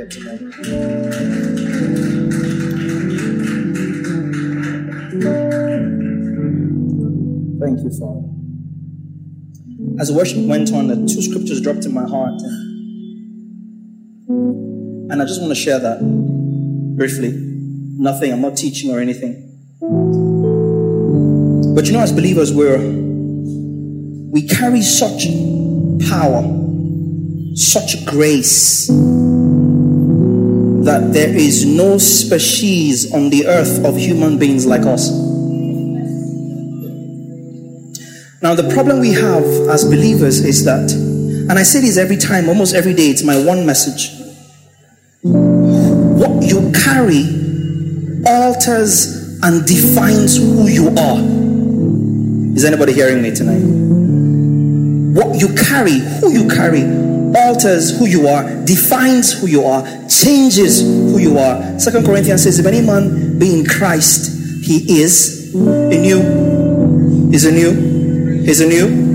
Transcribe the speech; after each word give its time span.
Praise 0.00 0.14
here 0.14 0.22
tonight? 0.22 0.38
Thank 7.60 7.80
you, 7.80 7.90
Father. 7.98 8.22
As 10.00 10.10
worship 10.10 10.38
went 10.46 10.72
on, 10.72 10.86
the 10.86 10.96
two 11.06 11.20
scriptures 11.20 11.60
dropped 11.60 11.84
in 11.84 11.92
my 11.92 12.08
heart, 12.08 12.40
and 15.10 15.20
I 15.20 15.24
just 15.26 15.40
want 15.40 15.50
to 15.50 15.60
share 15.60 15.78
that 15.78 16.00
briefly. 16.96 17.32
Nothing, 17.34 18.32
I'm 18.32 18.40
not 18.40 18.56
teaching 18.56 18.90
or 18.90 19.00
anything. 19.00 19.34
But 21.74 21.86
you 21.86 21.92
know, 21.92 22.00
as 22.00 22.12
believers, 22.12 22.52
we're 22.54 22.78
we 22.78 24.48
carry 24.48 24.80
such 24.80 25.26
power, 26.08 26.42
such 27.54 28.06
grace 28.06 28.88
that 30.84 31.12
there 31.12 31.28
is 31.28 31.64
no 31.66 31.98
species 31.98 33.12
on 33.12 33.30
the 33.30 33.46
earth 33.46 33.84
of 33.84 33.96
human 33.96 34.38
beings 34.38 34.66
like 34.66 34.82
us. 34.82 35.10
Now, 38.42 38.54
the 38.54 38.70
problem 38.72 39.00
we 39.00 39.12
have 39.12 39.44
as 39.68 39.84
believers 39.84 40.40
is 40.40 40.64
that, 40.64 40.90
and 40.90 41.52
I 41.52 41.62
say 41.62 41.80
this 41.80 41.98
every 41.98 42.16
time, 42.16 42.48
almost 42.48 42.74
every 42.74 42.94
day, 42.94 43.08
it's 43.08 43.22
my 43.22 43.36
one 43.42 43.66
message. 43.66 44.16
What 45.22 46.42
you 46.42 46.72
carry 46.72 47.24
alters 48.26 49.38
and 49.42 49.66
defines 49.66 50.36
who 50.38 50.68
you 50.68 50.88
are. 50.96 51.20
Is 52.56 52.64
anybody 52.64 52.94
hearing 52.94 53.22
me 53.22 53.34
tonight? 53.34 53.60
What 55.14 55.38
you 55.40 55.54
carry, 55.54 55.98
who 55.98 56.32
you 56.32 56.48
carry, 56.48 56.82
alters 57.36 57.98
who 57.98 58.06
you 58.06 58.26
are, 58.26 58.44
defines 58.64 59.32
who 59.32 59.46
you 59.46 59.64
are, 59.64 59.82
changes 60.08 60.80
who 60.80 61.18
you 61.18 61.38
are. 61.38 61.78
Second 61.78 62.04
Corinthians 62.04 62.42
says, 62.42 62.58
if 62.58 62.66
any 62.66 62.80
man 62.80 63.38
be 63.38 63.58
in 63.58 63.64
Christ, 63.64 64.64
he 64.64 65.00
is 65.00 65.54
a 65.54 65.58
new, 65.58 67.30
is 67.32 67.44
a 67.44 67.52
new, 67.52 67.70
is 68.44 68.60
a 68.60 68.66
new. 68.66 69.10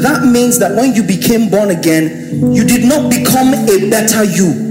That 0.00 0.24
means 0.24 0.58
that 0.60 0.76
when 0.76 0.94
you 0.94 1.02
became 1.02 1.50
born 1.50 1.70
again, 1.70 2.52
you 2.54 2.64
did 2.64 2.84
not 2.84 3.10
become 3.10 3.54
a 3.54 3.90
better 3.90 4.24
you. 4.24 4.68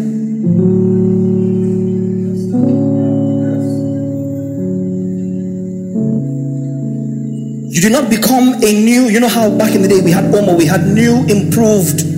You 7.72 7.82
did 7.82 7.92
not 7.92 8.10
become 8.10 8.56
a 8.56 8.74
new, 8.74 9.04
you 9.04 9.20
know 9.20 9.30
how 9.30 9.50
back 9.58 9.76
in 9.76 9.82
the 9.82 9.88
day 9.88 10.02
we 10.02 10.12
had 10.12 10.26
Omo, 10.26 10.58
we 10.58 10.66
had 10.66 10.86
new 10.88 11.24
improved 11.28 12.09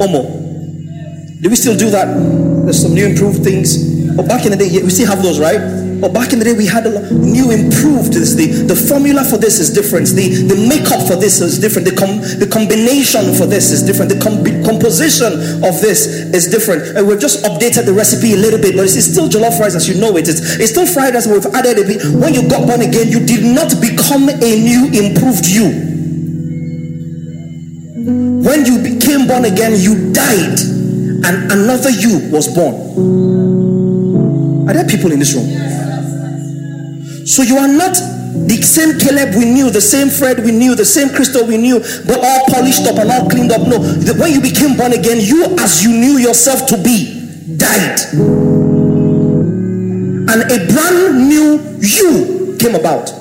Omo. 0.00 0.40
Do 1.40 1.48
we 1.48 1.56
still 1.56 1.76
do 1.76 1.90
that? 1.90 2.08
There's 2.64 2.80
some 2.80 2.94
new 2.94 3.06
improved 3.06 3.44
things. 3.44 4.00
But 4.16 4.28
back 4.28 4.44
in 4.44 4.50
the 4.50 4.56
day, 4.56 4.68
yeah, 4.68 4.82
we 4.82 4.90
still 4.90 5.06
have 5.06 5.22
those, 5.22 5.38
right? 5.38 5.60
But 6.00 6.16
back 6.16 6.32
in 6.32 6.38
the 6.38 6.44
day, 6.44 6.56
we 6.56 6.64
had 6.64 6.88
a 6.88 7.12
new 7.12 7.52
improved. 7.52 8.16
This 8.16 8.32
the, 8.32 8.48
the 8.64 8.74
formula 8.74 9.24
for 9.24 9.36
this 9.36 9.60
is 9.60 9.68
different. 9.68 10.08
The, 10.16 10.48
the 10.48 10.56
makeup 10.56 11.04
for 11.04 11.16
this 11.20 11.44
is 11.44 11.60
different. 11.60 11.84
The, 11.84 11.96
com, 11.96 12.24
the 12.40 12.48
combination 12.48 13.36
for 13.36 13.44
this 13.44 13.68
is 13.68 13.84
different. 13.84 14.08
The 14.08 14.20
com, 14.20 14.40
composition 14.64 15.60
of 15.60 15.76
this 15.84 16.32
is 16.32 16.48
different. 16.48 16.96
And 16.96 17.04
we've 17.04 17.20
just 17.20 17.44
updated 17.44 17.84
the 17.84 17.92
recipe 17.92 18.32
a 18.32 18.40
little 18.40 18.60
bit, 18.60 18.76
but 18.76 18.88
it's 18.88 18.96
still 19.04 19.28
jollof 19.28 19.60
rice 19.60 19.76
as 19.76 19.84
you 19.84 20.00
know 20.00 20.16
it. 20.16 20.28
It's, 20.28 20.40
it's 20.56 20.72
still 20.72 20.88
fried 20.88 21.12
rice, 21.12 21.28
we've 21.28 21.44
added 21.52 21.76
a 21.76 21.84
bit. 21.84 22.00
When 22.16 22.32
you 22.32 22.48
got 22.48 22.64
born 22.64 22.80
again, 22.80 23.12
you 23.12 23.20
did 23.20 23.44
not 23.44 23.76
become 23.84 24.32
a 24.32 24.50
new 24.64 24.88
improved 24.96 25.44
you. 25.44 25.99
Born 29.30 29.44
again, 29.44 29.78
you 29.78 30.12
died, 30.12 30.58
and 31.24 31.52
another 31.52 31.90
you 31.90 32.18
was 32.30 32.48
born. 32.52 32.74
Are 34.68 34.72
there 34.74 34.84
people 34.86 35.12
in 35.12 35.20
this 35.20 35.34
room? 35.34 35.46
So 37.26 37.42
you 37.42 37.56
are 37.58 37.68
not 37.68 37.94
the 37.94 38.58
same 38.62 38.98
Caleb 38.98 39.36
we 39.36 39.44
knew, 39.44 39.70
the 39.70 39.80
same 39.80 40.08
Fred 40.08 40.44
we 40.44 40.50
knew, 40.50 40.74
the 40.74 40.84
same 40.84 41.10
Crystal 41.10 41.46
we 41.46 41.58
knew, 41.58 41.78
but 42.06 42.18
all 42.18 42.44
polished 42.48 42.86
up 42.88 42.96
and 42.98 43.08
all 43.10 43.28
cleaned 43.30 43.52
up. 43.52 43.60
No, 43.68 43.78
the- 43.78 44.14
when 44.14 44.32
you 44.32 44.40
became 44.40 44.76
born 44.76 44.92
again, 44.92 45.20
you 45.20 45.44
as 45.58 45.84
you 45.84 45.90
knew 45.92 46.18
yourself 46.18 46.66
to 46.66 46.76
be 46.76 47.54
died. 47.56 48.00
And 50.32 50.42
a 50.42 50.58
brand 50.72 51.28
new 51.28 51.60
you 51.80 52.56
came 52.58 52.74
about. 52.74 53.12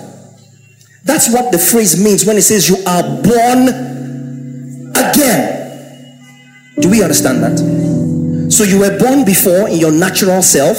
That's 1.06 1.30
what 1.31 1.52
the 1.52 1.59
phrase 1.59 2.03
means 2.03 2.25
when 2.25 2.38
it 2.38 2.44
says 2.44 2.68
you 2.68 2.78
are 2.86 3.03
born 3.03 3.69
again. 4.96 5.59
Do 6.80 6.90
we 6.90 7.04
understand 7.04 7.44
that? 7.44 8.52
So 8.52 8.64
you 8.64 8.80
were 8.80 8.98
born 8.98 9.26
before 9.26 9.70
in 9.70 9.80
your 9.80 9.92
natural 9.92 10.42
self, 10.42 10.78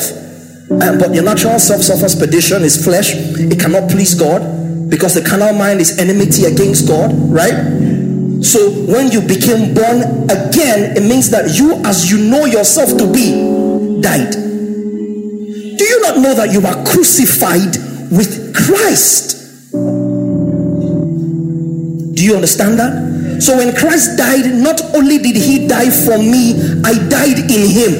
but 0.69 1.15
your 1.15 1.25
natural 1.25 1.59
self 1.59 1.83
suffers 1.83 2.15
perdition, 2.16 2.62
is 2.62 2.83
flesh. 2.83 3.15
It 3.15 3.61
cannot 3.61 3.91
please 3.91 4.15
God 4.15 4.88
because 4.88 5.15
the 5.15 5.22
carnal 5.22 5.53
mind 5.53 5.81
is 5.81 5.99
enmity 5.99 6.44
against 6.44 6.88
God, 6.88 7.12
right? 7.31 7.55
So 8.43 8.71
when 8.87 9.11
you 9.12 9.21
became 9.21 9.75
born 9.75 10.03
again, 10.31 10.97
it 10.97 11.03
means 11.03 11.31
that 11.31 11.56
you, 11.56 11.75
as 11.84 12.11
you 12.11 12.19
know 12.19 12.47
yourself 12.47 12.97
to 12.99 13.12
be, 13.12 14.00
died. 14.00 14.32
Do 14.32 15.84
you 15.84 16.00
not 16.03 16.19
know 16.19 16.34
that 16.34 16.50
you 16.53 16.67
are 16.67 16.84
crucified 16.84 17.77
with 18.11 18.55
Christ? 18.55 19.37
Do 22.15 22.25
you 22.25 22.34
understand 22.34 22.78
that? 22.78 23.09
So 23.40 23.56
when 23.56 23.74
Christ 23.74 24.16
died, 24.16 24.54
not 24.54 24.80
only 24.94 25.18
did 25.18 25.36
he 25.36 25.66
die 25.66 25.90
for 25.90 26.18
me, 26.18 26.54
I 26.84 26.94
died 27.08 27.50
in 27.50 27.62
him. 27.68 27.92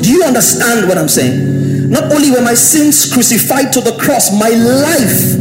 Do 0.00 0.08
you 0.10 0.24
understand 0.24 0.88
what 0.88 0.98
I'm 0.98 1.08
saying? 1.08 1.90
Not 1.90 2.12
only 2.12 2.30
were 2.30 2.42
my 2.42 2.54
sins 2.54 3.12
crucified 3.12 3.72
to 3.72 3.80
the 3.80 3.92
cross, 3.98 4.30
my 4.32 4.50
life. 4.50 5.38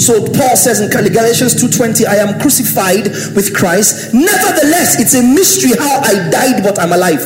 So 0.00 0.24
Paul 0.26 0.56
says 0.56 0.80
in 0.80 0.90
Galatians 0.90 1.54
2:20, 1.54 2.06
I 2.06 2.16
am 2.16 2.38
crucified 2.40 3.08
with 3.34 3.54
Christ. 3.54 4.12
Nevertheless, 4.12 4.98
it's 5.00 5.14
a 5.14 5.22
mystery 5.22 5.72
how 5.78 6.00
I 6.00 6.28
died, 6.30 6.62
but 6.62 6.78
I'm 6.78 6.92
alive. 6.92 7.22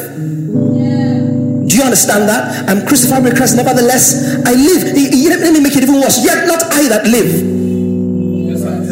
Do 1.68 1.76
you 1.76 1.82
understand 1.82 2.28
that? 2.28 2.68
I'm 2.68 2.84
crucified 2.86 3.22
with 3.24 3.36
Christ. 3.36 3.56
Nevertheless, 3.56 4.14
I 4.44 4.52
live. 4.54 4.82
Let 4.94 5.52
me 5.52 5.60
make 5.60 5.76
it 5.76 5.82
even 5.82 6.00
worse. 6.00 6.18
Yet 6.24 6.46
not 6.46 6.72
I 6.72 6.88
that 6.88 7.06
live, 7.06 7.59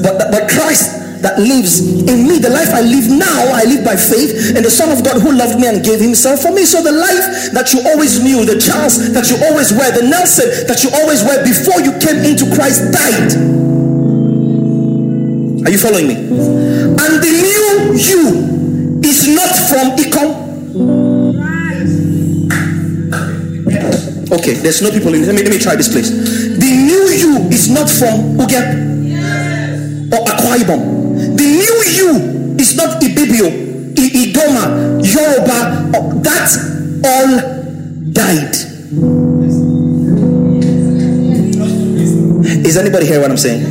but, 0.02 0.30
but 0.30 0.50
Christ 0.50 0.98
that 1.22 1.38
lives 1.38 1.82
in 1.82 2.26
me. 2.26 2.38
The 2.38 2.50
life 2.50 2.70
I 2.70 2.82
live 2.82 3.10
now, 3.10 3.50
I 3.50 3.64
live 3.66 3.84
by 3.84 3.96
faith 3.96 4.54
in 4.54 4.62
the 4.62 4.70
Son 4.70 4.90
of 4.90 5.02
God 5.02 5.20
who 5.20 5.32
loved 5.34 5.58
me 5.58 5.66
and 5.66 5.82
gave 5.84 6.00
himself 6.00 6.42
for 6.42 6.52
me. 6.52 6.64
So 6.64 6.82
the 6.82 6.92
life 6.94 7.52
that 7.52 7.72
you 7.74 7.82
always 7.90 8.22
knew, 8.22 8.44
the 8.44 8.58
Charles 8.58 9.12
that 9.12 9.30
you 9.30 9.36
always 9.50 9.72
were, 9.72 9.90
the 9.90 10.06
Nelson 10.06 10.46
that 10.66 10.82
you 10.84 10.90
always 10.94 11.22
were 11.26 11.38
before 11.42 11.82
you 11.82 11.92
came 11.98 12.22
into 12.22 12.46
Christ 12.54 12.92
died. 12.94 13.34
Are 15.66 15.70
you 15.70 15.78
following 15.78 16.06
me? 16.08 16.16
And 16.16 17.12
the 17.18 17.34
new 17.34 17.98
you 17.98 18.22
is 19.02 19.26
not 19.26 19.50
from 19.68 19.98
Econ. 19.98 20.46
Okay, 24.30 24.52
there's 24.60 24.82
no 24.82 24.90
people 24.90 25.14
in 25.14 25.24
let 25.24 25.34
me 25.34 25.42
let 25.42 25.50
me 25.50 25.58
try 25.58 25.74
this 25.74 25.88
place. 25.90 26.10
The 26.10 26.68
new 26.68 27.08
you 27.16 27.48
is 27.48 27.70
not 27.70 27.88
from 27.88 28.36
Uge 28.36 28.97
Ibom. 30.58 30.80
The 31.38 31.46
new 31.46 31.76
you 31.98 32.10
is 32.58 32.76
not 32.76 33.00
Ibibio, 33.02 33.46
I- 33.94 34.14
Idoma, 34.26 34.64
Yoruba. 35.02 35.58
Oh, 35.94 36.04
That 36.22 36.50
all 37.06 37.32
died. 38.12 38.54
Is 42.66 42.76
anybody 42.76 43.06
hear 43.06 43.20
what 43.20 43.30
I'm 43.30 43.36
saying? 43.38 43.62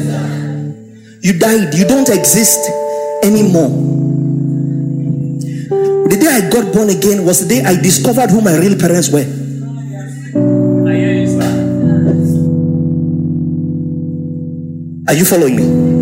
You 1.22 1.34
died. 1.38 1.74
You 1.76 1.86
don't 1.86 2.10
exist 2.10 2.60
anymore. 3.24 3.70
The 6.08 6.16
day 6.16 6.28
I 6.32 6.50
got 6.50 6.74
born 6.74 6.90
again 6.90 7.26
was 7.26 7.42
the 7.46 7.50
day 7.56 7.64
I 7.66 7.76
discovered 7.82 8.30
who 8.32 8.40
my 8.42 8.56
real 8.58 8.78
parents 8.80 9.10
were. 9.12 9.28
Are 15.08 15.14
you 15.14 15.24
following 15.26 15.56
me? 15.56 15.97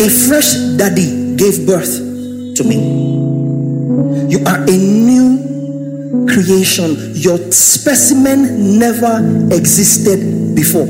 A 0.00 0.08
fresh 0.08 0.54
daddy 0.78 1.36
gave 1.36 1.66
birth 1.66 1.94
to 2.56 2.64
me. 2.64 2.76
You 4.32 4.42
are 4.46 4.62
a 4.62 4.76
new 4.76 6.26
creation. 6.26 7.12
Your 7.14 7.36
specimen 7.52 8.78
never 8.78 9.18
existed 9.54 10.54
before. 10.54 10.88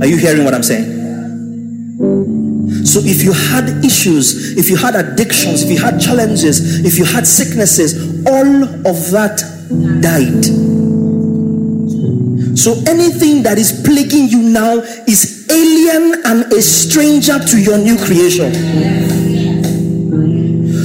Are 0.00 0.06
you 0.06 0.16
hearing 0.16 0.44
what 0.44 0.54
I'm 0.54 0.62
saying? 0.62 1.02
So 2.86 3.00
if 3.04 3.22
you 3.22 3.32
had 3.32 3.84
issues, 3.84 4.56
if 4.56 4.70
you 4.70 4.76
had 4.76 4.96
addictions, 4.96 5.62
if 5.62 5.70
you 5.70 5.78
had 5.78 6.00
challenges, 6.00 6.84
if 6.86 6.96
you 6.96 7.04
had 7.04 7.26
sicknesses, 7.26 8.24
all 8.26 8.64
of 8.64 9.10
that 9.10 9.42
died. 10.00 10.61
So 12.54 12.74
anything 12.86 13.42
that 13.44 13.58
is 13.58 13.82
plaguing 13.84 14.28
you 14.28 14.42
now 14.42 14.78
is 15.08 15.48
alien 15.50 16.22
and 16.24 16.52
a 16.52 16.60
stranger 16.62 17.38
to 17.38 17.60
your 17.60 17.78
new 17.78 17.96
creation. 17.96 18.52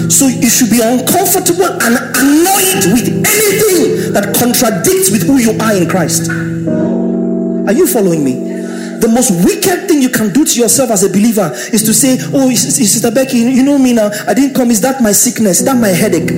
So 0.09 0.27
you 0.27 0.49
should 0.49 0.71
be 0.71 0.81
uncomfortable 0.81 1.67
and 1.67 1.95
annoyed 2.15 2.83
with 2.95 3.07
anything 3.11 4.13
that 4.13 4.33
contradicts 4.39 5.11
with 5.11 5.27
who 5.27 5.37
you 5.37 5.51
are 5.59 5.75
in 5.75 5.89
Christ. 5.89 6.29
Are 6.31 7.73
you 7.73 7.85
following 7.85 8.23
me? 8.23 8.47
the 8.97 9.07
most 9.07 9.29
wicked 9.45 9.87
thing 9.87 10.01
you 10.01 10.09
can 10.09 10.33
do 10.33 10.43
to 10.43 10.59
yourself 10.59 10.89
as 10.89 11.03
a 11.03 11.09
believer 11.09 11.51
is 11.71 11.83
to 11.83 11.93
say, 11.93 12.17
Oh, 12.33 12.49
Sister 12.51 13.11
Becky, 13.11 13.37
you 13.37 13.61
know 13.61 13.77
me 13.77 13.93
now. 13.93 14.09
I 14.27 14.33
didn't 14.33 14.55
come. 14.55 14.71
Is 14.71 14.81
that 14.81 15.01
my 15.03 15.11
sickness? 15.11 15.59
Is 15.59 15.65
that 15.65 15.77
my 15.77 15.89
headache? 15.89 16.31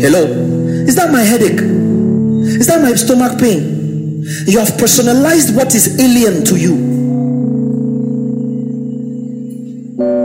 Hello? 0.00 0.61
Is 0.86 0.96
that 0.96 1.10
my 1.10 1.22
headache? 1.22 1.60
Is 1.60 2.66
that 2.66 2.82
my 2.82 2.94
stomach 2.94 3.38
pain? 3.38 4.24
You 4.46 4.58
have 4.58 4.76
personalized 4.78 5.56
what 5.56 5.74
is 5.74 5.98
alien 6.00 6.44
to 6.44 6.56
you. 6.56 6.74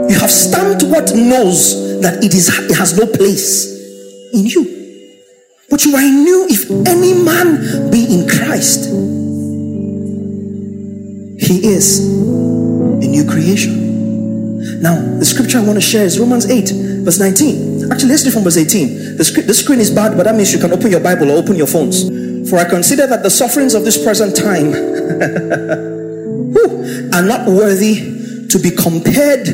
You 0.08 0.18
have 0.18 0.30
stamped 0.30 0.84
what 0.84 1.14
knows 1.14 2.00
that 2.00 2.22
it 2.24 2.34
is 2.34 2.48
it 2.48 2.76
has 2.76 2.96
no 2.96 3.06
place 3.06 3.66
in 4.32 4.46
you. 4.46 4.78
But 5.70 5.84
you 5.84 5.94
are 5.96 6.02
new 6.02 6.46
if 6.48 6.70
any 6.86 7.12
man 7.22 7.90
be 7.90 8.04
in 8.04 8.28
Christ. 8.28 8.86
He 11.40 11.66
is 11.66 12.00
a 12.00 13.06
new 13.06 13.24
creation. 13.24 14.80
Now, 14.80 14.96
the 15.18 15.24
scripture 15.24 15.58
I 15.58 15.62
want 15.62 15.76
to 15.76 15.80
share 15.80 16.04
is 16.04 16.18
Romans 16.18 16.48
8, 16.48 16.70
verse 17.04 17.18
19. 17.18 17.90
Actually, 17.90 18.10
let's 18.10 18.24
read 18.24 18.34
from 18.34 18.44
verse 18.44 18.56
18. 18.56 18.97
The, 19.18 19.24
sc- 19.24 19.46
the 19.46 19.54
screen 19.54 19.80
is 19.80 19.90
bad, 19.90 20.16
but 20.16 20.22
that 20.24 20.36
means 20.36 20.52
you 20.52 20.60
can 20.60 20.72
open 20.72 20.92
your 20.92 21.00
Bible 21.00 21.32
or 21.32 21.38
open 21.38 21.56
your 21.56 21.66
phones. 21.66 22.08
For 22.48 22.56
I 22.56 22.64
consider 22.64 23.06
that 23.08 23.24
the 23.24 23.30
sufferings 23.30 23.74
of 23.74 23.84
this 23.84 24.02
present 24.02 24.36
time 24.36 24.72
are 27.12 27.22
not 27.26 27.48
worthy 27.48 28.46
to 28.48 28.58
be 28.60 28.70
compared 28.70 29.48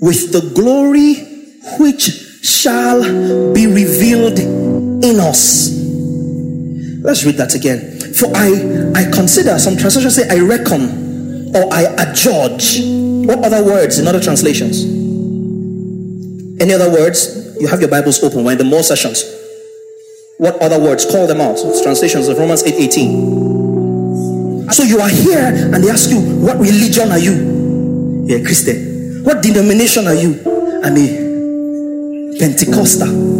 with 0.00 0.32
the 0.32 0.40
glory 0.54 1.16
which 1.78 2.08
shall 2.42 3.02
be 3.52 3.66
revealed 3.66 4.38
in 4.38 5.20
us. 5.20 5.70
Let's 7.04 7.24
read 7.24 7.36
that 7.36 7.54
again. 7.54 8.00
For 8.14 8.34
I 8.34 8.92
I 8.96 9.04
consider 9.10 9.58
some 9.58 9.76
translations 9.76 10.16
say 10.16 10.26
I 10.30 10.40
reckon 10.40 11.54
or 11.54 11.68
I 11.72 11.82
adjudge. 11.98 12.80
What 13.28 13.44
other 13.44 13.62
words 13.62 13.98
in 13.98 14.08
other 14.08 14.20
translations? 14.20 14.82
Any 16.58 16.72
other 16.72 16.90
words? 16.90 17.43
You 17.64 17.70
have 17.70 17.80
your 17.80 17.88
Bibles 17.88 18.22
open. 18.22 18.44
We're 18.44 18.52
in 18.52 18.58
the 18.58 18.64
more 18.64 18.82
sessions. 18.82 19.24
What 20.36 20.60
other 20.60 20.78
words? 20.78 21.06
Call 21.06 21.26
them 21.26 21.40
out. 21.40 21.56
It's 21.56 21.80
translations 21.80 22.28
of 22.28 22.36
Romans 22.36 22.62
8 22.62 22.74
18. 22.74 24.70
So 24.70 24.82
you 24.82 25.00
are 25.00 25.08
here 25.08 25.48
and 25.72 25.82
they 25.82 25.88
ask 25.88 26.10
you, 26.10 26.20
What 26.44 26.58
religion 26.58 27.10
are 27.10 27.18
you? 27.18 28.26
You're 28.28 28.40
a 28.40 28.44
Christian. 28.44 29.24
What 29.24 29.42
denomination 29.42 30.06
are 30.06 30.14
you? 30.14 30.42
I'm 30.84 30.92
a 30.92 32.36
Pentecostal 32.38 33.32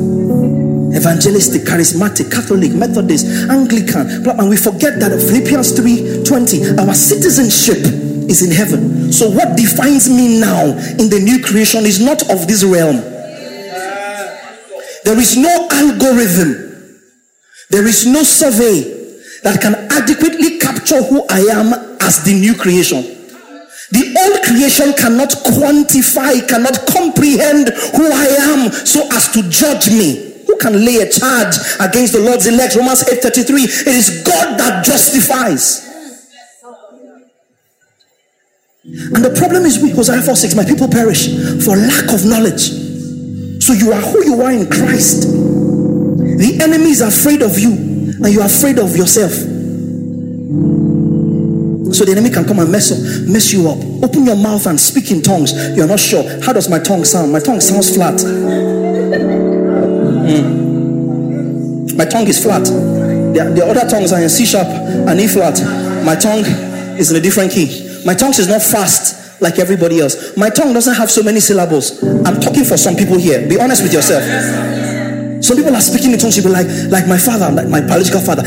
evangelistic, 0.97 1.63
charismatic, 1.63 2.31
Catholic, 2.31 2.73
Methodist, 2.73 3.27
Anglican, 3.51 4.09
and 4.27 4.49
we 4.49 4.57
forget 4.57 5.01
that 5.01 5.11
Philippians 5.21 5.73
3:20, 5.73 6.79
our 6.79 6.95
citizenship 6.95 7.85
is 8.31 8.41
in 8.41 8.53
heaven. 8.53 9.13
So 9.13 9.29
what 9.29 9.55
defines 9.59 10.09
me 10.09 10.41
now 10.41 10.73
in 10.97 11.11
the 11.11 11.21
new 11.21 11.43
creation 11.43 11.85
is 11.85 12.01
not 12.01 12.23
of 12.31 12.47
this 12.47 12.65
realm. 12.65 13.14
There 15.05 15.19
is 15.19 15.37
no 15.37 15.69
algorithm. 15.71 17.01
There 17.71 17.87
is 17.87 18.07
no 18.07 18.23
survey 18.23 18.83
that 19.43 19.61
can 19.61 19.75
adequately 19.93 20.59
capture 20.59 21.03
who 21.03 21.25
I 21.29 21.41
am 21.53 21.73
as 22.01 22.25
the 22.25 22.33
new 22.33 22.55
creation. 22.55 23.03
The 23.93 24.17
old 24.17 24.43
creation 24.43 24.93
cannot 24.95 25.31
quantify, 25.45 26.49
cannot 26.49 26.87
comprehend 26.89 27.69
who 27.69 28.11
I 28.11 28.27
am 28.49 28.73
so 28.73 29.07
as 29.13 29.31
to 29.33 29.43
judge 29.51 29.91
me. 29.91 30.33
Who 30.47 30.57
can 30.57 30.85
lay 30.85 30.97
a 30.97 31.09
charge 31.09 31.57
against 31.81 32.15
the 32.15 32.21
Lord's 32.21 32.47
elect? 32.47 32.75
Romans 32.75 33.05
8:33. 33.05 33.65
It 33.65 33.95
is 33.95 34.23
God 34.25 34.59
that 34.59 34.85
justifies. 34.85 35.83
And 38.85 39.25
the 39.25 39.35
problem 39.37 39.65
is 39.65 39.79
with 39.79 39.97
Hosea 39.97 40.21
4 40.21 40.37
6, 40.37 40.55
my 40.55 40.65
people 40.65 40.89
perish 40.89 41.29
for 41.65 41.77
lack 41.77 42.13
of 42.13 42.25
knowledge. 42.25 42.84
So 43.65 43.73
you 43.73 43.93
are 43.93 44.01
who 44.03 44.23
you 44.23 44.43
are 44.43 44.53
in 44.53 44.69
Christ. 44.69 45.23
The 45.23 46.59
enemy 46.63 46.91
is 46.91 47.01
afraid 47.01 47.41
of 47.41 47.59
you, 47.59 47.73
and 47.73 48.29
you 48.29 48.43
are 48.43 48.47
afraid 48.47 48.79
of 48.79 48.95
yourself. 48.95 49.33
So 51.95 52.05
the 52.05 52.13
enemy 52.13 52.29
can 52.29 52.45
come 52.45 52.59
and 52.59 52.71
mess 52.71 52.93
up, 52.93 52.99
mess 53.27 53.55
you 53.55 53.67
up. 53.71 53.79
Open 54.05 54.27
your 54.27 54.37
mouth 54.37 54.67
and 54.67 54.79
speak 54.79 55.11
in 55.11 55.23
tongues. 55.23 55.55
You're 55.75 55.87
not 55.87 55.99
sure. 55.99 56.23
How 56.43 56.53
does 56.53 56.69
my 56.69 56.79
tongue 56.79 57.07
sound? 57.07 57.33
My 57.33 57.41
tongue 57.41 57.63
sounds 57.63 57.95
flat. 57.95 58.21
Mm. 60.27 61.97
My 61.97 62.05
tongue 62.05 62.29
is 62.29 62.43
flat. 62.43 62.65
The, 62.65 63.51
the 63.57 63.65
other 63.65 63.89
tongues 63.89 64.13
are 64.13 64.21
in 64.21 64.29
C 64.29 64.45
sharp 64.45 64.69
and 64.69 65.19
E 65.19 65.27
flat. 65.27 65.59
My 66.05 66.17
tongue 66.17 66.45
is 67.01 67.11
in 67.11 67.17
a 67.17 67.21
different 67.21 67.51
key. 67.51 68.03
My 68.05 68.13
tongue 68.13 68.33
is 68.33 68.47
not 68.47 68.61
fast 68.61 69.24
like 69.45 69.61
everybody 69.61 70.01
else. 70.01 70.37
My 70.37 70.49
tongue 70.49 70.73
doesn't 70.73 70.95
have 70.97 71.11
so 71.11 71.23
many 71.23 71.39
syllables. 71.41 72.03
I'm 72.25 72.41
talking 72.41 72.65
for 72.65 72.77
some 72.77 72.97
people 72.97 73.19
here. 73.19 73.47
Be 73.47 73.61
honest 73.61 73.83
with 73.85 73.93
yourself. 73.93 74.25
Some 75.45 75.57
people 75.61 75.77
are 75.77 75.85
speaking 75.85 76.13
in 76.13 76.19
tongues. 76.19 76.37
You 76.37 76.43
be 76.43 76.49
like, 76.49 76.67
like 76.89 77.07
my 77.07 77.19
father, 77.19 77.53
like 77.53 77.69
my 77.69 77.81
biological 77.85 78.21
father. 78.25 78.43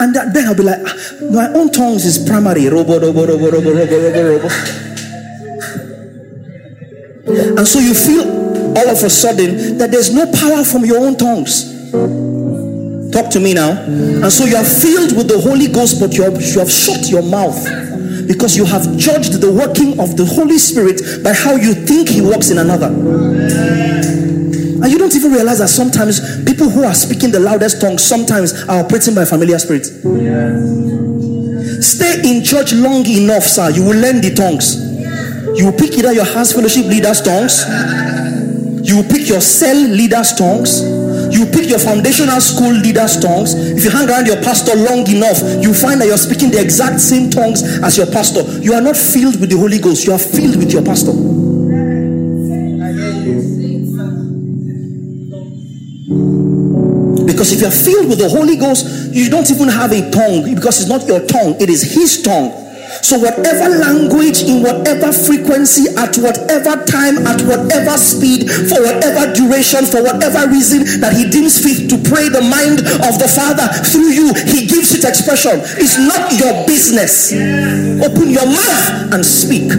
And. 0.00 0.16
And 0.16 0.34
then 0.34 0.48
I'll 0.48 0.54
be 0.54 0.62
like, 0.64 0.80
ah, 0.84 0.94
my 1.30 1.46
own 1.54 1.70
tongues 1.70 2.04
is 2.04 2.18
primary. 2.18 2.68
Robo, 2.68 2.98
robo, 2.98 3.24
robo, 3.24 3.50
robo, 3.50 3.70
robo, 3.70 3.96
robo, 4.02 4.22
robo. 4.32 4.48
And 7.56 7.66
so 7.68 7.78
you 7.78 7.94
feel 7.94 8.24
all 8.76 8.88
of 8.88 9.02
a 9.02 9.10
sudden 9.10 9.78
that 9.78 9.90
there's 9.90 10.12
no 10.12 10.26
power 10.32 10.64
from 10.64 10.84
your 10.84 10.98
own 10.98 11.16
tongues. 11.16 11.70
Talk 13.12 13.30
to 13.32 13.40
me 13.40 13.54
now. 13.54 13.72
And 13.72 14.32
so 14.32 14.44
you 14.44 14.56
are 14.56 14.64
filled 14.64 15.16
with 15.16 15.28
the 15.28 15.38
Holy 15.38 15.68
Ghost, 15.68 16.00
but 16.00 16.16
you 16.16 16.24
have, 16.24 16.40
you 16.40 16.58
have 16.58 16.70
shut 16.70 17.10
your 17.10 17.22
mouth 17.22 17.62
because 18.26 18.56
you 18.56 18.64
have 18.64 18.96
judged 18.96 19.40
the 19.40 19.52
working 19.52 20.00
of 20.00 20.16
the 20.16 20.24
Holy 20.24 20.58
Spirit 20.58 21.00
by 21.22 21.32
how 21.32 21.56
you 21.56 21.74
think 21.74 22.08
He 22.08 22.22
works 22.22 22.50
in 22.50 22.58
another. 22.58 22.86
And 22.86 24.90
you 24.90 24.98
don't 24.98 25.14
even 25.14 25.32
realize 25.32 25.58
that 25.58 25.68
sometimes 25.68 26.42
people 26.44 26.68
who 26.68 26.84
are 26.84 26.94
speaking 26.94 27.30
the 27.30 27.38
loudest 27.38 27.80
tongues 27.80 28.02
sometimes 28.02 28.64
are 28.64 28.84
operating 28.84 29.14
by 29.14 29.24
familiar 29.24 29.58
spirits. 29.58 29.90
Stay 31.86 32.20
in 32.24 32.42
church 32.42 32.72
long 32.72 33.06
enough, 33.06 33.44
sir. 33.44 33.70
You 33.70 33.84
will 33.84 34.00
learn 34.00 34.20
the 34.20 34.32
tongues. 34.34 34.90
You 35.58 35.66
will 35.66 35.76
pick 35.76 35.98
either 35.98 36.12
your 36.12 36.24
house 36.24 36.52
fellowship 36.52 36.86
leader's 36.86 37.20
tongues 37.20 37.64
you 38.82 38.96
will 38.96 39.04
pick 39.04 39.28
your 39.28 39.40
cell 39.40 39.76
leader's 39.76 40.32
tongues. 40.32 40.82
You 41.32 41.46
pick 41.46 41.68
your 41.68 41.78
foundational 41.78 42.40
school 42.40 42.72
leader's 42.72 43.18
tongues. 43.18 43.54
If 43.54 43.84
you 43.84 43.90
hang 43.90 44.08
around 44.08 44.26
your 44.26 44.36
pastor 44.36 44.76
long 44.76 45.08
enough, 45.08 45.40
you 45.64 45.72
find 45.72 46.00
that 46.00 46.06
you're 46.06 46.20
speaking 46.20 46.50
the 46.50 46.60
exact 46.60 47.00
same 47.00 47.30
tongues 47.30 47.62
as 47.82 47.96
your 47.96 48.06
pastor. 48.06 48.42
You 48.60 48.74
are 48.74 48.82
not 48.82 48.96
filled 48.96 49.40
with 49.40 49.50
the 49.50 49.56
Holy 49.56 49.78
Ghost, 49.78 50.06
you 50.06 50.12
are 50.12 50.18
filled 50.18 50.56
with 50.56 50.72
your 50.72 50.82
pastor. 50.82 51.12
Because 57.26 57.52
if 57.52 57.60
you're 57.62 57.70
filled 57.72 58.08
with 58.08 58.18
the 58.18 58.28
Holy 58.28 58.56
Ghost, 58.56 59.14
you 59.14 59.30
don't 59.30 59.50
even 59.50 59.68
have 59.68 59.90
a 59.90 60.10
tongue 60.10 60.54
because 60.54 60.80
it's 60.80 60.88
not 60.88 61.06
your 61.08 61.26
tongue, 61.26 61.56
it 61.60 61.70
is 61.70 61.94
His 61.94 62.20
tongue. 62.20 62.61
So, 63.00 63.18
whatever 63.18 63.72
language, 63.72 64.42
in 64.42 64.62
whatever 64.62 65.12
frequency, 65.12 65.88
at 65.96 66.16
whatever 66.20 66.84
time, 66.84 67.24
at 67.26 67.40
whatever 67.42 67.96
speed, 67.96 68.50
for 68.50 68.84
whatever 68.84 69.32
duration, 69.32 69.86
for 69.86 70.02
whatever 70.02 70.50
reason 70.52 71.00
that 71.00 71.16
He 71.16 71.30
deems 71.30 71.56
fit 71.56 71.88
to 71.88 71.96
pray 72.04 72.28
the 72.28 72.44
mind 72.44 72.84
of 73.08 73.16
the 73.16 73.30
Father 73.30 73.64
through 73.88 74.12
you, 74.12 74.34
He 74.52 74.66
gives 74.66 74.92
it 74.92 75.04
expression. 75.08 75.60
It's 75.80 75.96
not 75.96 76.32
your 76.36 76.66
business. 76.66 77.32
Open 77.32 78.28
your 78.28 78.46
mouth 78.46 79.14
and 79.14 79.24
speak 79.24 79.72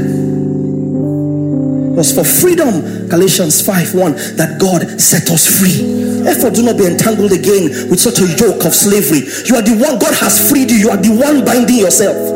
was 1.93 2.12
for 2.12 2.24
freedom, 2.24 3.08
Galatians 3.08 3.62
5 3.62 3.93
1, 3.93 4.13
that 4.38 4.58
God 4.60 5.00
set 5.00 5.29
us 5.29 5.46
free. 5.46 6.24
Therefore, 6.24 6.50
do 6.50 6.63
not 6.63 6.77
be 6.77 6.86
entangled 6.86 7.32
again 7.32 7.70
with 7.89 8.00
such 8.00 8.20
a 8.20 8.27
yoke 8.41 8.65
of 8.65 8.74
slavery. 8.74 9.29
You 9.46 9.55
are 9.55 9.62
the 9.62 9.77
one, 9.77 10.00
God 10.00 10.13
has 10.15 10.50
freed 10.50 10.72
you, 10.72 10.77
you 10.77 10.89
are 10.89 10.98
the 10.98 11.13
one 11.13 11.46
binding 11.46 11.77
yourself. 11.77 12.33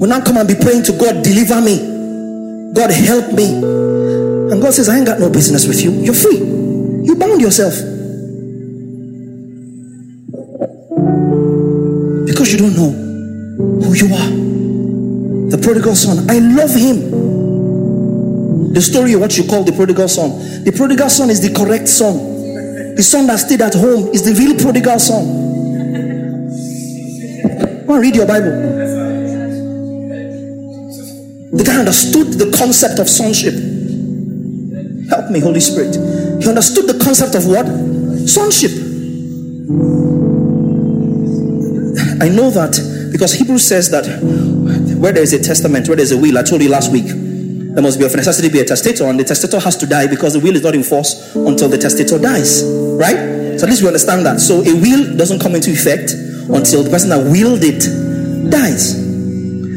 Will 0.00 0.08
now 0.08 0.20
come 0.24 0.38
and 0.38 0.48
be 0.48 0.54
praying 0.54 0.82
to 0.84 0.92
God, 0.92 1.22
deliver 1.22 1.60
me. 1.60 2.72
God 2.72 2.90
help 2.90 3.32
me. 3.34 3.52
And 4.50 4.62
God 4.62 4.72
says, 4.72 4.88
I 4.88 4.96
ain't 4.96 5.06
got 5.06 5.20
no 5.20 5.28
business 5.28 5.68
with 5.68 5.82
you. 5.82 5.90
You're 5.90 6.14
free. 6.14 6.38
You 6.38 7.14
bound 7.16 7.40
yourself. 7.40 7.74
Because 12.26 12.50
you 12.50 12.58
don't 12.58 12.74
know 12.74 12.90
who 13.84 13.92
you 13.94 14.06
are. 14.14 14.30
The 15.50 15.58
prodigal 15.62 15.94
son. 15.94 16.30
I 16.30 16.38
love 16.38 16.74
him. 16.74 17.20
The 18.72 18.80
story 18.80 19.12
of 19.12 19.20
what 19.20 19.36
you 19.36 19.44
call 19.46 19.64
the 19.64 19.72
prodigal 19.72 20.08
son. 20.08 20.64
The 20.64 20.72
prodigal 20.72 21.10
son 21.10 21.28
is 21.28 21.40
the 21.42 21.52
correct 21.52 21.88
son. 21.88 22.94
The 22.96 23.02
son 23.02 23.26
that 23.26 23.38
stayed 23.40 23.60
at 23.60 23.74
home 23.74 24.08
is 24.14 24.24
the 24.24 24.32
real 24.32 24.56
prodigal 24.56 24.98
son. 24.98 25.26
Go 27.86 27.94
and 27.94 28.02
read 28.02 28.16
your 28.16 28.26
Bible. 28.26 28.79
The 31.52 31.64
guy 31.64 31.78
understood 31.78 32.34
the 32.34 32.54
concept 32.56 33.00
of 33.00 33.08
sonship. 33.08 33.54
Help 35.10 35.30
me, 35.30 35.40
Holy 35.40 35.58
Spirit. 35.58 35.96
He 36.40 36.48
understood 36.48 36.86
the 36.86 36.98
concept 37.02 37.34
of 37.34 37.46
what? 37.46 37.66
Sonship. 38.28 38.70
I 42.22 42.28
know 42.28 42.50
that 42.50 42.78
because 43.10 43.32
Hebrews 43.32 43.66
says 43.66 43.90
that 43.90 44.06
where 44.98 45.12
there 45.12 45.22
is 45.22 45.32
a 45.32 45.42
testament, 45.42 45.88
where 45.88 45.96
there's 45.96 46.12
a 46.12 46.18
will, 46.18 46.38
I 46.38 46.42
told 46.42 46.62
you 46.62 46.68
last 46.68 46.92
week, 46.92 47.06
there 47.08 47.82
must 47.82 47.98
be 47.98 48.04
of 48.04 48.14
necessity 48.14 48.48
be 48.48 48.60
a 48.60 48.64
testator, 48.64 49.06
and 49.06 49.18
the 49.18 49.24
testator 49.24 49.58
has 49.58 49.76
to 49.78 49.86
die 49.86 50.06
because 50.06 50.34
the 50.34 50.40
will 50.40 50.54
is 50.54 50.62
not 50.62 50.74
in 50.74 50.82
force 50.82 51.34
until 51.34 51.68
the 51.68 51.78
testator 51.78 52.18
dies. 52.18 52.62
Right? 52.64 53.58
So 53.58 53.66
at 53.66 53.70
least 53.70 53.82
we 53.82 53.88
understand 53.88 54.26
that. 54.26 54.38
So 54.38 54.60
a 54.60 54.74
will 54.74 55.16
doesn't 55.16 55.40
come 55.40 55.54
into 55.54 55.72
effect 55.72 56.12
until 56.12 56.82
the 56.84 56.90
person 56.90 57.08
that 57.10 57.24
willed 57.24 57.64
it 57.64 58.50
dies. 58.50 58.99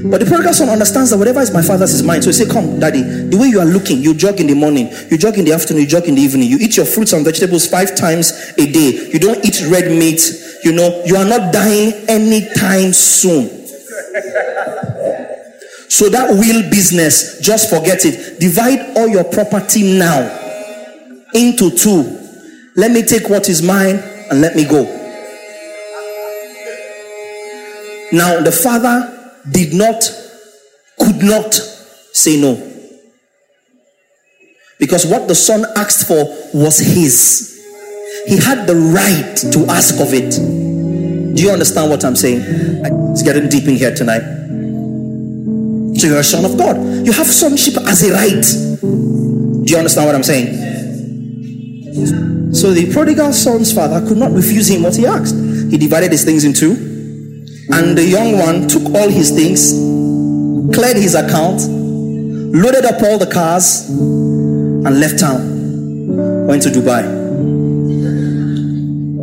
But 0.05 0.19
the 0.19 0.25
prodigal 0.25 0.53
son 0.53 0.67
understands 0.69 1.12
that 1.12 1.17
whatever 1.17 1.39
is 1.39 1.53
my 1.53 1.62
father's 1.62 1.93
is 1.93 2.03
mine. 2.03 2.22
So 2.22 2.29
he 2.29 2.33
said, 2.33 2.50
Come, 2.50 2.79
daddy, 2.79 3.01
the 3.01 3.38
way 3.38 3.48
you 3.48 3.60
are 3.60 3.65
looking, 3.65 4.00
you 4.00 4.13
jog 4.13 4.39
in 4.41 4.48
the 4.48 4.53
morning, 4.53 4.91
you 5.10 5.17
jog 5.17 5.38
in 5.38 5.45
the 5.45 5.53
afternoon, 5.53 5.83
you 5.83 5.88
jog 5.88 6.05
in 6.05 6.15
the 6.15 6.22
evening, 6.22 6.50
you 6.50 6.57
eat 6.60 6.75
your 6.75 6.86
fruits 6.86 7.13
and 7.13 7.24
vegetables 7.24 7.67
five 7.67 7.95
times 7.95 8.31
a 8.57 8.69
day, 8.69 9.10
you 9.13 9.19
don't 9.19 9.43
eat 9.45 9.62
red 9.69 9.89
meat, 9.91 10.22
you 10.63 10.74
know, 10.74 11.01
you 11.05 11.15
are 11.15 11.25
not 11.25 11.53
dying 11.53 11.93
anytime 12.10 12.91
soon. 12.91 13.50
So 15.93 16.10
that 16.10 16.27
will 16.27 16.67
business, 16.72 17.39
just 17.39 17.69
forget 17.69 18.03
it. 18.03 18.39
Divide 18.39 18.98
all 18.98 19.07
your 19.07 19.24
property 19.24 19.95
now 20.00 20.25
into 21.36 21.69
two. 21.69 22.19
Let 22.75 22.89
me 22.89 23.03
take 23.03 23.29
what 23.29 23.48
is 23.48 23.62
mine 23.62 23.98
and 24.31 24.41
let 24.41 24.55
me 24.55 24.65
go. 24.65 24.86
Now 28.12 28.41
the 28.41 28.51
father 28.51 29.12
did 29.51 29.73
not, 29.73 30.03
could 31.00 31.21
not 31.23 31.53
say 31.53 32.39
no. 32.39 32.71
Because 34.79 35.05
what 35.05 35.27
the 35.27 35.35
son 35.35 35.65
asked 35.75 36.07
for 36.07 36.25
was 36.53 36.79
his. 36.79 37.50
He 38.27 38.38
had 38.38 38.67
the 38.67 38.75
right 38.75 39.38
to 39.53 39.65
ask 39.71 40.00
of 40.00 40.13
it. 40.13 40.31
Do 41.35 41.41
you 41.41 41.51
understand 41.51 41.89
what 41.89 42.03
I'm 42.05 42.15
saying? 42.15 42.41
It's 43.12 43.23
getting 43.23 43.50
deep 43.50 43.65
in 43.65 43.75
here 43.75 43.93
tonight. 43.93 44.21
So 46.00 46.07
you're 46.07 46.19
a 46.19 46.23
son 46.23 46.45
of 46.45 46.57
God. 46.57 46.77
You 47.05 47.12
have 47.12 47.27
sonship 47.27 47.77
as 47.88 48.03
a 48.03 48.13
right. 48.13 48.43
Do 48.81 49.71
you 49.71 49.77
understand 49.77 50.05
what 50.05 50.15
I'm 50.15 50.23
saying? 50.23 50.71
So 52.53 52.71
the 52.71 52.91
prodigal 52.91 53.33
son's 53.33 53.71
father 53.73 54.05
could 54.05 54.17
not 54.17 54.31
refuse 54.31 54.69
him 54.69 54.83
what 54.83 54.95
he 54.95 55.05
asked. 55.05 55.35
He 55.35 55.77
divided 55.77 56.12
his 56.12 56.23
things 56.23 56.43
in 56.43 56.53
two. 56.53 56.92
And 57.74 57.98
the 57.98 58.06
young 58.06 58.38
one 58.38 58.68
took 58.68 58.84
all 58.94 59.10
his 59.10 59.32
things, 59.32 59.74
cleared 60.75 60.96
his 60.96 61.15
account, 61.15 61.62
loaded 62.53 62.86
up 62.86 63.01
all 63.01 63.18
the 63.18 63.25
cars, 63.25 63.89
and 63.89 65.00
left 65.00 65.18
town. 65.20 66.46
Went 66.46 66.62
to 66.62 66.70
Dubai. 66.70 67.03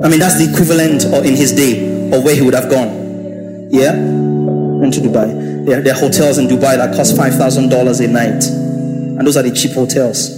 I 0.04 0.08
mean, 0.08 0.18
that's 0.18 0.38
the 0.38 0.48
equivalent 0.52 1.04
of 1.04 1.24
in 1.24 1.36
his 1.36 1.52
day 1.52 2.10
of 2.10 2.24
where 2.24 2.34
he 2.34 2.42
would 2.42 2.54
have 2.54 2.68
gone. 2.68 3.68
Yeah? 3.70 3.94
Went 3.94 4.94
to 4.94 5.00
Dubai. 5.00 5.66
There, 5.66 5.80
there 5.80 5.94
are 5.94 6.00
hotels 6.00 6.38
in 6.38 6.48
Dubai 6.48 6.76
that 6.76 6.96
cost 6.96 7.14
$5,000 7.16 8.04
a 8.04 8.08
night. 8.08 8.44
And 8.48 9.24
those 9.24 9.36
are 9.36 9.44
the 9.44 9.52
cheap 9.52 9.70
hotels. 9.72 10.28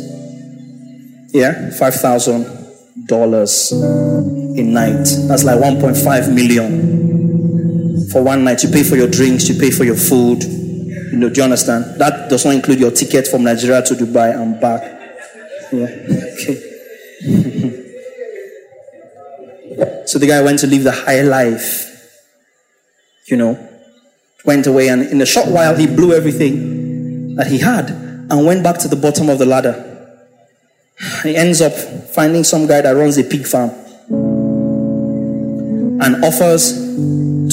Yeah? 1.33 1.71
$5,000 1.81 4.59
a 4.59 4.62
night. 4.62 5.09
That's 5.28 5.45
like 5.45 5.59
1.5 5.59 6.35
million 6.35 7.01
for 8.12 8.23
one 8.23 8.45
night. 8.45 8.62
You 8.62 8.69
pay 8.69 8.85
for 8.85 8.97
your 8.97 9.09
drinks, 9.09 9.49
you 9.49 9.59
pay 9.59 9.71
for 9.71 9.85
your 9.85 9.97
food. 9.97 10.45
You 10.45 11.19
know, 11.19 11.31
do 11.31 11.38
you 11.38 11.45
understand? 11.45 11.99
That 11.99 12.28
does 12.31 12.45
not 12.45 12.54
include 12.54 12.78
your 12.78 12.90
ticket 12.90 13.26
from 13.26 13.45
Nigeria 13.45 13.83
to 13.83 13.95
Dubai 13.95 14.38
and 14.38 14.61
back. 14.61 14.83
Yeah. 15.73 15.87
Okay. 17.23 17.23
so 20.07 20.19
the 20.19 20.26
guy 20.26 20.42
went 20.42 20.59
to 20.59 20.66
live 20.66 20.83
the 20.83 20.90
high 20.90 21.23
life. 21.23 21.88
You 23.26 23.37
know, 23.37 23.69
went 24.45 24.66
away, 24.66 24.88
and 24.88 25.02
in 25.02 25.21
a 25.21 25.26
short 25.26 25.49
while, 25.49 25.76
he 25.76 25.87
blew 25.87 26.12
everything 26.12 27.37
that 27.37 27.47
he 27.47 27.59
had 27.59 27.90
and 27.90 28.45
went 28.45 28.64
back 28.64 28.78
to 28.78 28.88
the 28.88 28.97
bottom 28.97 29.28
of 29.28 29.38
the 29.38 29.47
ladder. 29.47 30.11
He 31.23 31.37
ends 31.37 31.61
up 31.61 31.73
finding 31.73 32.42
some 32.42 32.66
guy 32.66 32.81
that 32.81 32.90
runs 32.90 33.19
a 33.19 33.25
pig 33.25 33.47
farm 33.47 33.71
and 36.02 36.25
offers 36.25 36.73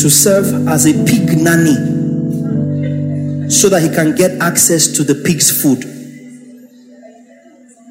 to 0.02 0.10
serve 0.10 0.68
as 0.68 0.86
a 0.86 0.94
pig 1.06 1.38
nanny 1.38 1.76
so 3.50 3.70
that 3.70 3.82
he 3.82 3.90
can 3.90 4.16
get 4.16 4.40
access 4.42 4.88
to 4.88 5.04
the 5.04 5.16
pig's 5.26 5.62
food. 5.62 5.84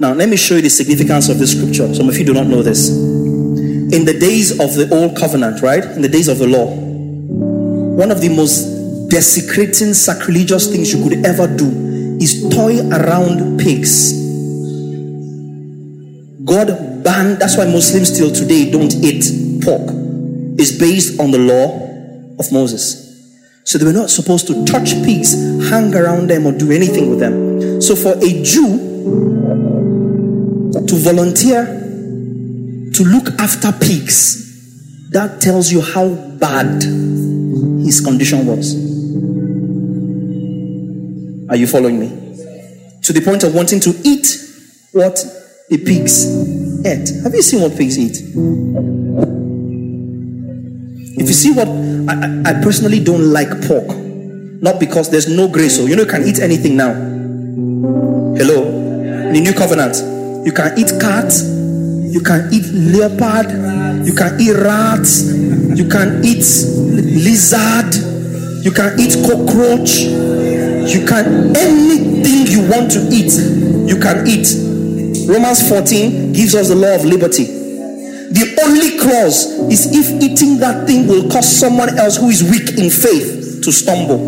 Now, 0.00 0.12
let 0.12 0.28
me 0.28 0.36
show 0.36 0.56
you 0.56 0.62
the 0.62 0.70
significance 0.70 1.28
of 1.28 1.38
this 1.38 1.58
scripture. 1.58 1.92
Some 1.94 2.08
of 2.08 2.16
you 2.16 2.24
do 2.24 2.32
not 2.32 2.46
know 2.46 2.62
this. 2.62 2.88
In 2.90 4.04
the 4.04 4.16
days 4.18 4.52
of 4.52 4.74
the 4.74 4.88
old 4.92 5.16
covenant, 5.16 5.60
right? 5.60 5.84
In 5.84 6.02
the 6.02 6.08
days 6.08 6.28
of 6.28 6.38
the 6.38 6.46
law, 6.46 6.66
one 6.66 8.10
of 8.12 8.20
the 8.20 8.28
most 8.28 9.08
desecrating, 9.10 9.94
sacrilegious 9.94 10.70
things 10.70 10.92
you 10.92 11.02
could 11.02 11.26
ever 11.26 11.46
do 11.48 11.66
is 12.20 12.48
toy 12.50 12.78
around 12.90 13.58
pigs. 13.58 14.12
God 16.44 17.02
banned, 17.02 17.38
that's 17.38 17.56
why 17.56 17.64
Muslims 17.66 18.14
still 18.14 18.30
today 18.30 18.70
don't 18.70 18.94
eat 19.02 19.64
pork. 19.64 19.97
It's 20.58 20.72
based 20.72 21.20
on 21.20 21.30
the 21.30 21.38
law 21.38 21.88
of 22.38 22.50
Moses. 22.52 23.06
So 23.64 23.78
they 23.78 23.84
were 23.84 23.92
not 23.92 24.10
supposed 24.10 24.46
to 24.48 24.64
touch 24.64 24.94
pigs, 25.04 25.34
hang 25.68 25.94
around 25.94 26.28
them, 26.28 26.46
or 26.46 26.52
do 26.52 26.72
anything 26.72 27.10
with 27.10 27.20
them. 27.20 27.80
So 27.80 27.94
for 27.94 28.14
a 28.16 28.42
Jew 28.42 28.78
to 30.72 30.96
volunteer 30.96 31.64
to 32.94 33.04
look 33.04 33.28
after 33.38 33.70
pigs, 33.72 35.10
that 35.10 35.40
tells 35.40 35.70
you 35.70 35.80
how 35.80 36.08
bad 36.08 36.82
his 36.82 38.00
condition 38.00 38.46
was. 38.46 38.74
Are 41.50 41.56
you 41.56 41.66
following 41.66 42.00
me? 42.00 42.08
To 43.02 43.12
the 43.12 43.20
point 43.20 43.44
of 43.44 43.54
wanting 43.54 43.80
to 43.80 43.90
eat 44.02 44.26
what 44.92 45.14
the 45.68 45.78
pigs 45.78 46.26
ate. 46.86 47.22
Have 47.22 47.34
you 47.34 47.42
seen 47.42 47.60
what 47.60 47.76
pigs 47.76 47.98
eat? 47.98 49.07
If 51.16 51.26
you 51.26 51.34
see 51.34 51.52
what 51.52 51.68
I, 51.68 52.42
I 52.50 52.62
personally 52.62 53.02
don't 53.02 53.32
like 53.32 53.48
pork, 53.66 53.86
not 54.60 54.78
because 54.78 55.10
there's 55.10 55.28
no 55.28 55.48
grace. 55.48 55.76
So 55.76 55.86
you 55.86 55.96
know 55.96 56.02
you 56.02 56.08
can 56.08 56.26
eat 56.26 56.40
anything 56.40 56.76
now. 56.76 56.92
Hello, 58.38 58.66
in 58.66 59.32
the 59.32 59.40
new 59.40 59.52
covenant, 59.52 59.96
you 60.46 60.52
can 60.52 60.78
eat 60.78 60.92
cat, 61.00 61.32
you 62.12 62.20
can 62.20 62.52
eat 62.52 62.64
leopard, 62.72 63.50
you 64.06 64.14
can 64.14 64.40
eat 64.40 64.52
rats, 64.52 65.32
you 65.32 65.88
can 65.88 66.24
eat 66.24 66.44
lizard, 67.18 67.94
you 68.64 68.70
can 68.70 68.98
eat 69.00 69.16
cockroach, 69.24 70.06
you 70.92 71.04
can 71.06 71.56
anything 71.56 72.46
you 72.46 72.68
want 72.70 72.90
to 72.92 73.00
eat, 73.10 73.32
you 73.88 73.98
can 73.98 74.26
eat. 74.26 74.46
Romans 75.28 75.68
14 75.68 76.32
gives 76.32 76.54
us 76.54 76.68
the 76.68 76.76
law 76.76 76.94
of 76.94 77.04
liberty. 77.04 77.57
The 78.30 78.60
only 78.62 78.98
clause 78.98 79.46
is 79.72 79.88
if 79.88 80.22
eating 80.22 80.58
that 80.58 80.86
thing 80.86 81.06
will 81.06 81.30
cause 81.30 81.48
someone 81.48 81.98
else 81.98 82.16
who 82.18 82.28
is 82.28 82.42
weak 82.44 82.76
in 82.76 82.90
faith 82.90 83.62
to 83.64 83.72
stumble. 83.72 84.18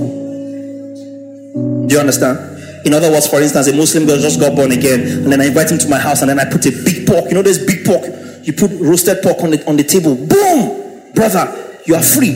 Do 1.87 1.95
you 1.95 2.01
understand? 2.01 2.39
In 2.87 2.95
other 2.95 3.11
words, 3.11 3.27
for 3.27 3.43
instance, 3.43 3.67
a 3.69 3.75
Muslim 3.77 4.07
girl 4.07 4.19
just 4.19 4.41
got 4.41 4.57
born 4.57 4.73
again, 4.73 5.01
and 5.01 5.31
then 5.31 5.41
I 5.41 5.47
invite 5.47 5.71
him 5.71 5.79
to 5.79 5.89
my 5.89 5.99
house, 5.99 6.23
and 6.23 6.31
then 6.31 6.41
I 6.41 6.49
put 6.51 6.65
a 6.65 6.71
big 6.71 7.07
pork. 7.07 7.27
You 7.29 7.35
know, 7.35 7.43
there's 7.43 7.59
big 7.65 7.85
pork. 7.85 8.05
You 8.43 8.55
put 8.55 8.71
roasted 8.81 9.23
pork 9.23 9.43
on 9.43 9.51
the 9.51 9.63
on 9.69 9.77
the 9.77 9.85
table. 9.85 10.15
Boom, 10.15 11.13
brother, 11.13 11.45
you 11.85 11.95
are 11.95 12.03
free. 12.03 12.33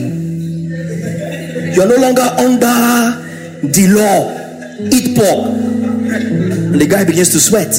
You 1.73 1.81
are 1.81 1.87
no 1.87 1.97
longer 1.97 2.21
under 2.21 3.25
the 3.65 3.87
law. 3.89 4.29
Eat 4.93 5.17
pork, 5.17 5.49
and 5.49 6.79
the 6.79 6.85
guy 6.85 7.05
begins 7.05 7.31
to 7.31 7.39
sweat 7.39 7.73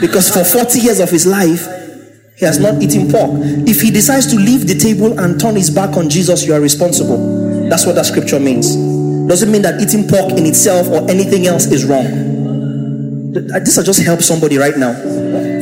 because 0.00 0.28
for 0.28 0.44
40 0.44 0.80
years 0.80 1.00
of 1.00 1.08
his 1.08 1.24
life 1.26 1.66
he 2.36 2.44
has 2.44 2.58
not 2.58 2.82
eaten 2.82 3.10
pork. 3.10 3.30
If 3.66 3.80
he 3.80 3.90
decides 3.90 4.26
to 4.28 4.36
leave 4.36 4.66
the 4.66 4.74
table 4.74 5.18
and 5.20 5.40
turn 5.40 5.54
his 5.56 5.70
back 5.70 5.96
on 5.96 6.10
Jesus, 6.10 6.44
you 6.44 6.52
are 6.54 6.60
responsible. 6.60 7.68
That's 7.68 7.86
what 7.86 7.94
that 7.94 8.06
scripture 8.06 8.40
means. 8.40 8.74
doesn't 9.28 9.50
mean 9.50 9.62
that 9.62 9.80
eating 9.80 10.08
pork 10.08 10.32
in 10.32 10.44
itself 10.44 10.88
or 10.88 11.08
anything 11.10 11.46
else 11.46 11.66
is 11.66 11.84
wrong. 11.84 13.32
This 13.32 13.76
will 13.76 13.84
just 13.84 14.02
help 14.02 14.20
somebody 14.20 14.58
right 14.58 14.76
now. 14.76 14.92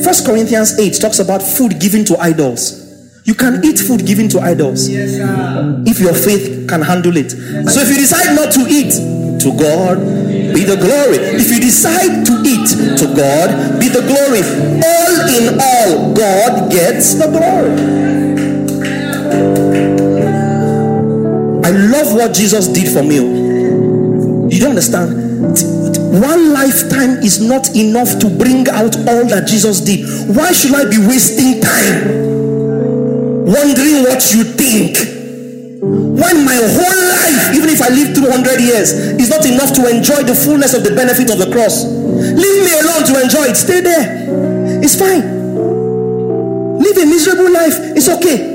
First 0.03 0.27
Corinthians 0.27 0.79
8 0.79 1.01
talks 1.01 1.19
about 1.19 1.43
food 1.43 1.79
given 1.79 2.05
to 2.07 2.17
idols. 2.19 2.81
You 3.25 3.35
can 3.35 3.65
eat 3.65 3.79
food 3.79 4.05
given 4.05 4.29
to 4.31 4.41
idols 4.41 4.89
if 4.89 6.01
your 6.01 6.15
faith 6.15 6.69
can 6.69 6.83
handle 6.83 7.17
it. 7.17 7.31
So 7.71 7.81
if 7.81 7.89
you 7.89 7.97
decide 7.97 8.35
not 8.35 8.53
to 8.55 8.67
eat, 8.69 8.93
to 9.43 9.51
God 9.57 9.99
be 10.53 10.65
the 10.65 10.77
glory. 10.77 11.19
If 11.39 11.51
you 11.51 11.61
decide 11.61 12.27
to 12.27 12.35
eat, 12.45 12.67
to 12.99 13.07
God 13.15 13.79
be 13.81 13.89
the 13.89 14.03
glory. 14.03 14.43
All 14.83 15.12
in 15.29 15.59
all, 15.61 16.15
God 16.15 16.71
gets 16.71 17.15
the 17.15 17.27
glory. 17.27 18.03
I 21.65 21.71
love 21.71 22.15
what 22.15 22.35
Jesus 22.35 22.69
did 22.69 22.93
for 22.93 23.03
me. 23.03 23.17
You 23.17 24.61
don't 24.61 24.71
understand? 24.71 25.23
One 26.21 26.53
lifetime 26.53 27.25
is 27.25 27.41
not 27.41 27.75
enough 27.75 28.19
to 28.21 28.29
bring 28.29 28.69
out 28.69 28.97
all 29.09 29.25
that 29.33 29.47
Jesus 29.49 29.81
did. 29.81 30.05
Why 30.37 30.53
should 30.53 30.75
I 30.75 30.85
be 30.85 30.99
wasting 30.99 31.61
time 31.61 33.47
wondering 33.47 34.05
what 34.05 34.21
you 34.35 34.45
think? 34.45 34.99
When 35.83 36.45
my 36.45 36.55
whole 36.55 37.03
life, 37.17 37.57
even 37.57 37.71
if 37.71 37.81
I 37.81 37.89
live 37.89 38.15
200 38.15 38.61
years, 38.61 38.93
is 39.19 39.31
not 39.31 39.45
enough 39.47 39.73
to 39.75 39.89
enjoy 39.89 40.23
the 40.23 40.35
fullness 40.35 40.75
of 40.75 40.85
the 40.85 40.95
benefit 40.95 41.31
of 41.31 41.39
the 41.39 41.51
cross. 41.51 41.85
Leave 41.85 42.65
me 42.65 42.73
alone 42.79 43.05
to 43.09 43.23
enjoy 43.23 43.51
it. 43.51 43.57
Stay 43.57 43.81
there. 43.81 44.22
It's 44.83 44.99
fine. 44.99 45.25
Live 46.79 46.97
a 46.97 47.07
miserable 47.07 47.53
life. 47.53 47.79
It's 47.97 48.09
okay 48.09 48.53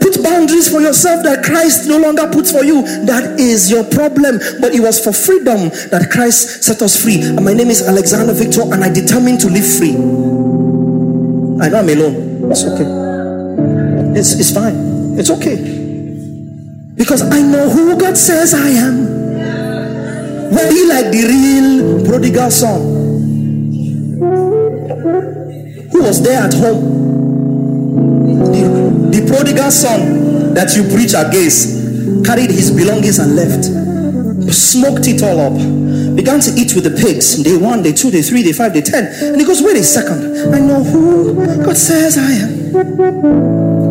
Put 0.00 0.22
boundaries 0.22 0.68
for 0.68 0.80
yourself 0.80 1.22
that 1.24 1.44
Christ 1.44 1.86
no 1.86 1.98
longer 1.98 2.26
puts 2.32 2.50
for 2.50 2.64
you. 2.64 2.82
That 3.04 3.38
is 3.38 3.70
your 3.70 3.84
problem. 3.84 4.40
But 4.60 4.74
it 4.74 4.80
was 4.80 4.98
for 4.98 5.12
freedom 5.12 5.68
that 5.90 6.08
Christ 6.10 6.64
set 6.64 6.82
us 6.82 7.00
free. 7.00 7.22
And 7.22 7.44
my 7.44 7.52
name 7.52 7.68
is 7.68 7.86
Alexander 7.86 8.32
Victor, 8.32 8.62
and 8.62 8.82
I 8.82 8.92
determined 8.92 9.40
to 9.40 9.48
live 9.48 9.64
free. 9.64 9.94
I 11.62 11.68
know 11.68 11.78
I'm 11.78 11.88
alone. 11.88 12.50
It's 12.50 12.64
okay. 12.64 14.18
It's, 14.18 14.32
it's 14.40 14.52
fine. 14.52 15.18
It's 15.18 15.30
okay. 15.30 15.56
Because 16.96 17.22
I 17.22 17.40
know 17.40 17.68
who 17.68 17.96
God 17.96 18.16
says 18.16 18.54
I 18.54 18.68
am. 18.68 19.20
Will 20.50 20.68
be 20.68 20.86
like 20.88 21.12
the 21.12 21.24
real 21.28 22.04
prodigal 22.04 22.50
son 22.50 22.99
was 26.00 26.22
there 26.22 26.42
at 26.42 26.54
home 26.54 27.00
the, 28.52 29.20
the 29.20 29.26
prodigal 29.26 29.70
son 29.70 30.54
that 30.54 30.74
you 30.76 30.84
preach 30.84 31.14
against 31.14 32.24
carried 32.24 32.50
his 32.50 32.70
belongings 32.70 33.18
and 33.18 33.36
left, 33.36 33.64
smoked 34.52 35.06
it 35.06 35.22
all 35.22 35.38
up, 35.40 35.54
began 36.16 36.40
to 36.40 36.50
eat 36.58 36.74
with 36.74 36.84
the 36.84 36.90
pigs. 36.90 37.42
Day 37.42 37.56
one, 37.56 37.82
day 37.82 37.92
two, 37.92 38.10
day 38.10 38.22
three, 38.22 38.42
day 38.42 38.52
five, 38.52 38.72
day 38.72 38.82
ten. 38.82 39.06
And 39.06 39.40
he 39.40 39.46
goes, 39.46 39.62
Wait 39.62 39.76
a 39.76 39.84
second. 39.84 40.54
I 40.54 40.58
know 40.60 40.82
who 40.82 41.64
God 41.64 41.76
says 41.76 42.18
I 42.18 42.32
am. 42.32 42.72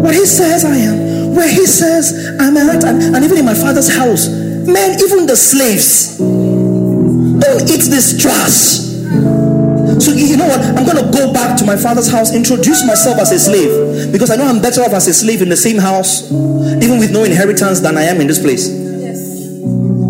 What 0.04 0.16
he 0.16 0.26
says 0.26 0.66
I 0.66 0.76
am. 0.76 1.36
Where 1.36 1.50
he 1.50 1.66
says 1.66 2.36
I'm 2.40 2.58
at. 2.58 2.84
And, 2.84 3.16
and 3.16 3.24
even 3.24 3.38
in 3.38 3.46
my 3.46 3.54
father's 3.54 3.94
house, 3.96 4.28
man, 4.28 5.00
even 5.00 5.26
the 5.26 5.36
slaves 5.36 6.18
don't 6.18 7.64
eat 7.70 7.90
this 7.90 8.22
trash. 8.22 9.59
So 10.00 10.14
you 10.14 10.38
know 10.38 10.48
what? 10.48 10.62
I'm 10.62 10.86
going 10.86 10.98
to 10.98 11.12
go 11.12 11.34
back 11.34 11.58
to 11.60 11.66
my 11.66 11.76
father's 11.76 12.10
house, 12.10 12.34
introduce 12.34 12.86
myself 12.88 13.20
as 13.20 13.32
a 13.32 13.40
slave, 13.40 14.12
because 14.12 14.32
I 14.32 14.36
know 14.38 14.46
I'm 14.46 14.62
better 14.62 14.82
off 14.82 14.94
as 14.94 15.08
a 15.08 15.14
slave 15.14 15.42
in 15.42 15.50
the 15.50 15.58
same 15.58 15.78
house, 15.78 16.32
even 16.32 17.00
with 17.00 17.12
no 17.12 17.24
inheritance, 17.24 17.80
than 17.82 17.98
I 17.98 18.04
am 18.04 18.22
in 18.22 18.28
this 18.28 18.40
place. 18.42 18.70
Yes. 18.70 19.20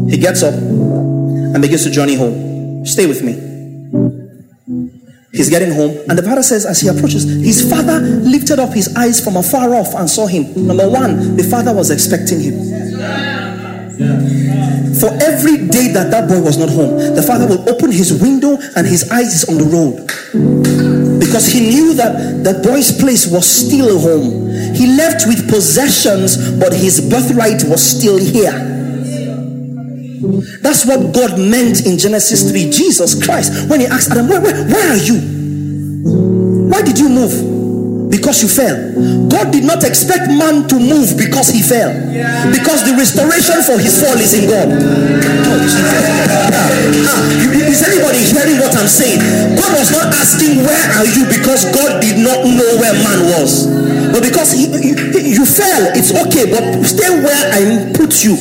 He 0.09 0.17
gets 0.17 0.43
up 0.43 0.53
and 0.53 1.61
begins 1.61 1.83
to 1.85 1.89
journey 1.91 2.15
home. 2.15 2.85
Stay 2.85 3.07
with 3.07 3.23
me. 3.23 3.33
He's 5.31 5.49
getting 5.49 5.71
home, 5.71 5.97
and 6.09 6.17
the 6.17 6.23
father 6.23 6.43
says, 6.43 6.65
as 6.65 6.81
he 6.81 6.87
approaches, 6.87 7.23
his 7.23 7.69
father 7.69 7.99
lifted 7.99 8.59
up 8.59 8.73
his 8.73 8.95
eyes 8.95 9.23
from 9.23 9.37
afar 9.37 9.73
off 9.75 9.93
and 9.93 10.09
saw 10.09 10.27
him. 10.27 10.67
Number 10.67 10.89
one, 10.89 11.37
the 11.37 11.43
father 11.43 11.73
was 11.73 11.91
expecting 11.91 12.41
him. 12.41 12.88
For 13.99 15.11
every 15.19 15.67
day 15.67 15.91
that 15.91 16.07
that 16.11 16.29
boy 16.29 16.39
was 16.39 16.57
not 16.57 16.69
home, 16.69 16.95
the 17.15 17.21
father 17.21 17.47
will 17.47 17.67
open 17.67 17.91
his 17.91 18.21
window 18.21 18.57
and 18.77 18.87
his 18.87 19.11
eyes 19.11 19.43
is 19.43 19.49
on 19.49 19.57
the 19.57 19.67
road. 19.67 20.07
Because 21.19 21.47
he 21.51 21.67
knew 21.69 21.93
that 21.95 22.43
the 22.45 22.63
boy's 22.63 22.97
place 22.97 23.27
was 23.27 23.45
still 23.45 23.99
home. 23.99 24.47
He 24.73 24.87
left 24.95 25.27
with 25.27 25.49
possessions, 25.49 26.37
but 26.59 26.71
his 26.71 27.01
birthright 27.09 27.63
was 27.67 27.83
still 27.83 28.17
here. 28.17 28.55
That's 30.61 30.85
what 30.85 31.13
God 31.13 31.37
meant 31.37 31.85
in 31.85 31.97
Genesis 31.97 32.49
3. 32.49 32.71
Jesus 32.71 33.21
Christ, 33.21 33.69
when 33.69 33.81
he 33.81 33.85
asked 33.85 34.11
Adam, 34.11 34.29
where, 34.29 34.39
where, 34.39 34.63
where 34.63 34.93
are 34.93 35.03
you? 35.03 35.19
Why 36.71 36.81
did 36.83 36.97
you 36.97 37.09
move? 37.09 37.58
Because 38.09 38.41
you 38.41 38.49
fell. 38.49 38.75
God 39.29 39.53
did 39.53 39.63
not 39.63 39.83
expect 39.85 40.27
man 40.33 40.67
to 40.67 40.75
move 40.81 41.13
because 41.15 41.49
he 41.53 41.61
fell. 41.61 41.93
Because 42.49 42.81
the 42.83 42.97
restoration 42.97 43.61
for 43.61 43.77
his 43.77 44.01
fall 44.01 44.17
is 44.17 44.33
in 44.33 44.49
God. 44.49 44.69
Jesus. 45.61 46.03
Ah, 46.49 47.21
is 47.69 47.81
anybody 47.85 48.19
hearing 48.25 48.57
what 48.57 48.73
I'm 48.73 48.89
saying? 48.89 49.21
God 49.55 49.71
was 49.77 49.91
not 49.93 50.09
asking, 50.17 50.65
Where 50.65 50.85
are 50.97 51.05
you? 51.05 51.29
because 51.29 51.65
God 51.69 52.01
did 52.01 52.17
not 52.17 52.43
know 52.45 52.69
where 52.81 52.93
man 52.93 53.21
was. 53.37 53.67
But 54.11 54.23
because 54.23 54.51
he, 54.51 54.65
you, 54.65 54.97
you 55.21 55.45
fell, 55.45 55.93
it's 55.93 56.09
okay, 56.09 56.49
but 56.49 56.83
stay 56.85 57.09
where 57.21 57.43
I 57.53 57.93
put 57.93 58.25
you. 58.25 58.35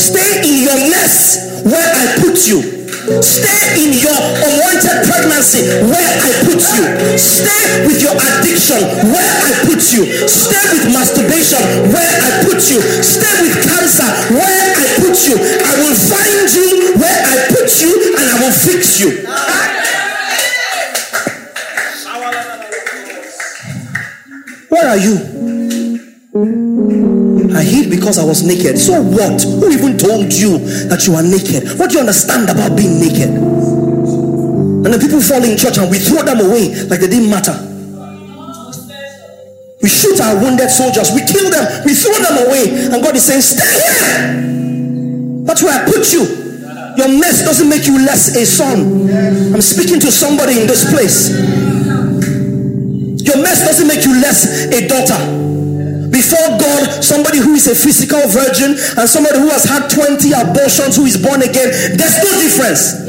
Stay 0.00 0.40
in 0.48 0.64
your 0.64 0.78
nest 0.88 1.64
where 1.66 1.84
I 1.84 2.16
put 2.20 2.48
you. 2.48 2.79
Stay 3.00 3.80
in 3.80 3.96
your 3.96 4.12
unwanted 4.12 5.08
pregnancy 5.08 5.64
where 5.88 6.04
I 6.20 6.44
put 6.44 6.60
you. 6.60 6.84
Stay 7.16 7.88
with 7.88 7.96
your 8.02 8.12
addiction 8.12 8.76
where 9.08 9.24
I 9.24 9.64
put 9.64 9.80
you. 9.96 10.04
Stay 10.28 10.60
with 10.68 10.92
masturbation 10.92 11.64
where 11.88 12.04
I 12.04 12.44
put 12.44 12.60
you. 12.68 12.76
Stay 13.00 13.32
with 13.40 13.56
cancer 13.64 14.04
where 14.36 14.76
I 14.76 14.84
put 15.00 15.16
you. 15.24 15.32
I 15.32 15.72
will 15.80 15.96
find 15.96 16.44
you 16.52 17.00
where 17.00 17.24
I 17.24 17.48
put 17.48 17.72
you 17.80 17.88
and 18.20 18.26
I 18.28 18.36
will 18.44 18.52
fix 18.52 19.00
you. 19.00 19.24
Where 24.68 24.88
are 24.88 24.98
you? 24.98 25.16
I 27.54 27.62
hid 27.62 27.90
because 27.90 28.18
I 28.18 28.24
was 28.24 28.42
naked. 28.42 28.78
So 28.78 29.02
what? 29.02 29.42
Who 29.42 29.70
even 29.70 29.98
told 29.98 30.32
you 30.32 30.58
that 30.86 31.06
you 31.06 31.14
are 31.14 31.22
naked? 31.22 31.78
What 31.78 31.90
do 31.90 31.94
you 31.98 32.00
understand 32.00 32.48
about 32.48 32.76
being 32.76 33.00
naked? 33.00 33.30
And 33.30 34.88
the 34.88 34.98
people 34.98 35.20
fall 35.20 35.42
in 35.42 35.56
church 35.58 35.78
and 35.78 35.90
we 35.90 35.98
throw 35.98 36.22
them 36.22 36.40
away 36.40 36.72
like 36.86 37.00
they 37.00 37.10
didn't 37.10 37.30
matter. 37.30 37.56
We 39.82 39.88
shoot 39.88 40.20
our 40.20 40.36
wounded 40.36 40.70
soldiers, 40.70 41.10
we 41.16 41.24
kill 41.24 41.50
them, 41.50 41.64
we 41.84 41.94
throw 41.94 42.12
them 42.20 42.46
away, 42.46 42.92
and 42.92 43.02
God 43.02 43.16
is 43.16 43.24
saying, 43.24 43.40
Stay 43.40 43.64
here. 43.64 45.44
That's 45.48 45.62
where 45.62 45.72
I 45.72 45.84
put 45.88 46.12
you. 46.12 46.22
Your 47.00 47.08
mess 47.18 47.42
doesn't 47.44 47.68
make 47.68 47.86
you 47.86 47.96
less 48.04 48.36
a 48.36 48.44
son. 48.44 49.08
I'm 49.54 49.62
speaking 49.62 49.98
to 50.00 50.12
somebody 50.12 50.60
in 50.60 50.66
this 50.66 50.84
place. 50.92 51.30
Your 53.24 53.42
mess 53.42 53.64
doesn't 53.64 53.88
make 53.88 54.04
you 54.04 54.20
less 54.20 54.68
a 54.68 54.86
daughter 54.86 55.49
before 56.10 56.58
God 56.58 57.02
somebody 57.02 57.38
who 57.38 57.54
is 57.54 57.66
a 57.66 57.74
physical 57.74 58.20
virgin 58.28 58.74
and 58.98 59.06
somebody 59.08 59.38
who 59.38 59.48
has 59.48 59.64
had 59.64 59.88
20 59.88 60.32
abortions 60.32 60.96
who 60.96 61.06
is 61.06 61.16
born 61.16 61.42
again. 61.42 61.70
There's 61.96 62.18
no 62.18 62.30
difference. 62.42 63.06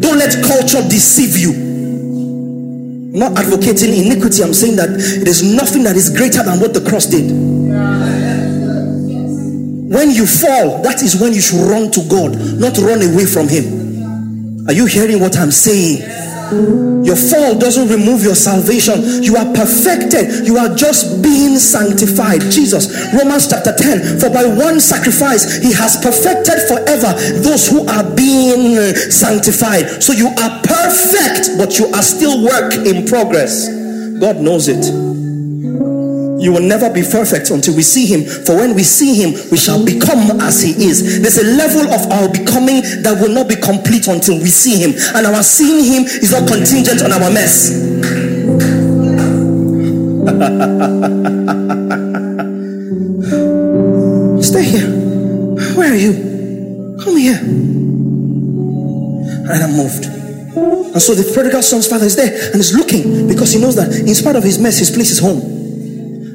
Don't 0.00 0.18
let 0.18 0.32
culture 0.42 0.82
deceive 0.88 1.36
you. 1.36 1.52
I'm 3.12 3.18
not 3.18 3.38
advocating 3.38 3.92
iniquity. 3.92 4.42
I'm 4.42 4.54
saying 4.54 4.76
that 4.76 4.90
it 4.90 5.28
is 5.28 5.42
nothing 5.42 5.82
that 5.84 5.96
is 5.96 6.08
greater 6.08 6.42
than 6.42 6.60
what 6.60 6.72
the 6.72 6.80
cross 6.80 7.06
did. 7.06 7.30
When 9.92 10.10
you 10.10 10.26
fall, 10.26 10.80
that 10.82 11.02
is 11.02 11.20
when 11.20 11.34
you 11.34 11.40
should 11.42 11.60
run 11.68 11.90
to 11.92 12.00
God, 12.08 12.32
not 12.58 12.78
run 12.78 13.02
away 13.02 13.26
from 13.26 13.48
Him. 13.48 14.66
Are 14.66 14.72
you 14.72 14.86
hearing 14.86 15.20
what 15.20 15.36
I'm 15.36 15.50
saying? 15.50 16.00
Your 17.04 17.16
fall 17.16 17.58
doesn't 17.58 17.88
remove 17.88 18.22
your 18.22 18.34
salvation. 18.34 19.22
You 19.22 19.36
are 19.36 19.52
perfected. 19.54 20.46
You 20.46 20.58
are 20.58 20.74
just 20.74 21.22
being 21.22 21.58
sanctified. 21.58 22.40
Jesus, 22.40 23.12
Romans 23.12 23.48
chapter 23.48 23.74
10. 23.74 24.18
For 24.18 24.30
by 24.30 24.44
one 24.44 24.80
sacrifice, 24.80 25.62
he 25.62 25.72
has 25.72 25.96
perfected 26.02 26.58
forever 26.68 27.12
those 27.42 27.68
who 27.68 27.86
are 27.86 28.04
being 28.14 28.76
sanctified. 29.10 30.02
So 30.02 30.12
you 30.12 30.28
are 30.28 30.62
perfect, 30.62 31.58
but 31.58 31.78
you 31.78 31.86
are 31.86 32.02
still 32.02 32.44
work 32.44 32.74
in 32.74 33.06
progress. 33.06 33.68
God 34.18 34.36
knows 34.36 34.68
it. 34.68 35.21
You 36.42 36.52
will 36.52 36.60
never 36.60 36.90
be 36.90 37.02
perfect 37.02 37.50
until 37.50 37.76
we 37.76 37.82
see 37.82 38.04
Him. 38.04 38.24
For 38.24 38.56
when 38.56 38.74
we 38.74 38.82
see 38.82 39.14
Him, 39.14 39.30
we 39.52 39.56
shall 39.56 39.84
become 39.84 40.40
as 40.40 40.60
He 40.60 40.72
is. 40.72 41.22
There's 41.22 41.38
a 41.38 41.46
level 41.46 41.86
of 41.94 42.10
our 42.10 42.28
becoming 42.28 42.82
that 43.06 43.16
will 43.20 43.30
not 43.30 43.48
be 43.48 43.54
complete 43.54 44.08
until 44.08 44.34
we 44.40 44.48
see 44.48 44.82
Him. 44.82 44.92
And 45.14 45.24
our 45.24 45.40
seeing 45.44 45.84
Him 45.84 46.02
is 46.02 46.32
not 46.32 46.48
contingent 46.48 47.00
on 47.02 47.12
our 47.12 47.30
mess. 47.30 47.70
Stay 54.42 54.64
here. 54.64 54.90
Where 55.76 55.92
are 55.92 55.96
you? 55.96 56.98
Come 57.04 57.16
here. 57.18 57.38
And 59.46 59.62
I'm 59.62 59.76
moved. 59.76 60.06
And 60.92 61.00
so 61.00 61.14
the 61.14 61.30
prodigal 61.32 61.62
son's 61.62 61.86
father 61.86 62.06
is 62.06 62.16
there 62.16 62.50
and 62.50 62.60
is 62.60 62.74
looking 62.74 63.28
because 63.28 63.52
he 63.52 63.60
knows 63.60 63.76
that 63.76 63.94
in 63.94 64.14
spite 64.16 64.34
of 64.34 64.42
his 64.42 64.58
mess, 64.58 64.78
his 64.78 64.90
place 64.90 65.12
is 65.12 65.20
home. 65.20 65.51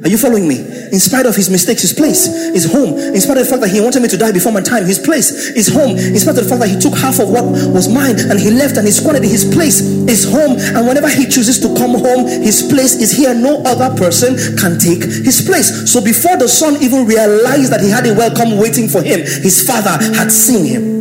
Are 0.02 0.08
you 0.08 0.18
following 0.18 0.46
me? 0.46 0.60
In 0.92 1.00
spite 1.00 1.26
of 1.26 1.34
his 1.34 1.50
mistakes, 1.50 1.82
his 1.82 1.92
place 1.92 2.26
is 2.54 2.70
home. 2.70 2.98
In 2.98 3.20
spite 3.20 3.38
of 3.38 3.44
the 3.44 3.50
fact 3.50 3.62
that 3.62 3.70
he 3.70 3.80
wanted 3.80 4.02
me 4.02 4.08
to 4.08 4.16
die 4.16 4.32
before 4.32 4.52
my 4.52 4.60
time, 4.60 4.84
his 4.86 4.98
place 4.98 5.50
is 5.56 5.68
home. 5.68 5.98
In 5.98 6.18
spite 6.18 6.38
of 6.38 6.44
the 6.44 6.48
fact 6.48 6.60
that 6.62 6.70
he 6.70 6.78
took 6.78 6.94
half 6.94 7.18
of 7.18 7.30
what 7.30 7.44
was 7.44 7.88
mine 7.88 8.18
and 8.30 8.38
he 8.38 8.50
left 8.50 8.76
and 8.76 8.86
he 8.86 8.92
squandered 8.92 9.24
his 9.24 9.44
place 9.44 9.80
is 9.80 10.24
home. 10.24 10.56
And 10.58 10.86
whenever 10.86 11.08
he 11.08 11.26
chooses 11.26 11.58
to 11.60 11.74
come 11.74 11.98
home, 11.98 12.26
his 12.26 12.62
place 12.62 12.94
is 12.94 13.10
here. 13.10 13.34
No 13.34 13.62
other 13.66 13.90
person 13.98 14.36
can 14.56 14.78
take 14.78 15.02
his 15.02 15.42
place. 15.42 15.90
So 15.90 16.00
before 16.00 16.36
the 16.36 16.48
son 16.48 16.78
even 16.82 17.06
realized 17.06 17.72
that 17.72 17.80
he 17.80 17.90
had 17.90 18.06
a 18.06 18.14
welcome 18.14 18.58
waiting 18.58 18.88
for 18.88 19.02
him, 19.02 19.20
his 19.20 19.66
father 19.66 19.98
had 20.14 20.30
seen 20.30 20.64
him. 20.64 20.97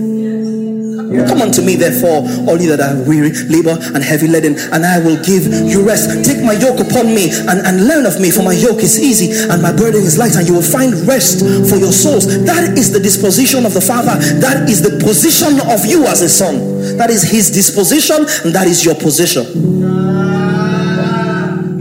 Come 1.08 1.42
unto 1.42 1.62
me, 1.62 1.76
therefore, 1.76 2.28
all 2.48 2.60
you 2.60 2.76
that 2.76 2.84
are 2.84 2.96
weary, 3.08 3.32
labor, 3.48 3.80
and 3.96 4.04
heavy 4.04 4.28
laden, 4.28 4.60
and 4.76 4.86
I 4.86 5.00
will 5.00 5.16
give 5.24 5.48
you 5.48 5.86
rest. 5.86 6.12
Take 6.28 6.44
my 6.44 6.54
yoke 6.54 6.84
upon 6.84 7.16
me 7.16 7.32
and, 7.32 7.64
and 7.64 7.88
learn 7.88 8.06
of 8.06 8.20
me, 8.20 8.30
for 8.30 8.44
my 8.44 8.52
yoke 8.52 8.84
is 8.84 9.00
easy 9.00 9.32
and 9.48 9.62
my 9.62 9.72
burden 9.72 10.04
is 10.04 10.18
light, 10.18 10.36
and 10.36 10.48
you 10.48 10.54
will 10.54 10.66
find 10.66 10.94
rest 11.08 11.40
for 11.70 11.80
your 11.80 11.96
souls. 11.96 12.28
That 12.44 12.78
is 12.78 12.92
the 12.92 13.00
disposition 13.00 13.66
of 13.66 13.74
the 13.74 13.82
Father. 13.82 14.20
That 14.44 14.70
is 14.70 14.82
the 14.82 15.00
position 15.04 15.60
of 15.72 15.86
you 15.86 16.06
as 16.06 16.22
a 16.22 16.30
son. 16.30 16.98
That 16.98 17.10
is 17.10 17.24
his 17.24 17.52
disposition, 17.52 18.28
and 18.44 18.54
that 18.54 18.68
is 18.68 18.84
your 18.84 18.96
position. 18.96 19.48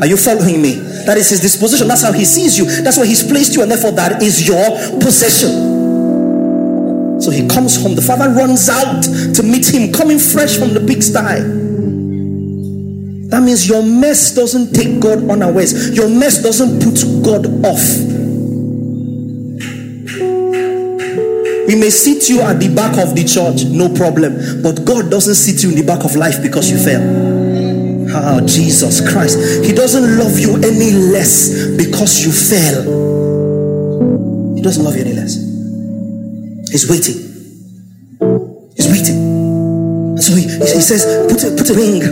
Are 0.01 0.07
you 0.07 0.17
following 0.17 0.63
me? 0.63 0.75
That 1.07 1.17
is 1.17 1.31
his 1.31 1.41
disposition. 1.41 1.89
That's 1.89 2.03
how 2.03 2.13
he 2.13 2.25
sees 2.25 2.59
you. 2.59 2.67
That's 2.83 2.97
why 2.97 3.07
he's 3.07 3.23
placed 3.25 3.55
you, 3.55 3.63
and 3.63 3.71
therefore 3.71 3.93
that 3.93 4.23
is 4.23 4.47
your 4.47 4.71
possession. 5.01 5.76
So 7.21 7.31
he 7.31 7.49
comes 7.49 7.81
home. 7.81 7.95
The 7.95 8.03
father 8.03 8.31
runs 8.31 8.69
out 8.69 9.03
to 9.35 9.43
meet 9.43 9.73
him, 9.73 9.93
coming 9.93 10.19
fresh 10.19 10.59
from 10.59 10.75
the 10.75 10.81
pigsty. 10.81 11.67
That 13.31 13.43
means 13.43 13.69
your 13.69 13.83
mess 13.83 14.35
doesn't 14.35 14.73
take 14.73 15.01
God 15.01 15.29
unawares. 15.29 15.97
Your 15.97 16.09
mess 16.09 16.43
doesn't 16.43 16.81
put 16.83 17.03
God 17.25 17.47
off. 17.65 17.83
We 21.67 21.75
may 21.75 21.91
sit 21.91 22.29
you 22.29 22.43
at 22.43 22.61
the 22.61 22.73
back 22.73 22.97
of 22.99 23.17
the 23.17 23.25
church, 23.25 23.65
no 23.65 23.89
problem. 23.89 24.63
But 24.63 24.85
God 24.85 25.11
doesn't 25.11 25.35
sit 25.35 25.65
you 25.65 25.71
in 25.71 25.77
the 25.77 25.83
back 25.83 26.05
of 26.05 26.15
life 26.15 26.41
because 26.41 26.71
you 26.71 26.79
fell. 26.79 27.03
Oh, 28.09 28.39
ah, 28.39 28.41
Jesus 28.47 29.01
Christ. 29.11 29.65
He 29.65 29.73
doesn't 29.73 30.19
love 30.19 30.39
you 30.39 30.57
any 30.57 30.93
less 30.93 31.51
because 31.77 32.25
you 32.25 32.31
fail. 32.31 32.85
He 34.55 34.63
doesn't 34.63 34.85
love 34.85 34.95
you 34.95 35.03
any 35.03 35.15
less. 35.15 35.46
He's 36.77 36.91
waiting. 36.91 37.17
He's 38.77 38.93
waiting. 38.93 40.21
So 40.21 40.37
he, 40.37 40.45
he 40.45 40.85
says, 40.85 41.09
put 41.25 41.41
a, 41.41 41.57
put 41.57 41.71
a 41.71 41.73
ring 41.73 42.05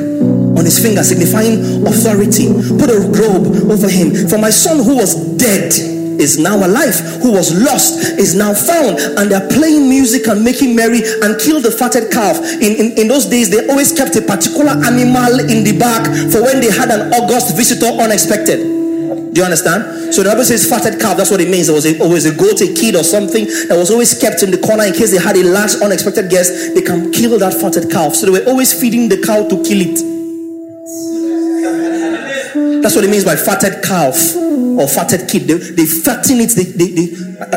on 0.56 0.64
his 0.64 0.80
finger, 0.80 1.04
signifying 1.04 1.84
authority. 1.86 2.48
Put 2.80 2.88
a 2.88 2.96
robe 3.12 3.68
over 3.68 3.90
him. 3.90 4.26
For 4.26 4.38
my 4.38 4.48
son 4.48 4.78
who 4.82 4.96
was 4.96 5.36
dead 5.36 5.68
is 6.16 6.38
now 6.38 6.56
alive, 6.56 6.96
who 7.20 7.32
was 7.32 7.52
lost 7.62 8.16
is 8.16 8.34
now 8.34 8.54
found. 8.54 8.96
And 9.20 9.30
they're 9.30 9.46
playing 9.50 9.86
music 9.86 10.28
and 10.28 10.42
making 10.42 10.74
merry 10.74 11.04
and 11.20 11.38
kill 11.38 11.60
the 11.60 11.70
fatted 11.70 12.10
calf. 12.10 12.40
In, 12.40 12.72
in, 12.80 13.04
in 13.04 13.06
those 13.06 13.26
days, 13.26 13.50
they 13.50 13.68
always 13.68 13.92
kept 13.92 14.16
a 14.16 14.22
particular 14.22 14.80
animal 14.80 15.44
in 15.44 15.60
the 15.60 15.76
back 15.78 16.08
for 16.32 16.40
when 16.40 16.64
they 16.64 16.72
had 16.72 16.88
an 16.88 17.12
august 17.12 17.54
visitor 17.54 17.92
unexpected. 18.00 18.73
Do 19.34 19.40
you 19.40 19.44
understand? 19.44 20.14
So 20.14 20.22
the 20.22 20.30
Bible 20.30 20.44
says 20.44 20.64
fatted 20.64 21.00
calf, 21.00 21.16
that's 21.16 21.28
what 21.28 21.40
it 21.40 21.50
means. 21.50 21.66
There 21.66 21.74
was 21.74 21.86
a, 21.86 21.98
always 21.98 22.24
a 22.24 22.30
goat, 22.32 22.60
a 22.62 22.72
kid, 22.72 22.94
or 22.94 23.02
something 23.02 23.46
that 23.66 23.74
was 23.74 23.90
always 23.90 24.14
kept 24.14 24.44
in 24.44 24.52
the 24.52 24.58
corner 24.58 24.84
in 24.84 24.94
case 24.94 25.10
they 25.10 25.18
had 25.18 25.34
a 25.34 25.42
large 25.42 25.74
unexpected 25.82 26.30
guest. 26.30 26.72
They 26.72 26.82
can 26.82 27.10
kill 27.10 27.36
that 27.40 27.52
fatted 27.52 27.90
calf. 27.90 28.14
So 28.14 28.30
they 28.30 28.38
were 28.38 28.46
always 28.46 28.70
feeding 28.70 29.08
the 29.08 29.18
cow 29.18 29.42
to 29.42 29.56
kill 29.66 29.82
it. 29.82 29.98
That's 32.80 32.94
what 32.94 33.02
it 33.02 33.10
means 33.10 33.24
by 33.24 33.34
fatted 33.34 33.82
calf 33.82 34.14
or 34.38 34.86
fatted 34.86 35.26
kid. 35.26 35.50
They, 35.50 35.82
they 35.82 35.86
fatten 35.86 36.38
it. 36.38 36.54
They, 36.54 36.70
they, 36.70 36.94
they 36.94 37.06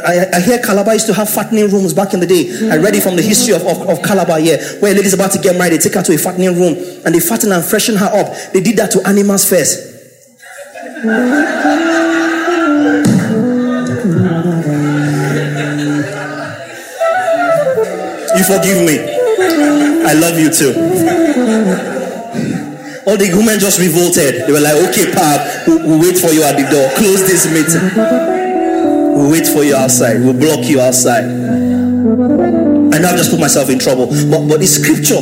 I, 0.02 0.38
I, 0.38 0.42
hear 0.42 0.58
Calabar 0.58 0.98
used 0.98 1.06
to 1.08 1.13
have 1.13 1.30
fattening 1.30 1.70
rooms 1.70 1.94
back 1.94 2.16
in 2.16 2.20
the 2.20 2.26
day. 2.26 2.74
I 2.74 2.78
read 2.78 2.96
it 2.96 3.04
from 3.04 3.16
the 3.16 3.22
history 3.22 3.54
of, 3.54 3.62
of, 3.62 3.86
of 3.86 4.02
Calabar 4.02 4.40
here, 4.40 4.58
where 4.82 4.94
a 4.94 4.96
lady's 4.96 5.13
about 5.13 5.30
to 5.34 5.40
get 5.40 5.56
married. 5.56 5.74
They 5.74 5.78
take 5.78 5.94
her 5.94 6.02
to 6.02 6.16
a 6.16 6.18
fattening 6.18 6.58
room 6.58 6.74
and 7.06 7.13
they 7.13 7.20
fatten 7.20 7.52
and 7.52 7.63
freshen 7.63 7.98
her 7.98 8.10
up. 8.10 8.34
They 8.50 8.62
did 8.66 8.78
that 8.82 8.90
to 8.98 9.08
animals 9.08 9.48
first. 9.48 9.87
You 10.98 11.04
forgive 18.44 18.82
me. 18.82 18.98
I 20.08 20.14
love 20.14 20.40
you 20.40 20.50
too. 20.50 20.74
All 23.06 23.16
the 23.16 23.30
women 23.38 23.60
just 23.60 23.78
revolted. 23.80 24.48
They 24.48 24.52
were 24.52 24.60
like, 24.60 24.74
okay, 24.90 25.12
Pap, 25.12 25.68
we'll, 25.68 25.86
we'll 25.86 26.00
wait 26.00 26.18
for 26.18 26.32
you 26.32 26.42
at 26.42 26.58
the 26.58 26.64
door. 26.68 26.90
Close 26.98 27.28
this 27.28 27.46
meeting. 27.46 27.94
We'll 29.16 29.30
wait 29.30 29.46
for 29.46 29.64
you 29.64 29.76
outside. 29.76 30.20
We'll 30.22 30.34
block 30.34 30.66
you 30.66 30.82
outside. 30.82 31.26
And 31.26 33.06
I've 33.06 33.18
just 33.18 33.30
put 33.30 33.40
myself 33.40 33.70
in 33.70 33.78
trouble. 33.78 34.08
But 34.08 34.48
but 34.48 34.64
it's 34.64 34.72
scripture. 34.72 35.20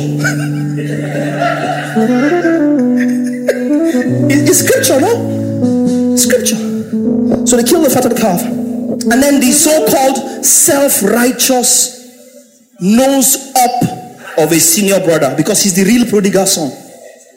it's 4.30 4.58
scripture, 4.58 5.00
no? 5.02 5.35
Scripture. 6.18 6.56
So 7.46 7.56
they 7.56 7.64
killed 7.64 7.86
the 7.86 7.90
fat 7.90 8.04
of 8.06 8.14
the 8.14 8.20
calf. 8.20 8.42
And 8.42 9.22
then 9.22 9.40
the 9.40 9.52
so 9.52 9.86
called 9.86 10.44
self 10.44 11.02
righteous 11.02 11.96
nose 12.80 13.52
up 13.56 14.38
of 14.38 14.52
a 14.52 14.60
senior 14.60 15.00
brother 15.00 15.34
because 15.36 15.62
he's 15.62 15.74
the 15.74 15.84
real 15.84 16.06
prodigal 16.06 16.46
son. 16.46 16.70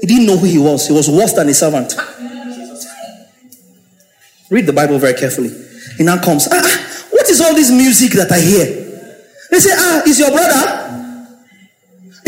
He 0.01 0.07
didn't 0.07 0.25
know 0.25 0.37
who 0.37 0.45
he 0.45 0.57
was, 0.57 0.87
he 0.87 0.93
was 0.93 1.09
worse 1.09 1.33
than 1.33 1.49
a 1.49 1.53
servant. 1.53 1.93
Read 4.49 4.65
the 4.65 4.73
Bible 4.73 4.97
very 4.97 5.13
carefully. 5.13 5.51
He 5.97 6.03
now 6.03 6.21
comes. 6.21 6.47
Ah, 6.51 6.59
ah 6.63 7.05
what 7.11 7.29
is 7.29 7.41
all 7.41 7.53
this 7.53 7.69
music 7.69 8.13
that 8.13 8.31
I 8.31 8.39
hear? 8.39 8.65
They 9.51 9.59
say, 9.59 9.71
Ah, 9.73 10.01
is 10.07 10.19
your 10.19 10.31
brother? 10.31 10.98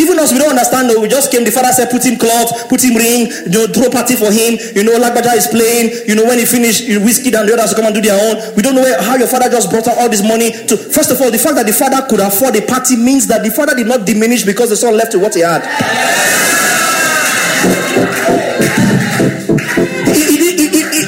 Even 0.02 0.18
us, 0.18 0.34
we 0.34 0.40
don't 0.42 0.50
understand. 0.50 0.90
We 1.00 1.08
just 1.08 1.30
came. 1.30 1.46
The 1.46 1.54
father 1.54 1.70
said, 1.70 1.94
put 1.94 2.02
him 2.02 2.18
cloth, 2.18 2.68
put 2.70 2.82
him 2.82 2.98
ring, 2.98 3.30
you 3.46 3.54
know, 3.54 3.70
throw 3.70 3.94
party 3.94 4.18
for 4.18 4.34
him. 4.34 4.58
You 4.74 4.82
know, 4.82 4.98
Lagbaja 4.98 5.38
is 5.38 5.46
playing. 5.46 5.94
You 6.10 6.18
know, 6.18 6.26
when 6.26 6.42
he 6.42 6.46
finished, 6.50 6.90
whiskey 7.06 7.30
and 7.30 7.46
the 7.46 7.54
others 7.54 7.78
come 7.78 7.86
and 7.86 7.94
do 7.94 8.02
their 8.02 8.18
own. 8.18 8.42
We 8.58 8.66
don't 8.66 8.74
know 8.74 8.82
where, 8.82 8.98
how 8.98 9.16
your 9.16 9.30
father 9.30 9.46
just 9.54 9.70
brought 9.70 9.86
out 9.88 10.02
all 10.02 10.10
this 10.10 10.26
money. 10.26 10.50
To 10.66 10.74
first 10.74 11.12
of 11.14 11.22
all, 11.22 11.30
the 11.30 11.38
fact 11.38 11.54
that 11.62 11.70
the 11.70 11.78
father 11.78 12.02
could 12.10 12.20
afford 12.20 12.58
a 12.58 12.66
party 12.66 12.98
means 12.98 13.30
that 13.30 13.46
the 13.46 13.52
father 13.54 13.78
did 13.78 13.86
not 13.86 14.10
diminish 14.10 14.42
because 14.42 14.74
the 14.74 14.76
son 14.76 14.98
left 14.98 15.14
with 15.14 15.22
what 15.22 15.36
he 15.38 15.46
had. 15.46 15.62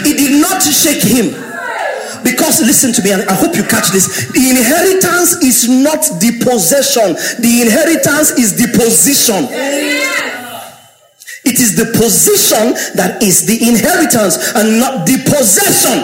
It 0.06 0.17
did 0.17 0.41
not 0.41 0.62
shake 0.62 1.01
him. 1.01 1.34
Because 2.54 2.68
listen 2.68 2.94
to 2.94 3.02
me, 3.02 3.12
and 3.12 3.28
I 3.30 3.34
hope 3.34 3.56
you 3.56 3.63
catch 3.63 3.89
this. 3.89 4.30
The 4.30 4.50
inheritance 4.54 5.42
is 5.42 5.68
not 5.68 6.06
the 6.22 6.38
possession, 6.46 7.18
the 7.42 7.66
inheritance 7.66 8.38
is 8.38 8.54
the 8.54 8.70
position. 8.78 9.50
It 11.46 11.60
is 11.60 11.76
the 11.76 11.89
position 11.98 12.78
that 12.94 13.24
is 13.24 13.48
the 13.48 13.58
inheritance 13.58 14.54
and 14.54 14.78
not 14.78 15.08
the 15.08 15.18
possession. 15.26 15.98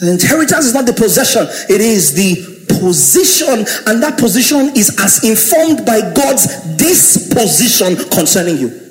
The 0.00 0.12
inheritance 0.12 0.64
is 0.64 0.72
not 0.72 0.86
the 0.86 0.94
possession, 0.94 1.44
it 1.68 1.82
is 1.82 2.14
the 2.14 2.64
position, 2.80 3.68
and 3.84 4.02
that 4.02 4.16
position 4.18 4.72
is 4.74 4.96
as 5.00 5.22
informed 5.22 5.84
by 5.84 6.00
God's 6.14 6.48
disposition 6.76 7.96
concerning 8.08 8.56
you 8.56 8.83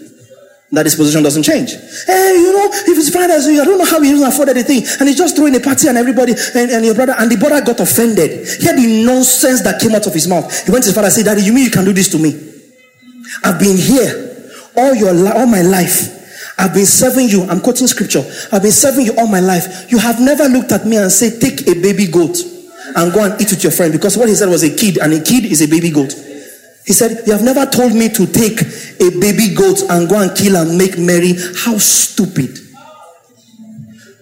that 0.73 0.85
his 0.85 0.95
position 0.95 1.21
doesn't 1.21 1.43
change. 1.43 1.71
Hey, 2.05 2.33
you 2.33 2.51
know, 2.51 2.67
if 2.67 2.97
his 2.97 3.13
father, 3.13 3.35
I 3.35 3.63
don't 3.63 3.77
know 3.77 3.85
how 3.85 4.01
he 4.01 4.09
even 4.09 4.23
afford 4.23 4.49
anything, 4.49 4.81
and 4.99 5.07
he's 5.07 5.17
just 5.17 5.35
throwing 5.35 5.55
a 5.55 5.59
party 5.59 5.87
and 5.87 5.97
everybody 5.97 6.33
and, 6.55 6.71
and 6.71 6.83
your 6.83 6.95
brother 6.95 7.13
and 7.17 7.29
the 7.29 7.37
brother 7.37 7.61
got 7.63 7.79
offended. 7.79 8.47
He 8.59 8.65
had 8.65 8.75
the 8.75 9.05
nonsense 9.05 9.61
that 9.61 9.79
came 9.79 9.93
out 9.93 10.07
of 10.07 10.13
his 10.13 10.27
mouth. 10.27 10.49
He 10.65 10.71
went 10.71 10.83
to 10.85 10.89
his 10.89 10.95
father 10.95 11.07
and 11.07 11.13
said, 11.13 11.25
Daddy, 11.25 11.43
you 11.43 11.53
mean 11.53 11.65
you 11.65 11.71
can 11.71 11.85
do 11.85 11.93
this 11.93 12.09
to 12.09 12.17
me? 12.17 12.33
I've 13.45 13.59
been 13.59 13.77
here 13.77 14.49
all 14.75 14.95
your 14.95 15.13
all 15.37 15.45
my 15.45 15.61
life. 15.61 16.09
I've 16.57 16.73
been 16.73 16.85
serving 16.85 17.29
you. 17.29 17.43
I'm 17.43 17.61
quoting 17.61 17.87
scripture. 17.87 18.25
I've 18.51 18.61
been 18.61 18.71
serving 18.73 19.05
you 19.05 19.13
all 19.17 19.27
my 19.27 19.39
life. 19.39 19.91
You 19.91 19.99
have 19.99 20.19
never 20.19 20.45
looked 20.45 20.71
at 20.71 20.85
me 20.85 20.97
and 20.97 21.11
said, 21.11 21.39
Take 21.39 21.67
a 21.67 21.73
baby 21.73 22.07
goat 22.07 22.37
and 22.95 23.13
go 23.13 23.23
and 23.23 23.39
eat 23.41 23.49
with 23.49 23.63
your 23.63 23.71
friend. 23.71 23.93
Because 23.93 24.17
what 24.17 24.29
he 24.29 24.35
said 24.35 24.49
was 24.49 24.63
a 24.63 24.75
kid, 24.75 24.97
and 24.97 25.13
a 25.13 25.21
kid 25.21 25.45
is 25.45 25.61
a 25.61 25.67
baby 25.67 25.89
goat. 25.89 26.13
He 26.85 26.93
said, 26.93 27.25
You 27.25 27.33
have 27.33 27.43
never 27.43 27.65
told 27.65 27.93
me 27.93 28.09
to 28.09 28.25
take 28.27 28.61
a 28.61 29.09
baby 29.19 29.53
goat 29.55 29.83
and 29.89 30.09
go 30.09 30.19
and 30.21 30.35
kill 30.35 30.57
and 30.57 30.77
make 30.77 30.97
merry. 30.97 31.33
How 31.55 31.77
stupid. 31.77 32.59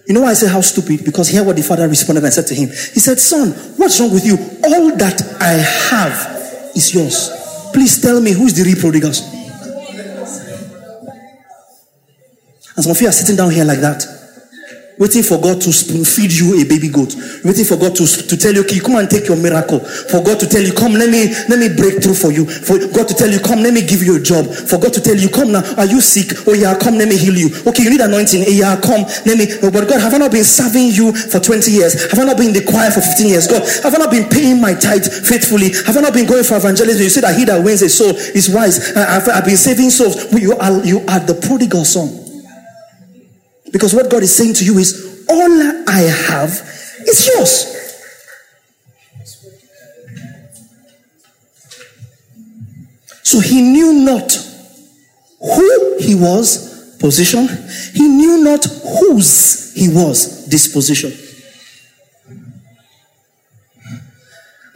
You 0.06 0.14
know 0.14 0.22
why 0.22 0.30
I 0.30 0.34
say 0.34 0.48
how 0.48 0.60
stupid? 0.60 1.04
Because 1.04 1.28
hear 1.28 1.44
what 1.44 1.56
the 1.56 1.62
father 1.62 1.88
responded 1.88 2.24
and 2.24 2.32
said 2.32 2.46
to 2.48 2.54
him. 2.54 2.68
He 2.68 3.00
said, 3.00 3.18
Son, 3.18 3.50
what's 3.76 4.00
wrong 4.00 4.12
with 4.12 4.26
you? 4.26 4.34
All 4.34 4.96
that 4.96 5.20
I 5.40 5.52
have 5.90 6.76
is 6.76 6.94
yours. 6.94 7.30
Please 7.72 8.00
tell 8.00 8.20
me 8.20 8.32
who 8.32 8.46
is 8.46 8.56
the 8.56 8.64
real 8.64 8.78
prodigal 8.78 9.12
And 12.74 12.84
some 12.84 12.90
of 12.90 13.00
you 13.00 13.08
are 13.08 13.12
sitting 13.12 13.36
down 13.36 13.50
here 13.50 13.64
like 13.64 13.80
that. 13.80 14.21
Waiting 15.02 15.26
for 15.26 15.42
God 15.42 15.58
to 15.58 15.74
feed 16.06 16.30
you 16.30 16.62
a 16.62 16.64
baby 16.64 16.86
goat, 16.86 17.10
waiting 17.42 17.66
for 17.66 17.74
God 17.74 17.98
to, 17.98 18.06
to 18.06 18.36
tell 18.38 18.54
you, 18.54 18.62
okay, 18.62 18.78
come 18.78 18.94
and 19.02 19.10
take 19.10 19.26
your 19.26 19.36
miracle. 19.36 19.82
For 19.82 20.22
God 20.22 20.38
to 20.38 20.46
tell 20.46 20.62
you, 20.62 20.70
come, 20.70 20.94
let 20.94 21.10
me 21.10 21.34
let 21.50 21.58
me 21.58 21.74
break 21.74 21.98
through 21.98 22.14
for 22.14 22.30
you. 22.30 22.46
For 22.46 22.78
God 22.78 23.10
to 23.10 23.14
tell 23.18 23.26
you, 23.26 23.42
come, 23.42 23.66
let 23.66 23.74
me 23.74 23.82
give 23.82 24.06
you 24.06 24.14
a 24.14 24.22
job. 24.22 24.46
For 24.46 24.78
God 24.78 24.94
to 24.94 25.02
tell 25.02 25.18
you, 25.18 25.26
come 25.26 25.50
now, 25.50 25.66
are 25.74 25.90
you 25.90 25.98
sick? 26.00 26.46
Oh 26.46 26.54
yeah, 26.54 26.78
come, 26.78 26.94
let 27.02 27.10
me 27.10 27.18
heal 27.18 27.34
you. 27.34 27.50
Okay, 27.66 27.82
you 27.82 27.90
need 27.90 28.00
anointing. 28.00 28.46
Hey, 28.46 28.62
yeah, 28.62 28.78
come, 28.78 29.02
let 29.26 29.34
me. 29.34 29.50
Oh, 29.66 29.74
but 29.74 29.90
God, 29.90 29.98
have 29.98 30.14
I 30.14 30.22
not 30.22 30.30
been 30.30 30.46
serving 30.46 30.94
you 30.94 31.10
for 31.10 31.42
20 31.42 31.66
years? 31.74 31.98
Have 32.14 32.22
I 32.22 32.24
not 32.24 32.38
been 32.38 32.54
in 32.54 32.62
the 32.62 32.62
choir 32.62 32.94
for 32.94 33.02
15 33.02 33.26
years? 33.26 33.50
God, 33.50 33.66
have 33.82 33.90
I 33.90 33.98
not 33.98 34.10
been 34.14 34.30
paying 34.30 34.62
my 34.62 34.78
tithe 34.78 35.02
faithfully? 35.02 35.74
Have 35.82 35.98
I 35.98 36.00
not 36.00 36.14
been 36.14 36.30
going 36.30 36.46
for 36.46 36.54
evangelism? 36.62 37.02
You 37.02 37.10
said 37.10 37.26
that 37.26 37.34
he 37.34 37.42
that 37.50 37.58
wins 37.58 37.82
a 37.82 37.90
soul 37.90 38.14
is 38.14 38.46
wise. 38.46 38.94
I've, 38.94 39.26
I've 39.26 39.44
been 39.44 39.58
saving 39.58 39.90
souls. 39.90 40.30
You 40.30 40.54
are 40.54 40.84
you 40.86 41.02
are 41.10 41.18
the 41.18 41.34
prodigal 41.34 41.84
son. 41.84 42.21
Because 43.72 43.94
what 43.94 44.10
God 44.10 44.22
is 44.22 44.34
saying 44.34 44.54
to 44.54 44.64
you 44.64 44.78
is, 44.78 45.26
all 45.28 45.50
I 45.88 46.00
have 46.28 46.50
is 47.06 47.26
yours. 47.34 47.72
So 53.22 53.40
he 53.40 53.62
knew 53.62 54.04
not 54.04 54.30
who 55.40 55.96
he 55.98 56.14
was, 56.14 56.96
position. 57.00 57.48
He 57.94 58.06
knew 58.06 58.44
not 58.44 58.64
whose 58.64 59.72
he 59.74 59.88
was, 59.88 60.46
disposition. 60.46 61.12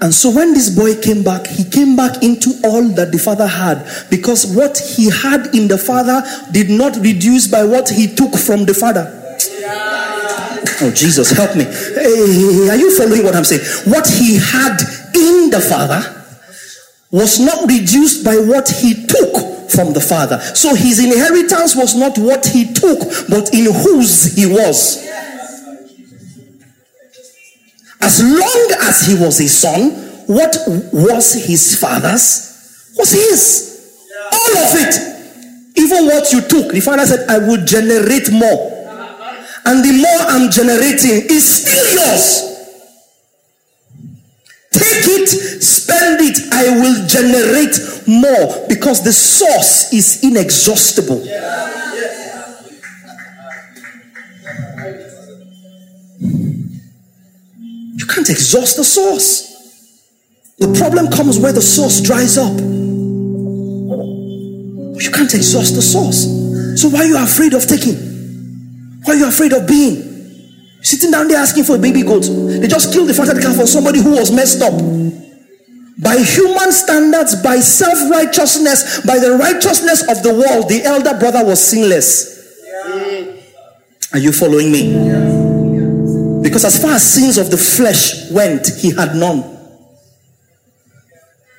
And 0.00 0.12
so 0.12 0.30
when 0.30 0.52
this 0.52 0.68
boy 0.68 1.00
came 1.00 1.24
back, 1.24 1.46
he 1.46 1.64
came 1.64 1.96
back 1.96 2.22
into 2.22 2.52
all 2.64 2.82
that 2.96 3.12
the 3.12 3.18
father 3.18 3.46
had 3.46 3.82
because 4.10 4.46
what 4.54 4.76
he 4.76 5.08
had 5.10 5.54
in 5.54 5.68
the 5.68 5.78
father 5.78 6.22
did 6.52 6.68
not 6.68 6.96
reduce 6.96 7.48
by 7.48 7.64
what 7.64 7.88
he 7.88 8.06
took 8.06 8.36
from 8.36 8.66
the 8.66 8.74
father. 8.74 9.08
Oh, 10.82 10.92
Jesus, 10.94 11.30
help 11.30 11.56
me. 11.56 11.64
Hey, 11.64 12.68
are 12.68 12.76
you 12.76 12.94
following 12.98 13.24
what 13.24 13.34
I'm 13.34 13.44
saying? 13.44 13.64
What 13.90 14.06
he 14.06 14.36
had 14.36 14.76
in 15.14 15.48
the 15.48 15.64
father 15.66 16.04
was 17.10 17.40
not 17.40 17.66
reduced 17.66 18.22
by 18.22 18.36
what 18.36 18.68
he 18.68 19.06
took 19.06 19.70
from 19.70 19.94
the 19.94 20.00
father. 20.00 20.38
So 20.40 20.74
his 20.74 21.02
inheritance 21.02 21.74
was 21.74 21.94
not 21.94 22.18
what 22.18 22.44
he 22.44 22.72
took, 22.72 22.98
but 23.30 23.54
in 23.54 23.72
whose 23.72 24.34
he 24.34 24.44
was. 24.44 25.06
As 28.06 28.22
long 28.22 28.68
as 28.86 29.04
he 29.04 29.14
was 29.16 29.40
a 29.40 29.48
son, 29.48 29.90
what 30.26 30.56
was 30.92 31.34
his 31.34 31.76
father's 31.76 32.46
was 32.96 33.10
his. 33.10 33.98
All 34.32 34.58
of 34.58 34.70
it. 34.74 34.94
Even 35.76 36.06
what 36.06 36.32
you 36.32 36.40
took. 36.40 36.72
The 36.72 36.80
father 36.80 37.04
said, 37.04 37.28
I 37.28 37.38
will 37.38 37.64
generate 37.64 38.30
more. 38.30 38.72
And 39.66 39.84
the 39.84 39.92
more 39.92 40.22
I'm 40.30 40.50
generating 40.50 41.26
is 41.28 41.66
still 41.66 41.94
yours. 41.98 42.46
Take 44.70 45.06
it, 45.06 45.28
spend 45.62 46.20
it, 46.20 46.52
I 46.52 46.78
will 46.78 47.06
generate 47.08 47.76
more 48.06 48.68
because 48.68 49.02
the 49.02 49.12
source 49.12 49.92
is 49.92 50.22
inexhaustible. 50.22 51.26
You 58.06 58.14
can't 58.14 58.30
exhaust 58.30 58.76
the 58.76 58.84
source. 58.84 59.50
The 60.58 60.72
problem 60.78 61.10
comes 61.10 61.40
where 61.40 61.52
the 61.52 61.60
source 61.60 62.00
dries 62.00 62.38
up. 62.38 62.54
You 65.02 65.10
can't 65.10 65.34
exhaust 65.34 65.74
the 65.74 65.82
source. 65.82 66.22
So 66.80 66.88
why 66.88 67.00
are 67.00 67.06
you 67.06 67.18
afraid 67.18 67.52
of 67.52 67.66
taking? 67.66 67.96
Why 69.02 69.14
are 69.14 69.16
you 69.16 69.26
afraid 69.26 69.52
of 69.52 69.66
being? 69.66 70.06
Sitting 70.82 71.10
down 71.10 71.26
there 71.26 71.38
asking 71.38 71.64
for 71.64 71.74
a 71.74 71.80
baby 71.80 72.02
goat. 72.04 72.30
They 72.30 72.68
just 72.68 72.92
killed 72.92 73.08
the 73.08 73.14
fatted 73.14 73.42
calf 73.42 73.56
for 73.56 73.66
somebody 73.66 74.00
who 74.00 74.12
was 74.12 74.30
messed 74.30 74.62
up. 74.62 74.74
By 75.98 76.22
human 76.22 76.70
standards, 76.70 77.34
by 77.42 77.58
self 77.58 78.08
righteousness, 78.08 79.00
by 79.04 79.18
the 79.18 79.32
righteousness 79.32 80.02
of 80.08 80.22
the 80.22 80.32
world, 80.32 80.68
the 80.68 80.84
elder 80.84 81.18
brother 81.18 81.44
was 81.44 81.60
sinless. 81.60 82.38
Are 84.12 84.18
you 84.20 84.30
following 84.30 84.70
me? 84.70 85.55
Because 86.46 86.64
as 86.64 86.80
far 86.80 86.92
as 86.92 87.02
sins 87.02 87.38
of 87.38 87.50
the 87.50 87.56
flesh 87.56 88.30
went, 88.30 88.68
he 88.78 88.94
had 88.94 89.16
none. 89.16 89.42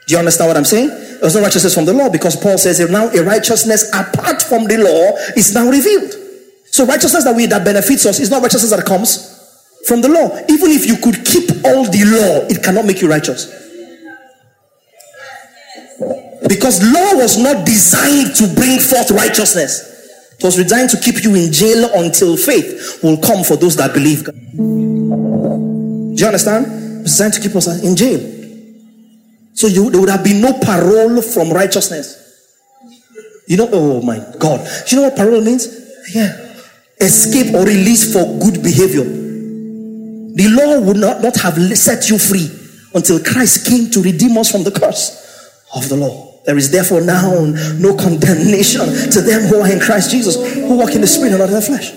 Do 0.08 0.13
you 0.13 0.17
understand 0.17 0.47
what 0.47 0.56
I'm 0.56 0.63
saying? 0.63 0.88
There's 1.19 1.36
no 1.36 1.41
righteousness 1.41 1.76
from 1.76 1.84
the 1.84 1.91
law 1.91 2.10
because 2.10 2.38
Paul 2.38 2.58
says 2.58 2.80
now 2.89 3.10
a 3.10 3.21
righteousness 3.21 3.91
apart 3.93 4.41
from 4.41 4.63
the 4.63 4.78
law 4.78 5.17
is 5.36 5.54
now 5.54 5.69
revealed. 5.69 6.13
So 6.67 6.86
righteousness 6.86 7.26
that 7.26 7.36
we 7.36 7.47
that 7.47 7.65
benefits 7.65 8.06
us 8.06 8.21
is 8.21 8.32
not 8.32 8.41
righteousness 8.41 8.71
that 8.71 8.86
comes 8.86 9.36
from 9.86 10.00
the 10.00 10.08
law. 10.08 10.34
Even 10.47 10.71
if 10.71 10.86
you 10.86 10.95
could 10.95 11.26
keep 11.26 11.50
all 11.65 11.84
the 11.84 12.06
law, 12.08 12.47
it 12.47 12.63
cannot 12.63 12.86
make 12.86 13.02
you 13.02 13.10
righteous. 13.10 13.45
Because 16.47 16.82
law 16.82 17.15
was 17.15 17.38
not 17.38 17.65
designed 17.65 18.38
to 18.38 18.47
bring 18.56 18.80
forth 18.80 19.12
righteousness. 19.12 19.87
It 20.39 20.43
was 20.43 20.56
designed 20.56 20.89
to 20.91 20.97
keep 20.97 21.23
you 21.23 21.34
in 21.36 21.52
jail 21.52 21.89
until 21.95 22.38
faith 22.38 23.00
will 23.02 23.17
come 23.17 23.43
for 23.43 23.56
those 23.56 23.76
that 23.78 23.93
believe. 23.93 24.23
Do 24.26 26.21
you 26.21 26.26
understand? 26.26 27.04
Designed 27.04 27.34
to 27.34 27.41
keep 27.41 27.56
us 27.56 27.84
in 27.84 27.95
jail. 27.95 28.19
So 29.54 29.65
you, 29.65 29.89
there 29.89 30.00
would 30.00 30.10
have 30.10 30.23
been 30.23 30.39
no 30.41 30.54
parole 30.60 31.21
from 31.23 31.52
righteousness. 31.52 32.23
You 33.47 33.58
know, 33.58 33.69
oh 33.71 34.02
my 34.04 34.17
God. 34.38 34.67
Do 34.88 34.95
you 34.95 35.02
know 35.02 35.08
what 35.08 35.17
parole 35.17 35.41
means? 35.41 35.67
Yeah. 36.13 36.54
Escape 37.00 37.56
or 37.56 37.65
release 37.65 38.13
for 38.13 38.23
good 38.39 38.62
behavior. 38.62 39.04
The 39.04 40.50
law 40.50 40.80
would 40.82 40.97
not, 40.97 41.21
not 41.23 41.36
have 41.38 41.56
set 41.76 42.10
you 42.10 42.19
free 42.19 42.52
until 42.93 43.19
Christ 43.23 43.65
came 43.65 43.89
to 43.89 44.04
redeem 44.04 44.38
us 44.38 44.52
from 44.52 44.63
the 44.63 44.71
curse 44.71 45.63
of 45.73 45.89
the 45.89 45.95
law. 45.95 46.37
There 46.47 46.57
is 46.57 46.71
therefore 46.71 47.01
now 47.01 47.43
no 47.75 47.93
condemnation 47.93 48.79
to 49.12 49.19
them 49.19 49.41
who 49.51 49.60
are 49.60 49.69
in 49.69 49.81
Christ 49.81 50.12
Jesus, 50.12 50.38
who 50.55 50.77
walk 50.77 50.95
in 50.95 51.01
the 51.01 51.07
spirit 51.07 51.33
and 51.33 51.39
not 51.39 51.49
in 51.49 51.55
the 51.55 51.62
flesh. 51.62 51.91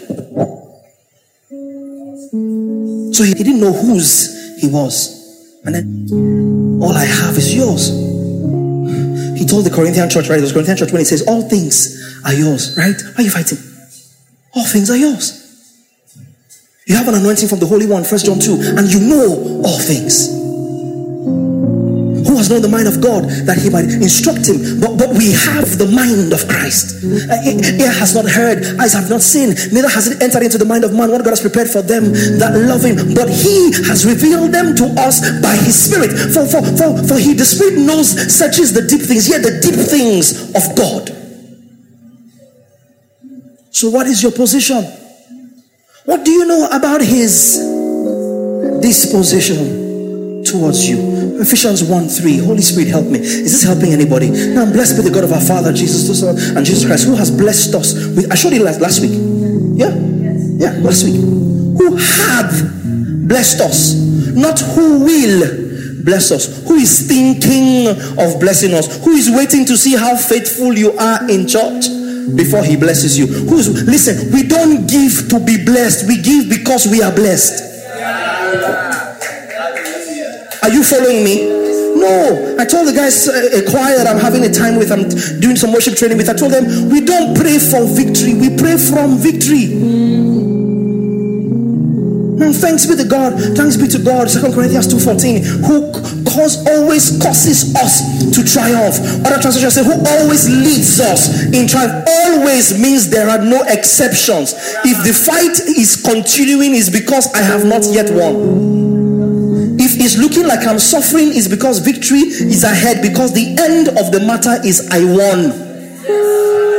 So 3.16 3.22
he 3.22 3.32
didn't 3.32 3.60
know 3.60 3.72
whose 3.72 4.60
he 4.60 4.66
was. 4.66 5.62
And 5.64 5.74
then, 5.76 6.82
all 6.82 6.92
I 6.92 7.04
have 7.04 7.36
is 7.36 7.54
yours. 7.54 7.90
He 9.38 9.46
told 9.46 9.66
the 9.66 9.72
Corinthian 9.72 10.10
church, 10.10 10.28
right? 10.28 10.40
The 10.40 10.50
Corinthian 10.50 10.76
church 10.76 10.90
when 10.90 11.00
he 11.00 11.04
says, 11.04 11.22
All 11.28 11.48
things 11.48 12.20
are 12.24 12.34
yours, 12.34 12.76
right? 12.76 13.00
Why 13.00 13.14
are 13.18 13.22
you 13.22 13.30
fighting? 13.30 13.58
All 14.56 14.66
things 14.66 14.90
are 14.90 14.96
yours. 14.96 15.36
You 16.88 16.96
have 16.96 17.06
an 17.06 17.14
anointing 17.14 17.48
from 17.48 17.60
the 17.60 17.66
Holy 17.66 17.86
One, 17.86 18.02
First 18.02 18.26
John 18.26 18.40
2, 18.40 18.74
and 18.76 18.92
you 18.92 18.98
know 18.98 19.62
all 19.64 19.78
things 19.78 20.39
has 22.40 22.48
known 22.48 22.64
the 22.64 22.72
mind 22.72 22.88
of 22.88 23.04
God 23.04 23.28
that 23.44 23.60
he 23.60 23.68
might 23.68 23.84
instruct 24.00 24.48
him. 24.48 24.80
But, 24.80 24.96
but 24.96 25.12
we 25.12 25.36
have 25.36 25.76
the 25.76 25.84
mind 25.92 26.32
of 26.32 26.48
Christ. 26.48 27.04
Uh, 27.04 27.36
ear 27.76 27.92
has 27.92 28.16
not 28.16 28.24
heard, 28.24 28.64
eyes 28.80 28.96
have 28.96 29.12
not 29.12 29.20
seen, 29.20 29.52
neither 29.76 29.92
has 29.92 30.08
it 30.08 30.24
entered 30.24 30.48
into 30.48 30.56
the 30.56 30.64
mind 30.64 30.88
of 30.88 30.96
man 30.96 31.12
what 31.12 31.20
God 31.20 31.36
has 31.36 31.44
prepared 31.44 31.68
for 31.68 31.84
them 31.84 32.16
that 32.40 32.56
love 32.56 32.80
him. 32.80 33.12
But 33.12 33.28
he 33.28 33.76
has 33.84 34.08
revealed 34.08 34.56
them 34.56 34.72
to 34.80 34.88
us 34.96 35.20
by 35.44 35.52
his 35.60 35.76
spirit. 35.76 36.16
For, 36.32 36.48
for, 36.48 36.64
for, 36.80 36.88
for 37.04 37.18
he, 37.20 37.36
the 37.36 37.44
spirit 37.44 37.76
knows, 37.76 38.16
searches 38.32 38.72
the 38.72 38.88
deep 38.88 39.04
things, 39.04 39.28
yet 39.28 39.44
the 39.44 39.60
deep 39.60 39.76
things 39.76 40.56
of 40.56 40.64
God. 40.72 41.12
So, 43.70 43.90
what 43.90 44.06
is 44.06 44.22
your 44.22 44.32
position? 44.32 44.82
What 46.04 46.24
do 46.24 46.30
you 46.30 46.46
know 46.46 46.68
about 46.72 47.00
his 47.00 47.60
disposition 48.80 50.44
towards 50.44 50.88
you? 50.88 51.09
Ephesians 51.40 51.82
1 51.82 52.08
3. 52.08 52.38
Holy 52.38 52.60
Spirit, 52.60 52.88
help 52.88 53.06
me. 53.06 53.18
Is 53.18 53.52
this 53.52 53.62
helping 53.62 53.92
anybody? 53.92 54.30
Now, 54.30 54.62
I'm 54.62 54.72
blessed 54.72 54.96
be 54.96 55.02
the 55.02 55.10
God 55.10 55.24
of 55.24 55.32
our 55.32 55.40
Father, 55.40 55.72
Jesus 55.72 56.22
and 56.22 56.66
Jesus 56.66 56.84
Christ, 56.86 57.06
who 57.06 57.16
has 57.16 57.30
blessed 57.30 57.74
us 57.74 57.94
with. 57.94 58.30
I 58.30 58.34
showed 58.34 58.52
it 58.52 58.62
last, 58.62 58.80
last 58.80 59.00
week. 59.00 59.12
Yeah? 59.76 59.94
Yeah, 60.60 60.76
last 60.84 61.04
week. 61.04 61.16
Who 61.16 61.96
have 61.96 63.26
blessed 63.26 63.60
us, 63.60 63.94
not 64.34 64.60
who 64.60 65.04
will 65.04 66.04
bless 66.04 66.30
us, 66.30 66.66
who 66.66 66.74
is 66.74 67.06
thinking 67.06 67.88
of 67.88 68.40
blessing 68.40 68.74
us, 68.74 69.02
who 69.04 69.12
is 69.12 69.30
waiting 69.30 69.64
to 69.66 69.76
see 69.76 69.96
how 69.96 70.16
faithful 70.16 70.76
you 70.76 70.92
are 70.98 71.30
in 71.30 71.46
church 71.46 71.88
before 72.36 72.64
he 72.64 72.76
blesses 72.76 73.18
you. 73.18 73.26
Who's 73.26 73.86
listen, 73.86 74.32
we 74.32 74.42
don't 74.42 74.86
give 74.86 75.28
to 75.30 75.40
be 75.40 75.64
blessed, 75.64 76.06
we 76.06 76.20
give 76.20 76.48
because 76.50 76.86
we 76.86 77.02
are 77.02 77.12
blessed. 77.12 77.70
Are 80.70 80.72
you 80.72 80.84
following 80.84 81.24
me? 81.24 81.42
No, 81.98 82.54
I 82.56 82.64
told 82.64 82.86
the 82.86 82.92
guys 82.94 83.26
uh, 83.26 83.58
a 83.58 83.68
choir 83.68 84.06
I'm 84.06 84.22
having 84.22 84.44
a 84.44 84.52
time 84.54 84.78
with, 84.78 84.92
I'm 84.92 85.02
doing 85.40 85.56
some 85.56 85.72
worship 85.72 85.96
training 85.96 86.16
with. 86.16 86.30
I 86.30 86.32
told 86.32 86.52
them 86.52 86.88
we 86.94 87.00
don't 87.00 87.34
pray 87.34 87.58
for 87.58 87.82
victory, 87.90 88.38
we 88.38 88.54
pray 88.54 88.78
from 88.78 89.18
victory. 89.18 89.66
And 92.38 92.54
thanks 92.54 92.86
be 92.86 92.94
to 93.02 93.04
God. 93.04 93.34
Thanks 93.58 93.76
be 93.76 93.88
to 93.88 93.98
God. 93.98 94.30
Second 94.30 94.54
Corinthians 94.54 94.86
2:14, 94.86 95.42
who 95.66 95.90
cause 96.22 96.62
always 96.70 97.18
causes 97.18 97.74
us 97.74 98.06
to 98.30 98.46
triumph. 98.46 98.94
Other 99.26 99.42
translations 99.42 99.74
say, 99.74 99.82
who 99.82 99.98
always 100.06 100.48
leads 100.48 101.00
us 101.00 101.50
in 101.50 101.66
triumph. 101.66 102.06
Always 102.06 102.78
means 102.78 103.10
there 103.10 103.28
are 103.28 103.42
no 103.42 103.64
exceptions. 103.66 104.54
If 104.86 105.02
the 105.02 105.12
fight 105.12 105.58
is 105.76 106.00
continuing, 106.00 106.76
is 106.76 106.88
because 106.88 107.26
I 107.34 107.42
have 107.42 107.66
not 107.66 107.82
yet 107.90 108.14
won. 108.14 108.79
It's 110.02 110.16
looking 110.16 110.46
like 110.46 110.66
I'm 110.66 110.78
suffering, 110.78 111.28
is 111.28 111.48
because 111.48 111.78
victory 111.78 112.20
is 112.20 112.64
ahead. 112.64 113.02
Because 113.02 113.32
the 113.34 113.56
end 113.60 113.88
of 113.88 114.10
the 114.12 114.20
matter 114.26 114.56
is 114.64 114.88
I 114.90 115.04
won 115.04 115.70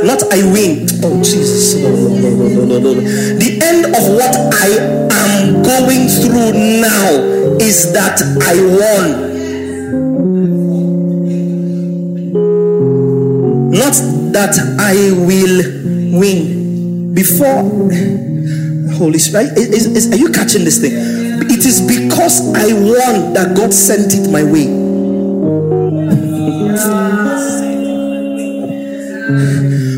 not 0.04 0.22
I 0.32 0.42
win. 0.52 0.86
Oh, 1.02 1.22
Jesus. 1.22 1.74
The 1.74 3.50
end 3.62 3.86
of 3.86 4.02
what 4.10 4.34
I 4.60 4.68
am 5.12 5.62
going 5.62 6.08
through 6.08 6.52
now 6.82 7.10
is 7.60 7.92
that 7.92 8.20
I 8.42 8.54
won. 8.66 9.32
Not 13.70 13.94
that 14.32 14.58
I 14.80 15.12
will 15.12 16.18
win. 16.18 17.14
Before 17.14 17.62
Holy 18.96 19.18
Spirit, 19.18 19.56
is, 19.56 19.86
is, 19.86 20.12
are 20.12 20.16
you 20.16 20.30
catching 20.32 20.64
this 20.64 20.80
thing? 20.80 20.92
It 21.62 21.66
is 21.66 21.80
because 21.80 22.52
I 22.56 22.72
won 22.72 23.34
that 23.34 23.54
God 23.56 23.72
sent 23.72 24.14
it 24.14 24.28
my 24.28 24.42
way. 24.42 24.66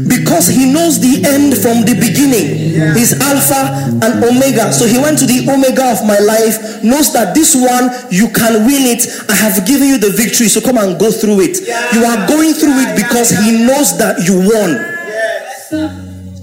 because 0.05 0.47
he 0.49 0.71
knows 0.71 1.01
the 1.01 1.25
end 1.25 1.57
from 1.57 1.89
the 1.89 1.97
beginning. 1.97 2.77
He's 2.93 3.17
Alpha 3.17 3.81
and 4.05 4.23
Omega. 4.25 4.73
So 4.75 4.85
he 4.85 4.99
went 4.99 5.19
to 5.21 5.27
the 5.27 5.49
Omega 5.49 5.89
of 5.89 6.05
my 6.05 6.19
life, 6.19 6.85
knows 6.85 7.15
that 7.15 7.35
this 7.35 7.57
one 7.57 7.89
you 8.13 8.29
can 8.29 8.67
win 8.69 8.85
it. 8.85 9.09
I 9.31 9.35
have 9.35 9.65
given 9.65 9.89
you 9.89 9.97
the 9.97 10.11
victory, 10.11 10.49
so 10.49 10.61
come 10.61 10.77
and 10.77 11.01
go 11.01 11.11
through 11.11 11.41
it. 11.49 11.65
You 11.97 12.05
are 12.05 12.29
going 12.29 12.53
through 12.53 12.77
it 12.77 12.93
because 12.93 13.31
he 13.31 13.65
knows 13.65 13.97
that 13.97 14.21
you 14.29 14.37
won. 14.37 14.77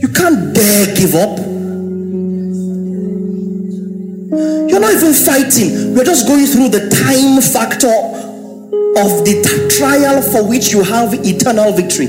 You 0.02 0.08
can't 0.08 0.56
dare 0.56 0.96
give 0.96 1.14
up. 1.14 1.51
You're 4.32 4.80
not 4.80 4.94
even 4.94 5.12
fighting, 5.14 5.94
you're 5.94 6.06
just 6.06 6.26
going 6.26 6.46
through 6.46 6.70
the 6.70 6.88
time 6.88 7.44
factor 7.44 7.92
of 7.92 9.28
the 9.28 9.44
t- 9.44 9.78
trial 9.78 10.22
for 10.22 10.48
which 10.48 10.72
you 10.72 10.84
have 10.84 11.14
eternal 11.14 11.74
victory. 11.74 12.08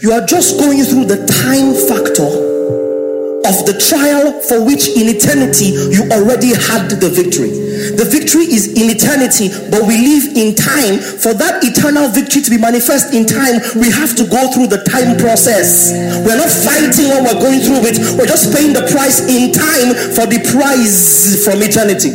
You 0.00 0.12
are 0.16 0.24
just 0.24 0.58
going 0.58 0.80
through 0.80 1.12
the 1.12 1.28
time 1.28 1.76
factor 1.76 2.24
of 2.24 3.56
the 3.68 3.76
trial 3.84 4.32
for 4.48 4.64
which 4.64 4.88
in 4.96 5.12
eternity 5.12 5.76
you 5.92 6.08
already 6.08 6.56
had 6.56 6.88
the 6.88 7.12
victory. 7.12 7.52
The 7.92 8.04
victory 8.08 8.48
is 8.48 8.72
in 8.72 8.88
eternity, 8.88 9.48
but 9.70 9.84
we 9.84 10.00
live 10.00 10.36
in 10.36 10.54
time. 10.54 10.98
For 10.98 11.34
that 11.34 11.62
eternal 11.62 12.08
victory 12.08 12.42
to 12.42 12.50
be 12.50 12.58
manifest 12.58 13.12
in 13.14 13.26
time, 13.26 13.60
we 13.76 13.90
have 13.90 14.16
to 14.16 14.24
go 14.24 14.50
through 14.52 14.68
the 14.68 14.82
time 14.88 15.16
process. 15.18 15.92
We're 16.24 16.36
not 16.36 16.50
fighting 16.50 17.08
what 17.12 17.22
we're 17.28 17.40
going 17.40 17.60
through 17.60 17.84
it, 17.88 17.98
we're 18.16 18.26
just 18.26 18.52
paying 18.54 18.72
the 18.72 18.88
price 18.90 19.20
in 19.28 19.52
time 19.52 19.94
for 20.16 20.26
the 20.26 20.40
prize 20.52 21.44
from 21.44 21.62
eternity. 21.62 22.10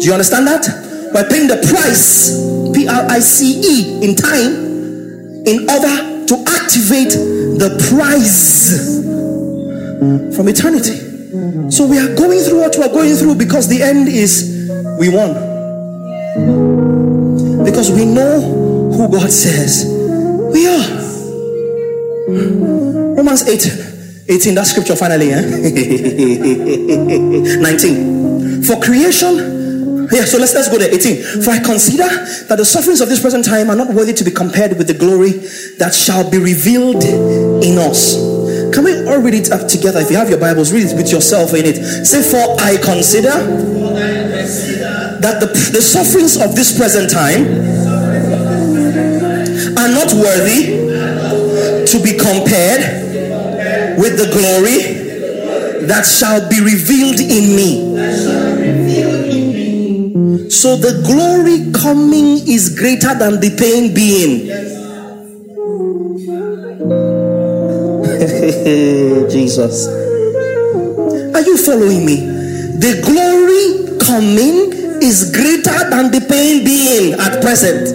Do 0.00 0.06
you 0.06 0.12
understand 0.12 0.46
that? 0.46 0.66
We're 1.12 1.28
paying 1.28 1.48
the 1.48 1.58
price 1.70 2.30
P 2.72 2.88
R 2.88 3.04
I 3.10 3.20
C 3.20 3.60
E 3.60 4.02
in 4.02 4.14
time 4.16 4.52
in 5.46 5.68
order 5.68 6.26
to 6.26 6.34
activate 6.46 7.12
the 7.58 7.76
prize 7.90 9.04
from 10.34 10.48
eternity. 10.48 11.09
So 11.70 11.86
we 11.86 11.98
are 11.98 12.14
going 12.14 12.40
through 12.40 12.60
what 12.60 12.76
we 12.76 12.82
are 12.82 12.88
going 12.88 13.14
through 13.14 13.36
because 13.36 13.68
the 13.68 13.82
end 13.82 14.08
is 14.08 14.68
we 14.98 15.08
won. 15.08 15.34
Because 17.64 17.90
we 17.92 18.04
know 18.04 18.40
who 18.92 19.08
God 19.10 19.30
says 19.30 19.86
we 20.52 20.66
are. 20.66 20.84
Romans 23.16 23.48
8 23.48 23.86
18, 24.28 24.54
that 24.54 24.66
scripture 24.66 24.96
finally, 24.96 25.32
eh? 25.32 25.40
19. 27.60 28.62
For 28.62 28.80
creation 28.80 29.60
yeah, 30.12 30.24
so 30.24 30.38
let's 30.38 30.54
let's 30.54 30.68
go 30.68 30.76
there. 30.76 30.92
18. 30.92 31.42
For 31.42 31.50
I 31.50 31.60
consider 31.60 32.08
that 32.48 32.56
the 32.56 32.64
sufferings 32.64 33.00
of 33.00 33.08
this 33.08 33.20
present 33.20 33.44
time 33.44 33.70
are 33.70 33.76
not 33.76 33.94
worthy 33.94 34.12
to 34.14 34.24
be 34.24 34.32
compared 34.32 34.76
with 34.76 34.88
the 34.88 34.94
glory 34.94 35.30
that 35.78 35.94
shall 35.94 36.28
be 36.28 36.38
revealed 36.38 37.04
in 37.04 37.78
us. 37.78 38.16
Can 38.72 38.84
we 38.84 39.06
all 39.06 39.18
read 39.18 39.34
it 39.34 39.50
up 39.50 39.68
together? 39.68 40.00
If 40.00 40.10
you 40.10 40.16
have 40.16 40.28
your 40.28 40.38
Bibles, 40.38 40.72
read 40.72 40.86
it 40.86 40.96
with 40.96 41.10
yourself 41.10 41.54
in 41.54 41.64
it. 41.66 42.06
Say, 42.06 42.22
For 42.22 42.56
I 42.60 42.76
consider 42.76 43.30
that 45.20 45.40
the, 45.40 45.46
the 45.46 45.82
sufferings 45.82 46.36
of 46.40 46.54
this 46.54 46.76
present 46.76 47.10
time 47.10 47.44
are 49.76 49.88
not 49.88 50.12
worthy 50.14 50.88
to 51.86 52.00
be 52.02 52.16
compared 52.16 53.10
with 53.98 54.16
the 54.16 54.30
glory 54.32 55.86
that 55.86 56.06
shall 56.06 56.48
be 56.48 56.60
revealed 56.60 57.20
in 57.20 57.56
me. 57.56 57.90
So 60.50 60.76
the 60.76 61.02
glory 61.06 61.72
coming 61.72 62.46
is 62.46 62.78
greater 62.78 63.14
than 63.14 63.40
the 63.40 63.50
pain 63.56 63.94
being. 63.94 64.50
Jesus. 69.30 69.86
Are 69.86 71.42
you 71.42 71.56
following 71.58 72.06
me? 72.06 72.16
The 72.80 73.02
glory 73.04 73.98
coming 74.00 74.72
is 75.02 75.30
greater 75.30 75.90
than 75.90 76.10
the 76.10 76.24
pain 76.26 76.64
being 76.64 77.12
at 77.20 77.42
present. 77.42 77.88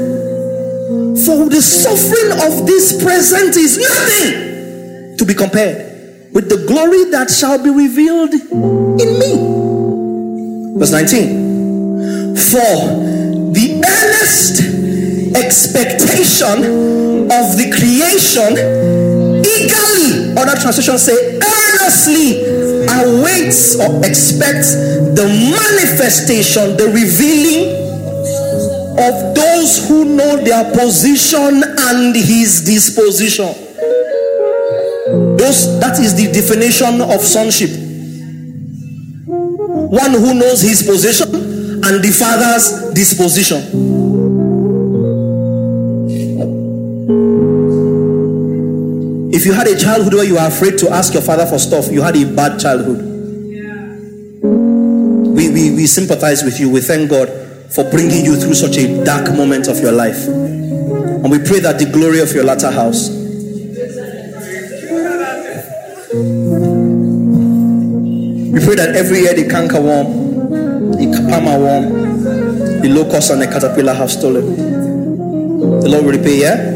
For 1.26 1.50
the 1.50 1.62
suffering 1.62 2.32
of 2.46 2.68
this 2.68 3.02
present 3.02 3.56
is 3.58 3.80
nothing 3.80 5.18
to 5.18 5.26
be 5.26 5.34
compared 5.34 6.32
with 6.32 6.50
the 6.50 6.64
glory 6.68 7.06
that 7.10 7.32
shall 7.32 7.58
be 7.58 7.72
revealed 7.72 8.34
in 8.34 9.10
me. 9.18 10.78
Verse 10.78 10.92
19. 10.92 12.36
For 12.36 12.70
the 13.50 13.82
earnest 13.82 14.62
expectation 15.36 17.26
of 17.32 17.58
the 17.58 17.72
creation 17.74 18.54
eagerly, 19.42 20.25
other 20.38 20.56
translations 20.60 21.04
say 21.04 21.40
earnestly 21.40 22.44
awaits 23.02 23.76
or 23.80 24.00
expects 24.06 24.76
the 25.16 25.26
manifestation, 25.26 26.78
the 26.78 26.88
revealing 26.88 27.86
of 28.98 29.36
those 29.36 29.88
who 29.88 30.06
know 30.06 30.38
their 30.38 30.72
position 30.74 31.64
and 31.64 32.16
his 32.16 32.64
disposition. 32.64 33.54
Those 35.38 35.80
that 35.80 36.00
is 36.00 36.16
the 36.16 36.32
definition 36.32 37.02
of 37.02 37.22
sonship. 37.22 37.70
One 39.28 40.12
who 40.12 40.34
knows 40.34 40.62
his 40.62 40.84
position 40.84 41.36
and 41.36 42.04
the 42.04 42.12
father's 42.12 42.94
disposition. 42.94 44.05
If 49.36 49.46
you 49.46 49.52
had 49.52 49.68
a 49.68 49.78
childhood 49.78 50.14
where 50.14 50.24
you 50.24 50.36
were 50.36 50.48
afraid 50.48 50.78
to 50.80 50.90
ask 50.90 51.14
your 51.14 51.22
father 51.22 51.46
for 51.46 51.60
stuff, 51.60 51.92
you 51.92 52.02
had 52.02 52.16
a 52.16 52.24
bad 52.24 52.58
childhood. 52.58 53.04
We, 55.36 55.50
we, 55.52 55.76
we 55.76 55.86
sympathize 55.88 56.44
with 56.44 56.58
you. 56.58 56.70
We 56.70 56.80
thank 56.80 57.10
God 57.10 57.28
for 57.70 57.84
bringing 57.92 58.24
you 58.24 58.38
through 58.38 58.54
such 58.54 58.78
a 58.78 59.04
dark 59.04 59.36
moment 59.36 59.68
of 59.68 59.80
your 59.80 59.92
life. 59.92 60.26
And 60.26 61.30
we 61.30 61.40
pray 61.40 61.60
that 61.60 61.80
the 61.80 61.92
glory 61.92 62.22
of 62.22 62.32
your 62.32 62.46
latter 62.46 62.72
house. 62.72 63.10
We 68.54 68.60
pray 68.64 68.76
that 68.76 68.96
every 68.96 69.20
year 69.20 69.34
the 69.34 69.50
canker 69.50 69.82
worm 69.82 70.26
the 71.12 71.28
palmer 71.30 71.60
worm, 71.60 72.82
the 72.82 72.90
locust 72.90 73.32
and 73.32 73.42
the 73.42 73.48
caterpillar 73.48 73.94
have 73.94 74.12
stolen. 74.12 74.56
The 75.82 75.90
Lord 75.90 76.06
will 76.06 76.12
repay, 76.14 76.40
yeah? 76.40 76.72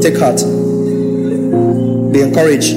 Take 0.00 0.18
heart. 0.18 0.69
Be 2.12 2.22
encouraged. 2.22 2.76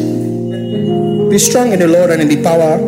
Be 1.30 1.38
strong 1.40 1.72
in 1.72 1.80
the 1.80 1.88
Lord 1.88 2.12
and 2.12 2.22
in 2.22 2.30
the 2.30 2.42
power. 2.44 2.80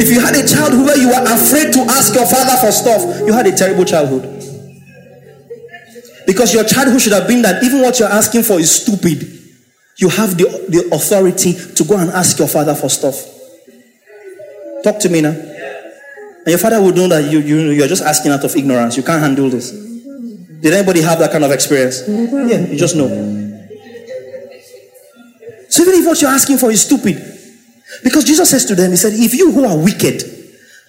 If 0.00 0.08
you 0.10 0.20
had 0.20 0.36
a 0.36 0.46
childhood 0.46 0.86
where 0.86 0.98
you 0.98 1.08
were 1.08 1.24
afraid 1.24 1.72
to 1.74 1.80
ask 1.90 2.14
your 2.14 2.26
father 2.26 2.56
for 2.60 2.72
stuff, 2.72 3.26
you 3.26 3.32
had 3.32 3.46
a 3.46 3.56
terrible 3.56 3.84
childhood. 3.84 4.22
Because 6.26 6.54
your 6.54 6.64
childhood 6.64 7.00
should 7.00 7.12
have 7.14 7.26
been 7.26 7.42
that 7.42 7.62
even 7.62 7.80
what 7.80 7.98
you're 7.98 8.08
asking 8.08 8.42
for 8.42 8.60
is 8.60 8.70
stupid 8.70 9.38
you 9.98 10.08
have 10.08 10.38
the, 10.38 10.44
the 10.68 10.94
authority 10.94 11.52
to 11.74 11.84
go 11.84 11.98
and 11.98 12.10
ask 12.10 12.38
your 12.38 12.48
father 12.48 12.74
for 12.74 12.88
stuff. 12.88 13.16
Talk 14.84 15.00
to 15.00 15.08
me 15.08 15.20
now. 15.20 15.47
And 16.48 16.52
your 16.52 16.60
father 16.60 16.80
would 16.80 16.96
know 16.96 17.08
that 17.08 17.30
you, 17.30 17.40
you, 17.40 17.72
you're 17.72 17.86
just 17.86 18.02
asking 18.02 18.32
out 18.32 18.42
of 18.42 18.56
ignorance. 18.56 18.96
You 18.96 19.02
can't 19.02 19.20
handle 19.20 19.50
this. 19.50 19.70
Did 19.70 20.72
anybody 20.72 21.02
have 21.02 21.18
that 21.18 21.30
kind 21.30 21.44
of 21.44 21.50
experience? 21.50 22.08
Yeah, 22.08 22.60
you 22.64 22.74
just 22.74 22.96
know. 22.96 23.06
So 25.68 25.82
even 25.82 26.00
if 26.00 26.06
what 26.06 26.22
you're 26.22 26.30
asking 26.30 26.56
for 26.56 26.70
is 26.70 26.80
stupid, 26.80 27.16
because 28.02 28.24
Jesus 28.24 28.48
says 28.48 28.64
to 28.64 28.74
them, 28.74 28.92
He 28.92 28.96
said, 28.96 29.12
If 29.12 29.34
you 29.34 29.52
who 29.52 29.66
are 29.66 29.76
wicked 29.76 30.22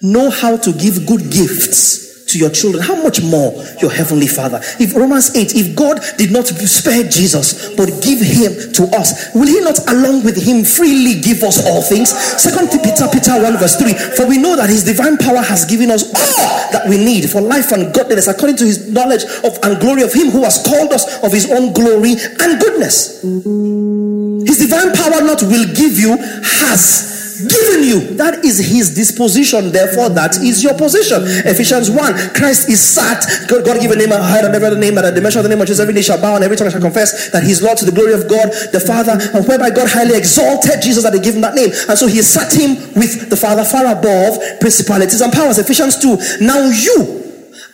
know 0.00 0.30
how 0.30 0.56
to 0.56 0.72
give 0.72 1.06
good 1.06 1.30
gifts 1.30 2.09
to 2.32 2.38
your 2.38 2.50
children, 2.50 2.82
how 2.82 2.96
much 3.02 3.22
more 3.22 3.52
your 3.80 3.90
heavenly 3.90 4.26
Father? 4.26 4.60
If 4.78 4.94
Romans 4.94 5.34
8, 5.36 5.54
if 5.54 5.76
God 5.76 6.00
did 6.16 6.32
not 6.32 6.46
spare 6.46 7.04
Jesus 7.04 7.74
but 7.76 7.90
give 8.02 8.20
him 8.20 8.72
to 8.74 8.84
us, 8.96 9.34
will 9.34 9.46
he 9.46 9.60
not 9.60 9.78
along 9.90 10.24
with 10.24 10.36
him 10.36 10.64
freely 10.64 11.20
give 11.20 11.42
us 11.42 11.64
all 11.66 11.82
things? 11.82 12.10
Second 12.10 12.70
Peter 12.70 13.08
Peter 13.10 13.36
1 13.42 13.56
verse 13.58 13.76
3. 13.76 13.92
For 14.16 14.26
we 14.26 14.38
know 14.38 14.56
that 14.56 14.70
his 14.70 14.84
divine 14.84 15.16
power 15.16 15.42
has 15.42 15.64
given 15.64 15.90
us 15.90 16.04
all 16.06 16.72
that 16.72 16.88
we 16.88 16.96
need 16.96 17.28
for 17.28 17.40
life 17.40 17.72
and 17.72 17.92
godliness 17.94 18.28
according 18.28 18.56
to 18.56 18.64
his 18.64 18.90
knowledge 18.90 19.24
of 19.44 19.58
and 19.62 19.80
glory 19.80 20.02
of 20.02 20.12
him 20.12 20.30
who 20.30 20.44
has 20.44 20.62
called 20.62 20.92
us 20.92 21.22
of 21.22 21.32
his 21.32 21.50
own 21.50 21.72
glory 21.72 22.14
and 22.40 22.60
goodness. 22.60 23.22
His 23.22 24.58
divine 24.58 24.94
power 24.94 25.20
not 25.22 25.42
will 25.42 25.66
give 25.74 25.98
you 25.98 26.16
has 26.16 27.19
given 27.46 27.84
you. 27.84 28.16
That 28.16 28.44
is 28.44 28.58
his 28.58 28.94
disposition. 28.94 29.72
Therefore, 29.72 30.08
that 30.10 30.36
is 30.36 30.62
your 30.62 30.74
position. 30.74 31.22
Ephesians 31.46 31.90
1. 31.90 32.34
Christ 32.34 32.68
is 32.68 32.80
sat. 32.80 33.24
God, 33.48 33.64
God 33.64 33.80
give 33.80 33.90
a 33.90 33.96
name 33.96 34.10
higher 34.10 34.42
than 34.42 34.54
every 34.54 34.66
other 34.66 34.78
name, 34.78 34.98
at 34.98 35.02
the 35.02 35.12
dimension 35.12 35.40
of 35.40 35.44
the 35.44 35.48
name 35.48 35.60
of 35.60 35.66
Jesus, 35.66 35.80
every 35.80 35.94
knee 35.94 36.02
shall 36.02 36.20
bow 36.20 36.34
and 36.34 36.44
every 36.44 36.56
tongue 36.56 36.70
shall 36.70 36.80
confess 36.80 37.30
that 37.30 37.42
he's 37.42 37.62
Lord 37.62 37.78
to 37.78 37.84
the 37.84 37.92
glory 37.92 38.12
of 38.12 38.28
God, 38.28 38.50
the 38.72 38.80
Father, 38.80 39.16
and 39.16 39.46
whereby 39.46 39.70
God 39.70 39.88
highly 39.88 40.16
exalted 40.16 40.82
Jesus 40.82 41.04
that 41.04 41.14
he 41.14 41.20
give 41.20 41.34
him 41.34 41.40
that 41.42 41.54
name. 41.54 41.70
And 41.88 41.96
so 41.96 42.06
he 42.06 42.22
sat 42.22 42.52
him 42.52 42.76
with 42.98 43.30
the 43.30 43.36
Father 43.36 43.64
far 43.64 43.86
above 43.86 44.60
principalities 44.60 45.20
and 45.20 45.32
powers. 45.32 45.58
Ephesians 45.58 45.98
2. 45.98 46.44
Now 46.44 46.68
you 46.68 47.22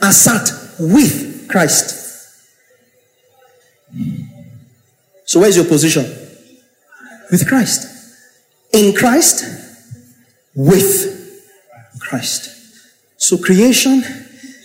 are 0.03 0.13
sat 0.13 0.51
with 0.79 1.49
Christ. 1.49 2.05
So 5.25 5.41
where's 5.41 5.57
your 5.57 5.65
position? 5.65 6.05
With 7.31 7.49
Christ 7.49 7.96
in 8.73 8.95
Christ, 8.95 9.45
with 10.55 11.43
Christ. 12.01 12.53
So 13.17 13.39
creation 13.39 14.03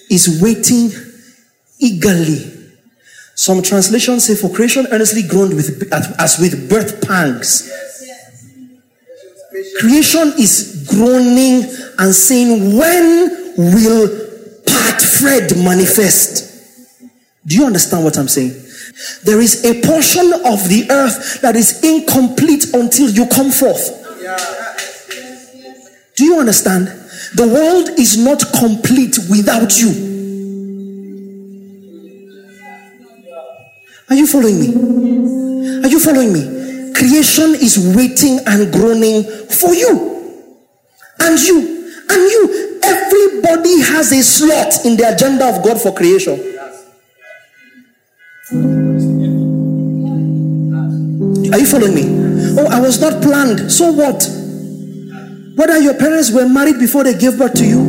is 0.09 0.41
waiting 0.41 0.91
eagerly. 1.79 2.47
Some 3.35 3.61
translations 3.61 4.25
say, 4.25 4.35
For 4.35 4.53
creation 4.53 4.87
earnestly 4.91 5.23
groaned 5.23 5.55
with, 5.55 5.91
as 6.19 6.37
with 6.39 6.69
birth 6.69 7.07
pangs. 7.07 7.69
Creation 9.79 10.33
is 10.37 10.85
groaning 10.89 11.63
and 11.97 12.13
saying, 12.13 12.77
When 12.77 13.53
will 13.57 14.07
part 14.65 15.01
Fred 15.01 15.57
manifest? 15.57 16.49
Do 17.45 17.55
you 17.55 17.65
understand 17.65 18.03
what 18.03 18.17
I'm 18.17 18.27
saying? 18.27 18.51
There 19.23 19.39
is 19.39 19.65
a 19.65 19.81
portion 19.81 20.33
of 20.45 20.67
the 20.69 20.87
earth 20.89 21.41
that 21.41 21.55
is 21.55 21.83
incomplete 21.83 22.73
until 22.73 23.09
you 23.09 23.27
come 23.27 23.51
forth. 23.51 23.97
Do 26.15 26.25
you 26.25 26.39
understand? 26.39 26.87
The 27.33 27.47
world 27.47 27.99
is 27.99 28.17
not 28.17 28.43
complete 28.59 29.17
without 29.29 29.79
you. 29.79 30.11
Are 34.09 34.15
you 34.15 34.27
following 34.27 34.59
me? 34.59 34.67
Are 35.83 35.87
you 35.87 35.99
following 35.99 36.33
me? 36.33 36.93
Creation 36.93 37.55
is 37.55 37.95
waiting 37.95 38.39
and 38.45 38.71
groaning 38.71 39.23
for 39.23 39.73
you. 39.73 40.11
And 41.19 41.39
you. 41.39 41.57
And 42.09 42.21
you. 42.29 42.79
Everybody 42.83 43.79
has 43.81 44.11
a 44.11 44.21
slot 44.21 44.85
in 44.85 44.97
the 44.97 45.13
agenda 45.13 45.47
of 45.47 45.63
God 45.63 45.81
for 45.81 45.93
creation. 45.93 46.37
Are 48.51 48.57
you 51.57 51.65
following 51.65 51.95
me? 51.95 52.03
Oh, 52.59 52.67
I 52.69 52.81
was 52.81 52.99
not 52.99 53.23
planned. 53.23 53.71
So 53.71 53.93
what? 53.93 54.27
Whether 55.55 55.79
your 55.79 55.93
parents 55.93 56.31
were 56.31 56.49
married 56.49 56.77
before 56.77 57.05
they 57.05 57.17
gave 57.17 57.37
birth 57.37 57.53
to 57.55 57.65
you, 57.65 57.79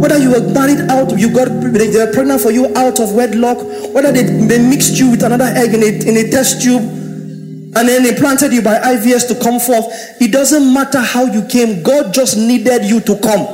whether 0.00 0.16
you 0.16 0.30
were 0.30 0.40
married 0.54 0.80
out, 0.88 1.18
you 1.18 1.28
got 1.30 1.48
they 1.48 1.88
were 1.92 2.10
pregnant 2.10 2.40
for 2.40 2.50
you 2.50 2.74
out 2.74 2.98
of 3.00 3.12
wedlock, 3.14 3.58
whether 3.92 4.10
they, 4.10 4.22
they 4.22 4.58
mixed 4.58 4.98
you 4.98 5.10
with 5.10 5.22
another 5.22 5.44
egg 5.44 5.74
in 5.74 5.82
a, 5.82 6.08
in 6.08 6.16
a 6.26 6.30
test 6.30 6.62
tube, 6.62 6.80
and 6.80 7.74
then 7.74 8.02
they 8.02 8.14
planted 8.14 8.50
you 8.50 8.62
by 8.62 8.78
IVF 8.78 9.28
to 9.28 9.34
come 9.44 9.60
forth. 9.60 9.84
It 10.22 10.32
doesn't 10.32 10.72
matter 10.72 11.00
how 11.00 11.26
you 11.26 11.44
came, 11.44 11.82
God 11.82 12.14
just 12.14 12.38
needed 12.38 12.84
you 12.86 13.00
to 13.00 13.18
come. 13.18 13.46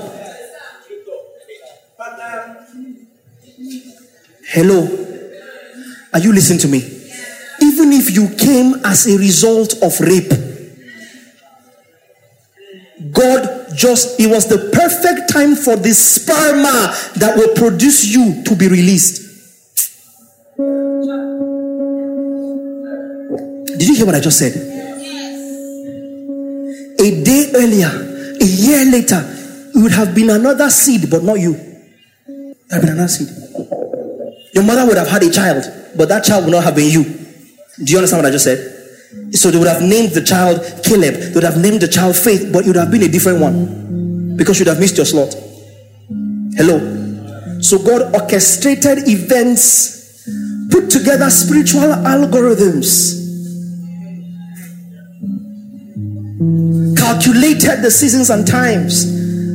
Hello. 4.47 5.04
Are 6.15 6.21
you 6.21 6.33
listening 6.33 6.61
to 6.61 6.69
me? 6.69 6.79
Even 7.61 7.93
if 7.93 8.15
you 8.15 8.29
came 8.37 8.75
as 8.85 9.07
a 9.09 9.19
result 9.19 9.83
of 9.83 9.99
rape, 9.99 10.31
God 13.11 13.67
just, 13.75 14.21
it 14.21 14.29
was 14.29 14.47
the 14.47 14.71
perfect 14.73 15.29
time 15.29 15.57
for 15.57 15.75
the 15.75 15.91
sperma 15.91 17.13
that 17.15 17.37
will 17.37 17.55
produce 17.55 18.05
you 18.05 18.45
to 18.45 18.55
be 18.55 18.69
released. 18.69 19.23
Did 23.77 23.89
you 23.89 23.97
hear 23.97 24.07
what 24.07 24.15
I 24.15 24.21
just 24.21 24.39
said? 24.39 24.53
A 27.01 27.25
day 27.25 27.51
earlier, 27.57 27.91
a 28.41 28.45
year 28.45 28.85
later, 28.85 29.21
it 29.75 29.83
would 29.83 29.93
have 29.93 30.15
been 30.15 30.31
another 30.31 30.71
seed, 30.71 31.11
but 31.11 31.25
not 31.25 31.41
you. 31.41 31.55
There 31.55 32.55
would 32.71 32.71
have 32.71 32.83
been 32.83 32.91
another 32.91 33.09
seed. 33.09 33.29
Your 34.55 34.63
mother 34.63 34.87
would 34.87 34.97
have 34.97 35.09
had 35.09 35.25
a 35.25 35.31
child, 35.31 35.65
but 35.97 36.09
that 36.09 36.25
child 36.25 36.45
would 36.45 36.53
not 36.53 36.65
have 36.65 36.77
been 36.77 36.91
you. 36.91 37.05
Do 37.05 37.93
you 37.93 37.99
understand 37.99 38.23
what 38.23 38.29
I 38.29 38.33
just 38.33 38.45
said? 38.45 38.71
So 39.33 39.51
they 39.51 39.59
would 39.59 39.69
have 39.69 39.83
named 39.83 40.13
the 40.13 40.23
child 40.23 40.61
Caleb, 40.85 41.15
they 41.15 41.35
would 41.35 41.45
have 41.45 41.61
named 41.61 41.81
the 41.81 41.89
child 41.89 42.17
Faith, 42.17 42.53
but 42.53 42.65
it 42.65 42.69
would 42.69 42.77
have 42.77 42.91
been 42.91 43.03
a 43.03 43.09
different 43.09 43.41
one 43.41 44.37
because 44.37 44.59
you'd 44.59 44.69
have 44.69 44.81
missed 44.81 44.97
your 44.97 45.07
slot. 45.07 45.35
Hello. 46.57 47.61
So 47.61 47.79
God 47.79 48.15
orchestrated 48.15 49.09
events, 49.09 50.29
put 50.71 50.91
together 50.91 51.31
spiritual 51.31 51.81
algorithms, 51.81 53.23
calculated 56.97 57.83
the 57.83 57.91
seasons 57.91 58.31
and 58.31 58.47
times, 58.47 59.05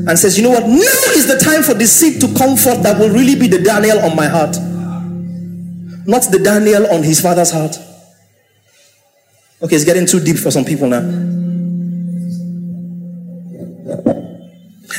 and 0.08 0.18
says, 0.18 0.38
You 0.38 0.44
know 0.44 0.52
what? 0.52 0.64
Now 0.64 1.14
is 1.16 1.28
the 1.28 1.40
time 1.40 1.62
for 1.64 1.74
the 1.74 1.86
seed 1.86 2.20
to 2.22 2.28
come 2.38 2.58
forth 2.58 2.84
that 2.84 3.00
will 3.00 3.10
really 3.10 3.36
be 3.36 3.48
the 3.48 3.62
Daniel 3.62 4.00
on 4.00 4.16
my 4.16 4.28
heart, 4.28 4.56
not 6.10 6.24
the 6.32 6.40
Daniel 6.40 6.88
on 6.88 7.04
his 7.04 7.22
father's 7.22 7.52
heart. 7.52 7.78
Okay, 9.62 9.76
it's 9.76 9.86
getting 9.86 10.08
too 10.08 10.20
deep 10.20 10.38
for 10.38 10.50
some 10.50 10.66
people 10.66 10.88
now. 10.88 11.00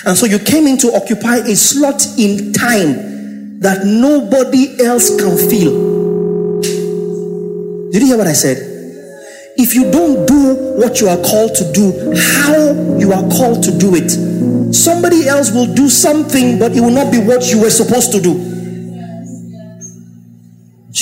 And 0.06 0.16
so 0.16 0.26
you 0.26 0.38
came 0.38 0.68
in 0.68 0.78
to 0.78 0.94
occupy 0.94 1.38
a 1.38 1.56
slot 1.56 2.06
in 2.16 2.52
time 2.52 3.58
that 3.60 3.84
nobody 3.84 4.80
else 4.84 5.10
can 5.20 5.36
fill. 5.36 6.60
Did 7.90 8.02
you 8.02 8.08
hear 8.08 8.16
what 8.16 8.28
I 8.28 8.32
said? 8.32 8.58
If 9.56 9.74
you 9.74 9.90
don't 9.90 10.26
do 10.26 10.54
what 10.78 11.00
you 11.00 11.08
are 11.08 11.18
called 11.18 11.56
to 11.56 11.72
do, 11.72 11.92
how 12.16 12.98
you 12.98 13.12
are 13.12 13.28
called 13.30 13.64
to 13.64 13.76
do 13.76 13.96
it, 13.96 14.10
somebody 14.72 15.26
else 15.26 15.50
will 15.50 15.74
do 15.74 15.88
something, 15.88 16.58
but 16.58 16.76
it 16.76 16.80
will 16.80 16.94
not 16.94 17.10
be 17.10 17.18
what 17.18 17.50
you 17.50 17.60
were 17.60 17.70
supposed 17.70 18.12
to 18.12 18.20
do. 18.20 18.49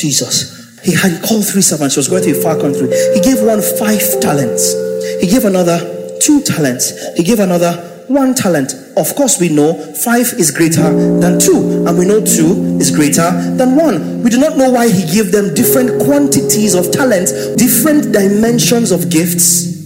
Jesus. 0.01 0.81
He 0.83 0.95
had 0.95 1.23
called 1.23 1.47
three 1.47 1.63
servants. 1.63 1.95
He 1.95 1.99
was 1.99 2.09
going 2.09 2.23
to 2.25 2.31
a 2.31 2.43
far 2.43 2.57
country. 2.57 2.89
He 3.15 3.21
gave 3.21 3.43
one 3.43 3.61
five 3.61 4.03
talents. 4.21 4.73
He 5.21 5.27
gave 5.27 5.45
another 5.45 6.19
two 6.21 6.41
talents. 6.43 7.17
He 7.17 7.23
gave 7.23 7.41
another 7.41 7.73
one 8.09 8.35
talent. 8.35 8.73
Of 8.97 9.15
course, 9.15 9.39
we 9.39 9.49
know 9.49 9.75
five 9.75 10.33
is 10.39 10.51
greater 10.51 10.89
than 11.21 11.39
two, 11.39 11.85
and 11.87 11.99
we 11.99 12.07
know 12.07 12.25
two 12.25 12.79
is 12.81 12.91
greater 12.91 13.31
than 13.57 13.77
one. 13.77 14.23
We 14.23 14.31
do 14.31 14.39
not 14.39 14.57
know 14.57 14.71
why 14.71 14.89
he 14.89 15.05
gave 15.15 15.31
them 15.31 15.55
different 15.55 16.03
quantities 16.03 16.75
of 16.75 16.91
talents, 16.91 17.33
different 17.57 18.13
dimensions 18.13 18.91
of 18.91 19.11
gifts, 19.11 19.77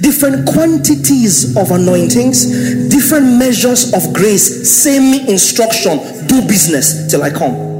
different 0.00 0.46
quantities 0.48 1.56
of 1.56 1.70
anointings, 1.70 2.88
different 2.88 3.38
measures 3.38 3.92
of 3.92 4.12
grace, 4.14 4.70
same 4.70 5.28
instruction 5.28 5.98
do 6.26 6.40
business 6.48 7.10
till 7.10 7.22
I 7.22 7.30
come. 7.30 7.73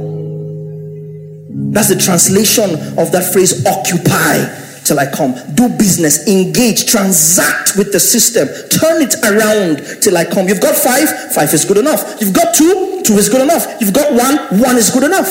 That's 1.75 1.89
the 1.89 1.99
translation 1.99 2.71
of 2.97 3.11
that 3.11 3.33
phrase 3.33 3.67
occupy 3.67 4.47
till 4.87 5.01
I 5.01 5.11
come. 5.11 5.35
Do 5.55 5.69
business, 5.69 6.29
engage, 6.29 6.87
transact 6.87 7.77
with 7.77 7.91
the 7.91 7.99
system, 7.99 8.47
turn 8.71 9.03
it 9.03 9.19
around 9.27 9.83
till 10.01 10.17
I 10.17 10.25
come. 10.25 10.47
You've 10.47 10.61
got 10.61 10.77
five, 10.77 11.35
five 11.35 11.53
is 11.53 11.65
good 11.65 11.79
enough. 11.79 12.21
You've 12.21 12.33
got 12.33 12.55
two, 12.55 13.03
two 13.03 13.15
is 13.15 13.29
good 13.29 13.43
enough. 13.43 13.67
You've 13.81 13.93
got 13.93 14.15
one, 14.15 14.61
one 14.61 14.77
is 14.77 14.91
good 14.91 15.03
enough. 15.03 15.27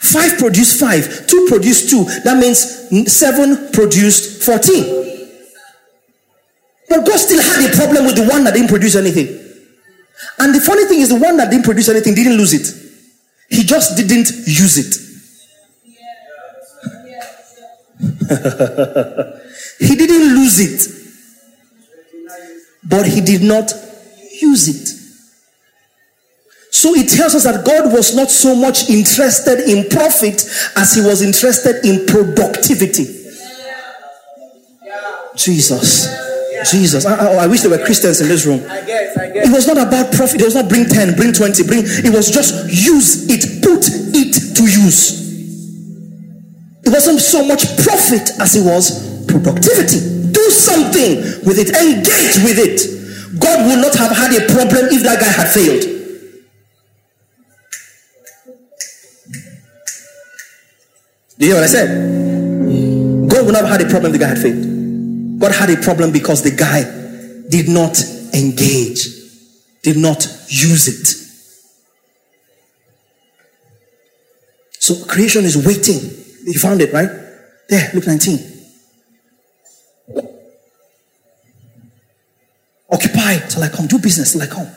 Five 0.00 0.38
produced 0.38 0.80
five, 0.80 1.28
two 1.28 1.46
produced 1.48 1.90
two. 1.90 2.02
That 2.24 2.36
means 2.36 2.58
seven 3.12 3.70
produced 3.70 4.42
14. 4.42 5.38
But 6.88 7.06
God 7.06 7.16
still 7.16 7.40
had 7.40 7.70
a 7.70 7.76
problem 7.76 8.06
with 8.06 8.16
the 8.16 8.26
one 8.26 8.42
that 8.42 8.54
didn't 8.54 8.68
produce 8.68 8.96
anything. 8.96 9.38
And 10.40 10.52
the 10.52 10.60
funny 10.60 10.84
thing 10.86 10.98
is, 10.98 11.10
the 11.10 11.20
one 11.20 11.36
that 11.36 11.48
didn't 11.48 11.64
produce 11.64 11.88
anything 11.88 12.14
didn't 12.14 12.36
lose 12.36 12.52
it. 12.52 12.81
He 13.52 13.64
just 13.64 13.96
didn't 13.98 14.30
use 14.46 14.78
it. 14.78 14.96
he 19.78 19.94
didn't 19.94 20.34
lose 20.34 20.58
it, 20.58 20.88
but 22.82 23.06
he 23.06 23.20
did 23.20 23.42
not 23.42 23.70
use 24.40 24.68
it. 24.68 24.88
So 26.70 26.94
it 26.94 27.10
tells 27.10 27.34
us 27.34 27.44
that 27.44 27.66
God 27.66 27.92
was 27.92 28.16
not 28.16 28.30
so 28.30 28.54
much 28.54 28.88
interested 28.88 29.68
in 29.68 29.86
profit 29.90 30.42
as 30.74 30.94
he 30.94 31.02
was 31.02 31.20
interested 31.20 31.84
in 31.84 32.06
productivity. 32.06 33.04
Jesus. 35.36 36.31
Jesus. 36.70 37.06
I, 37.06 37.14
I, 37.14 37.44
I, 37.44 37.46
wish 37.46 37.60
there 37.62 37.70
were 37.70 37.84
Christians 37.84 38.20
in 38.20 38.28
this 38.28 38.46
room. 38.46 38.60
I 38.68 38.80
guess, 38.84 39.16
I 39.16 39.30
guess. 39.30 39.48
It 39.48 39.52
was 39.52 39.66
not 39.66 39.78
about 39.78 40.12
profit. 40.12 40.40
It 40.40 40.44
was 40.44 40.54
not 40.54 40.68
bring 40.68 40.86
10, 40.86 41.16
bring 41.16 41.32
20, 41.32 41.62
bring. 41.64 41.82
It 41.84 42.12
was 42.12 42.30
just 42.30 42.54
use 42.68 43.28
it, 43.30 43.62
put 43.62 43.84
it 43.88 44.56
to 44.56 44.62
use. 44.62 45.22
It 46.84 46.90
wasn't 46.90 47.20
so 47.20 47.44
much 47.46 47.62
profit 47.84 48.30
as 48.40 48.56
it 48.56 48.64
was 48.64 49.24
productivity. 49.26 50.32
Do 50.32 50.50
something 50.50 51.16
with 51.46 51.58
it, 51.58 51.70
engage 51.70 52.42
with 52.42 52.58
it. 52.58 53.40
God 53.40 53.66
would 53.66 53.80
not 53.80 53.94
have 53.94 54.10
had 54.10 54.32
a 54.34 54.46
problem 54.52 54.86
if 54.90 55.02
that 55.02 55.20
guy 55.20 55.26
had 55.26 55.48
failed. 55.48 55.82
Do 61.38 61.46
you 61.46 61.52
hear 61.52 61.60
what 61.60 61.64
I 61.64 61.66
said? 61.66 63.28
God 63.28 63.46
would 63.46 63.52
not 63.52 63.64
have 63.64 63.80
had 63.80 63.82
a 63.82 63.90
problem 63.90 64.12
if 64.12 64.18
the 64.20 64.24
guy 64.24 64.28
had 64.28 64.38
failed. 64.38 64.71
God 65.42 65.50
had 65.50 65.70
a 65.70 65.76
problem 65.76 66.12
because 66.12 66.42
the 66.44 66.52
guy 66.52 66.84
did 67.48 67.68
not 67.68 68.00
engage, 68.32 69.08
did 69.82 69.96
not 69.96 70.24
use 70.46 70.86
it. 70.86 71.08
So 74.78 75.04
creation 75.04 75.44
is 75.44 75.56
waiting. 75.66 75.98
You 76.44 76.60
found 76.60 76.80
it, 76.80 76.92
right? 76.92 77.10
There, 77.68 77.90
Luke 77.92 78.06
19. 78.06 78.38
Occupy 82.88 83.38
till 83.48 83.64
I 83.64 83.68
come. 83.68 83.88
Do 83.88 83.98
business 83.98 84.30
till 84.30 84.42
I 84.42 84.46
come. 84.46 84.68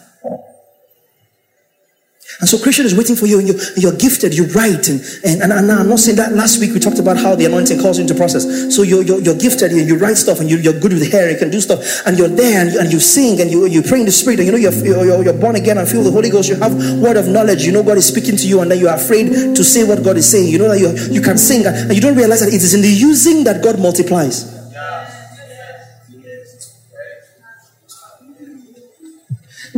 And 2.39 2.49
so 2.49 2.57
creation 2.57 2.85
is 2.85 2.93
waiting 2.93 3.15
for 3.15 3.27
you, 3.27 3.39
and, 3.39 3.47
you, 3.47 3.87
are 3.87 3.95
gifted, 3.95 4.35
you 4.35 4.45
write. 4.51 4.89
And, 4.89 4.99
and, 5.23 5.41
and, 5.41 5.71
I'm 5.71 5.87
not 5.87 5.99
saying 5.99 6.17
that 6.17 6.33
last 6.33 6.59
week 6.59 6.73
we 6.73 6.79
talked 6.79 6.99
about 6.99 7.15
how 7.15 7.35
the 7.35 7.45
anointing 7.45 7.79
calls 7.79 7.97
you 7.97 8.01
into 8.01 8.13
process. 8.13 8.43
So 8.75 8.81
you're, 8.81 9.03
you're, 9.03 9.21
you're 9.21 9.37
gifted, 9.37 9.71
you, 9.71 9.83
you 9.83 9.97
write 9.97 10.17
stuff, 10.17 10.41
and 10.41 10.49
you, 10.49 10.59
are 10.69 10.77
good 10.77 10.91
with 10.91 11.09
hair, 11.11 11.31
you 11.31 11.37
can 11.37 11.49
do 11.49 11.61
stuff, 11.61 11.79
and 12.05 12.17
you're 12.17 12.27
there, 12.27 12.61
and 12.61 12.73
you, 12.73 12.79
and 12.79 12.91
you 12.91 12.99
sing, 12.99 13.39
and 13.39 13.49
you, 13.49 13.65
you 13.67 13.81
pray 13.81 13.99
in 14.01 14.05
the 14.05 14.11
spirit, 14.11 14.39
and 14.39 14.47
you 14.47 14.51
know 14.51 14.57
you're, 14.57 14.73
you're, 14.83 15.23
you're 15.23 15.39
born 15.39 15.55
again 15.55 15.77
and 15.77 15.87
feel 15.87 16.03
the 16.03 16.11
Holy 16.11 16.29
Ghost. 16.29 16.49
You 16.49 16.55
have 16.55 16.75
word 16.99 17.15
of 17.15 17.27
knowledge, 17.27 17.63
you 17.63 17.71
know 17.71 17.83
God 17.83 17.97
is 17.97 18.07
speaking 18.07 18.35
to 18.35 18.47
you, 18.47 18.59
and 18.59 18.69
then 18.69 18.79
you're 18.79 18.93
afraid 18.93 19.55
to 19.55 19.63
say 19.63 19.83
what 19.83 20.03
God 20.03 20.17
is 20.17 20.29
saying. 20.29 20.49
You 20.49 20.59
know 20.59 20.67
that 20.67 20.79
you, 20.79 20.91
you 21.13 21.21
can 21.21 21.37
sing, 21.37 21.65
and 21.65 21.93
you 21.93 22.01
don't 22.01 22.15
realize 22.15 22.41
that 22.41 22.49
it 22.49 22.61
is 22.61 22.73
in 22.73 22.81
the 22.81 22.89
using 22.89 23.45
that 23.45 23.63
God 23.63 23.79
multiplies. 23.79 24.53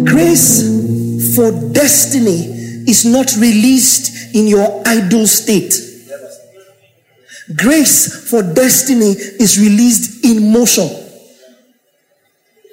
Grace 0.03 1.06
for 1.37 1.51
destiny 1.71 2.49
is 2.89 3.05
not 3.05 3.31
released 3.37 4.33
in 4.33 4.47
your 4.47 4.81
idle 4.87 5.27
state. 5.27 5.71
Grace 7.55 8.27
for 8.31 8.41
destiny 8.41 9.11
is 9.37 9.59
released 9.61 10.25
in 10.25 10.51
motion. 10.51 10.89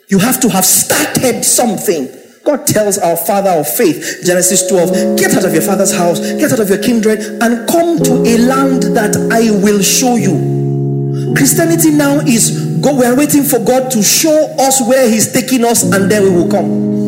You 0.08 0.18
have 0.18 0.40
to 0.40 0.48
have 0.48 0.64
started 0.64 1.44
something. 1.44 2.08
God 2.42 2.66
tells 2.66 2.96
our 2.96 3.16
father 3.18 3.50
of 3.50 3.68
faith, 3.68 4.22
Genesis 4.24 4.66
12, 4.68 5.18
get 5.18 5.34
out 5.34 5.44
of 5.44 5.52
your 5.52 5.62
father's 5.62 5.94
house, 5.94 6.20
get 6.20 6.50
out 6.50 6.60
of 6.60 6.70
your 6.70 6.82
kindred, 6.82 7.20
and 7.42 7.68
come 7.68 7.98
to 8.02 8.12
a 8.24 8.38
land 8.38 8.96
that 8.96 9.14
I 9.30 9.50
will 9.62 9.82
show 9.82 10.16
you. 10.16 11.34
Christianity 11.36 11.90
now 11.90 12.20
is 12.20 12.80
go, 12.80 12.96
we 12.96 13.04
are 13.04 13.14
waiting 13.14 13.42
for 13.42 13.58
God 13.58 13.90
to 13.90 14.02
show 14.02 14.56
us 14.58 14.80
where 14.88 15.06
He's 15.06 15.30
taking 15.30 15.66
us, 15.66 15.82
and 15.82 16.10
then 16.10 16.22
we 16.22 16.30
will 16.30 16.50
come. 16.50 17.03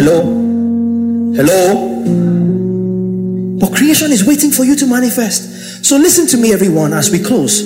Hello? 0.00 0.22
Hello? 1.36 2.00
But 3.60 3.76
creation 3.76 4.10
is 4.12 4.24
waiting 4.24 4.50
for 4.50 4.64
you 4.64 4.74
to 4.76 4.86
manifest. 4.86 5.84
So 5.84 5.98
listen 5.98 6.26
to 6.28 6.38
me, 6.38 6.54
everyone, 6.54 6.94
as 6.94 7.10
we 7.10 7.18
close. 7.18 7.60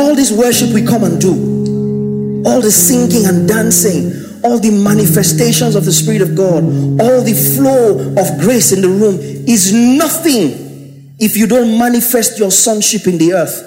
All 0.00 0.16
this 0.16 0.32
worship 0.32 0.70
we 0.70 0.84
come 0.84 1.04
and 1.04 1.20
do, 1.20 2.42
all 2.44 2.60
the 2.60 2.72
singing 2.72 3.26
and 3.26 3.46
dancing, 3.46 4.10
all 4.42 4.58
the 4.58 4.72
manifestations 4.72 5.76
of 5.76 5.84
the 5.84 5.92
Spirit 5.92 6.22
of 6.22 6.34
God, 6.34 6.64
all 7.00 7.22
the 7.22 7.54
flow 7.54 8.00
of 8.18 8.40
grace 8.40 8.72
in 8.72 8.80
the 8.80 8.88
room 8.88 9.16
is 9.46 9.72
nothing 9.72 11.14
if 11.20 11.36
you 11.36 11.46
don't 11.46 11.78
manifest 11.78 12.36
your 12.36 12.50
sonship 12.50 13.06
in 13.06 13.18
the 13.18 13.32
earth. 13.34 13.62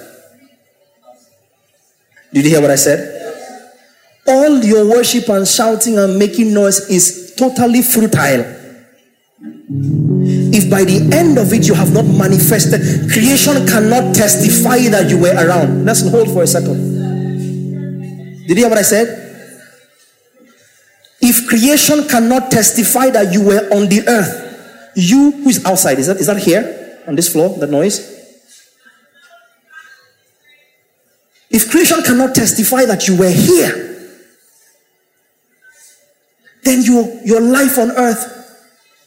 Did 2.33 2.43
you 2.43 2.51
hear 2.51 2.61
what 2.61 2.71
I 2.71 2.75
said? 2.75 3.13
All 4.27 4.61
your 4.61 4.89
worship 4.89 5.29
and 5.29 5.47
shouting 5.47 5.97
and 5.97 6.19
making 6.19 6.53
noise 6.53 6.89
is 6.89 7.24
totally 7.35 7.81
futile. 7.81 8.43
If 10.53 10.69
by 10.69 10.83
the 10.83 11.09
end 11.13 11.37
of 11.37 11.51
it 11.53 11.67
you 11.67 11.73
have 11.73 11.93
not 11.93 12.05
manifested, 12.05 13.11
creation 13.11 13.67
cannot 13.67 14.15
testify 14.15 14.79
that 14.89 15.09
you 15.09 15.19
were 15.19 15.33
around. 15.33 15.85
Let's 15.85 16.01
hold 16.09 16.31
for 16.31 16.43
a 16.43 16.47
second. 16.47 16.95
Did 18.47 18.57
you 18.57 18.63
hear 18.63 18.69
what 18.69 18.77
I 18.77 18.83
said? 18.83 19.23
If 21.21 21.47
creation 21.47 22.07
cannot 22.07 22.51
testify 22.51 23.09
that 23.09 23.33
you 23.33 23.43
were 23.43 23.67
on 23.73 23.89
the 23.89 24.07
earth, 24.07 24.93
you 24.95 25.31
who 25.31 25.49
is 25.49 25.65
outside, 25.65 25.99
is 25.99 26.07
that 26.07 26.17
is 26.17 26.27
that 26.27 26.37
here 26.37 27.01
on 27.07 27.15
this 27.15 27.31
floor, 27.31 27.49
the 27.57 27.67
noise? 27.67 28.13
If 31.49 31.71
creation 31.71 32.03
cannot 32.03 32.35
testify 32.35 32.85
that 32.85 33.07
you 33.07 33.17
were 33.17 33.29
here, 33.29 33.94
then 36.65 36.81
your, 36.81 37.21
your 37.23 37.41
life 37.41 37.77
on 37.77 37.91
earth 37.91 38.31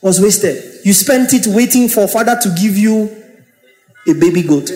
was 0.01 0.21
wasted. 0.21 0.85
You 0.85 0.93
spent 0.93 1.35
it 1.35 1.47
waiting 1.47 1.89
for 1.89 2.07
Father 2.09 2.39
to 2.41 2.49
give 2.51 2.79
you 2.79 3.15
a 4.07 4.15
baby 4.15 4.43
goat. 4.43 4.71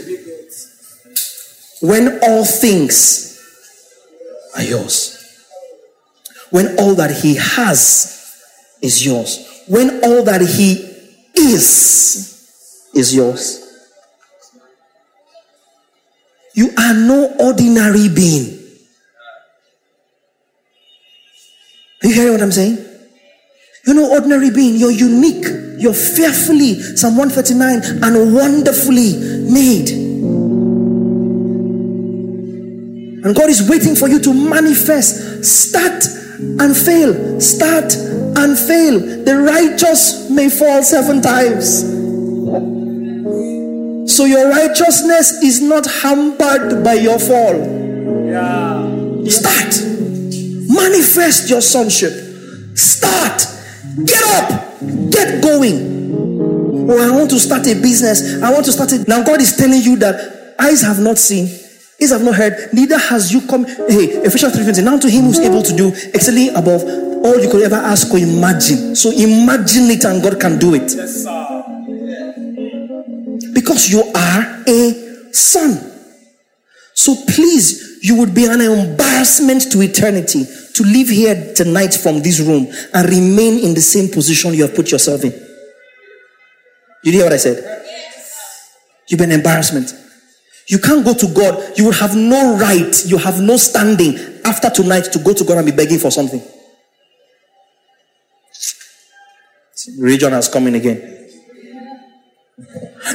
When 1.81 2.19
all 2.23 2.45
things 2.45 3.41
are 4.57 4.63
yours. 4.63 5.19
When 6.51 6.79
all 6.79 6.95
that 6.97 7.11
He 7.23 7.37
has 7.37 8.37
is 8.83 9.05
yours. 9.07 9.65
When 9.69 10.03
all 10.05 10.25
that 10.25 10.41
He 10.41 10.89
is 11.35 12.91
is 12.95 13.15
yours. 13.15 13.61
You 16.55 16.71
are 16.77 16.95
no 16.95 17.35
ordinary 17.41 18.09
being. 18.09 18.62
You 22.09 22.15
hearing 22.15 22.33
what 22.33 22.43
I'm 22.43 22.53
saying? 22.53 22.79
You're 23.87 23.97
no 23.97 24.11
ordinary 24.13 24.51
being. 24.51 24.77
You're 24.77 24.91
unique. 24.91 25.47
You're 25.79 25.95
fearfully, 25.95 26.81
Psalm 26.97 27.17
139, 27.17 28.03
and 28.03 28.35
wonderfully 28.35 29.17
made. 29.51 29.91
And 33.25 33.37
God 33.37 33.51
is 33.51 33.69
waiting 33.69 33.95
for 33.95 34.09
you 34.09 34.19
to 34.21 34.33
manifest. 34.33 35.45
Start 35.45 36.05
and 36.61 36.77
fail. 36.77 37.41
Start 37.41 37.95
and 37.95 38.59
fail. 38.59 38.99
The 39.25 39.39
righteous 39.39 40.29
may 40.31 40.49
fall 40.49 40.83
seven 40.83 41.23
times. 41.23 41.83
So 44.13 44.25
your 44.25 44.51
righteousness 44.51 45.43
is 45.43 45.61
not 45.61 45.87
hampered 45.87 46.85
by 46.85 46.95
your 46.95 47.19
fall. 47.19 47.55
Yeah. 48.27 49.25
Start. 49.29 49.92
Manifest 50.73 51.51
your 51.51 51.61
sonship. 51.61 52.13
Start. 52.77 53.47
Get 54.05 54.23
up. 54.23 54.81
Get 55.11 55.43
going. 55.43 56.89
Oh, 56.91 56.99
I 56.99 57.17
want 57.17 57.31
to 57.31 57.39
start 57.39 57.67
a 57.67 57.75
business. 57.75 58.43
I 58.43 58.51
want 58.51 58.65
to 58.65 58.73
start 58.73 58.93
it. 58.93 59.07
Now, 59.07 59.23
God 59.23 59.41
is 59.41 59.57
telling 59.57 59.83
you 59.83 59.97
that 59.97 60.55
eyes 60.59 60.83
have 60.83 61.01
not 61.01 61.19
seen, 61.19 61.47
ears 62.01 62.11
have 62.11 62.23
not 62.23 62.35
heard, 62.35 62.73
neither 62.73 62.99
has 62.99 63.33
you 63.33 63.41
come. 63.47 63.65
Hey, 63.65 64.23
Ephesians 64.25 64.55
3:20. 64.55 64.83
Now 64.83 64.99
to 64.99 65.09
him 65.11 65.25
who's 65.25 65.39
able 65.39 65.63
to 65.63 65.77
do 65.77 65.89
exceedingly 66.15 66.49
above 66.49 66.83
all 66.83 67.39
you 67.41 67.51
could 67.51 67.63
ever 67.63 67.77
ask 67.77 68.13
or 68.13 68.19
imagine. 68.19 68.97
So 68.97 69.11
imagine 69.11 69.91
it 69.91 70.05
and 70.05 70.23
God 70.23 70.41
can 70.41 70.59
do 70.59 70.75
it. 70.75 70.93
Yes, 70.95 71.27
because 73.53 73.91
you 73.91 74.03
are 74.15 74.63
a 74.67 75.33
son. 75.33 75.79
So 76.95 77.15
please, 77.27 77.92
you 78.03 78.17
would 78.17 78.35
be 78.35 78.47
an 78.47 78.61
embarrassment 78.61 79.71
to 79.71 79.81
eternity 79.81 80.45
to 80.75 80.83
leave 80.83 81.09
here 81.09 81.55
tonight 81.55 81.95
from 81.95 82.21
this 82.21 82.41
room 82.41 82.67
and 82.93 83.09
remain 83.09 83.61
in 83.61 83.75
the 83.75 83.81
same 83.81 84.09
position 84.09 84.53
you 84.55 84.63
have 84.63 84.75
put 84.75 84.91
yourself 84.91 85.23
in. 85.23 85.33
You 87.05 87.13
hear 87.13 87.23
what 87.23 87.33
I 87.33 87.37
said? 87.37 87.63
Yes. 87.63 88.77
You've 89.09 89.19
been 89.19 89.31
an 89.31 89.39
embarrassment. 89.39 89.95
You 90.67 90.81
can't 90.81 91.05
go 91.05 91.15
to 91.15 91.29
God. 91.33 91.79
You 91.79 91.85
will 91.85 91.93
have 91.93 92.17
no 92.17 92.59
right. 92.59 93.07
You 93.07 93.19
have 93.19 93.41
no 93.41 93.57
standing 93.57 94.19
after 94.45 94.69
tonight 94.69 95.05
to 95.13 95.21
go 95.21 95.33
to 95.33 95.45
God 95.45 95.59
and 95.59 95.67
be 95.67 95.73
begging 95.73 96.01
for 96.01 96.11
something. 96.11 96.43
Religion 99.97 100.33
has 100.33 100.49
come 100.49 100.67
in 100.67 100.75
again. 100.75 101.29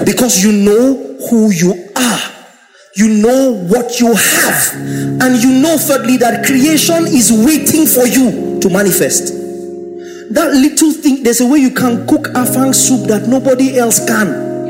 Because 0.06 0.42
you 0.42 0.54
know 0.54 1.18
who 1.30 1.52
you 1.52 1.90
are. 1.94 2.37
You 2.98 3.22
know 3.22 3.52
what 3.52 4.00
you 4.00 4.16
have. 4.16 4.74
And 5.22 5.38
you 5.44 5.62
know, 5.62 5.78
thirdly, 5.78 6.18
that 6.18 6.48
creation 6.48 7.06
is 7.06 7.32
waiting 7.32 7.86
for 7.86 8.08
you 8.08 8.60
to 8.60 8.70
manifest. 8.70 9.28
That 10.34 10.50
little 10.52 10.92
thing, 10.94 11.22
there's 11.22 11.40
a 11.40 11.46
way 11.46 11.60
you 11.60 11.70
can 11.70 12.08
cook 12.08 12.24
afang 12.34 12.74
soup 12.74 13.08
that 13.10 13.28
nobody 13.28 13.78
else 13.78 14.04
can. 14.04 14.66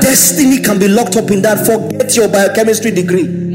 Destiny 0.00 0.62
can 0.62 0.78
be 0.78 0.88
locked 0.88 1.16
up 1.16 1.30
in 1.30 1.42
that. 1.42 1.66
Forget 1.66 2.16
your 2.16 2.28
biochemistry 2.28 2.92
degree. 2.92 3.49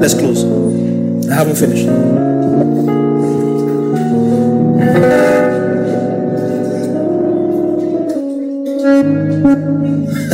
Let's 0.00 0.14
close. 0.14 0.44
I 1.28 1.34
haven't 1.34 1.56
finished. 1.56 1.84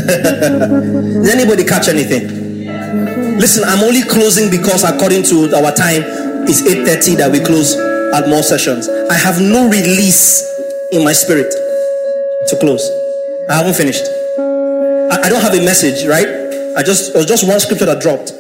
Did 0.07 1.35
anybody 1.35 1.65
catch 1.65 1.89
anything? 1.89 2.29
Listen, 3.41 3.65
I'm 3.65 3.83
only 3.83 4.03
closing 4.03 4.53
because 4.53 4.85
according 4.85 5.25
to 5.25 5.53
our 5.57 5.73
time, 5.73 6.05
it's 6.47 6.63
8:30 6.63 7.17
that 7.17 7.33
we 7.33 7.41
close 7.41 7.75
at 8.15 8.29
more 8.29 8.45
sessions. 8.45 8.89
I 8.89 9.15
have 9.15 9.41
no 9.41 9.69
release 9.69 10.47
in 10.93 11.03
my 11.03 11.13
spirit 11.13 11.51
to 11.51 12.57
close. 12.61 12.89
I 13.51 13.55
haven't 13.55 13.75
finished. 13.75 14.05
I, 14.39 15.23
I 15.25 15.29
don't 15.29 15.43
have 15.43 15.55
a 15.55 15.65
message, 15.65 16.07
right? 16.07 16.29
I 16.77 16.85
just 16.85 17.17
it 17.17 17.17
was 17.17 17.27
just 17.27 17.49
one 17.49 17.59
scripture 17.59 17.87
that 17.87 18.01
dropped. 18.01 18.33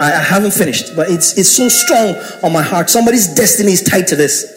I, 0.00 0.12
I 0.12 0.22
haven't 0.22 0.52
finished, 0.52 0.96
but 0.96 1.10
it's 1.10 1.38
it's 1.38 1.48
so 1.48 1.68
strong 1.68 2.14
on 2.42 2.52
my 2.52 2.62
heart. 2.62 2.90
Somebody's 2.90 3.32
destiny 3.34 3.72
is 3.72 3.82
tied 3.82 4.06
to 4.08 4.16
this. 4.16 4.50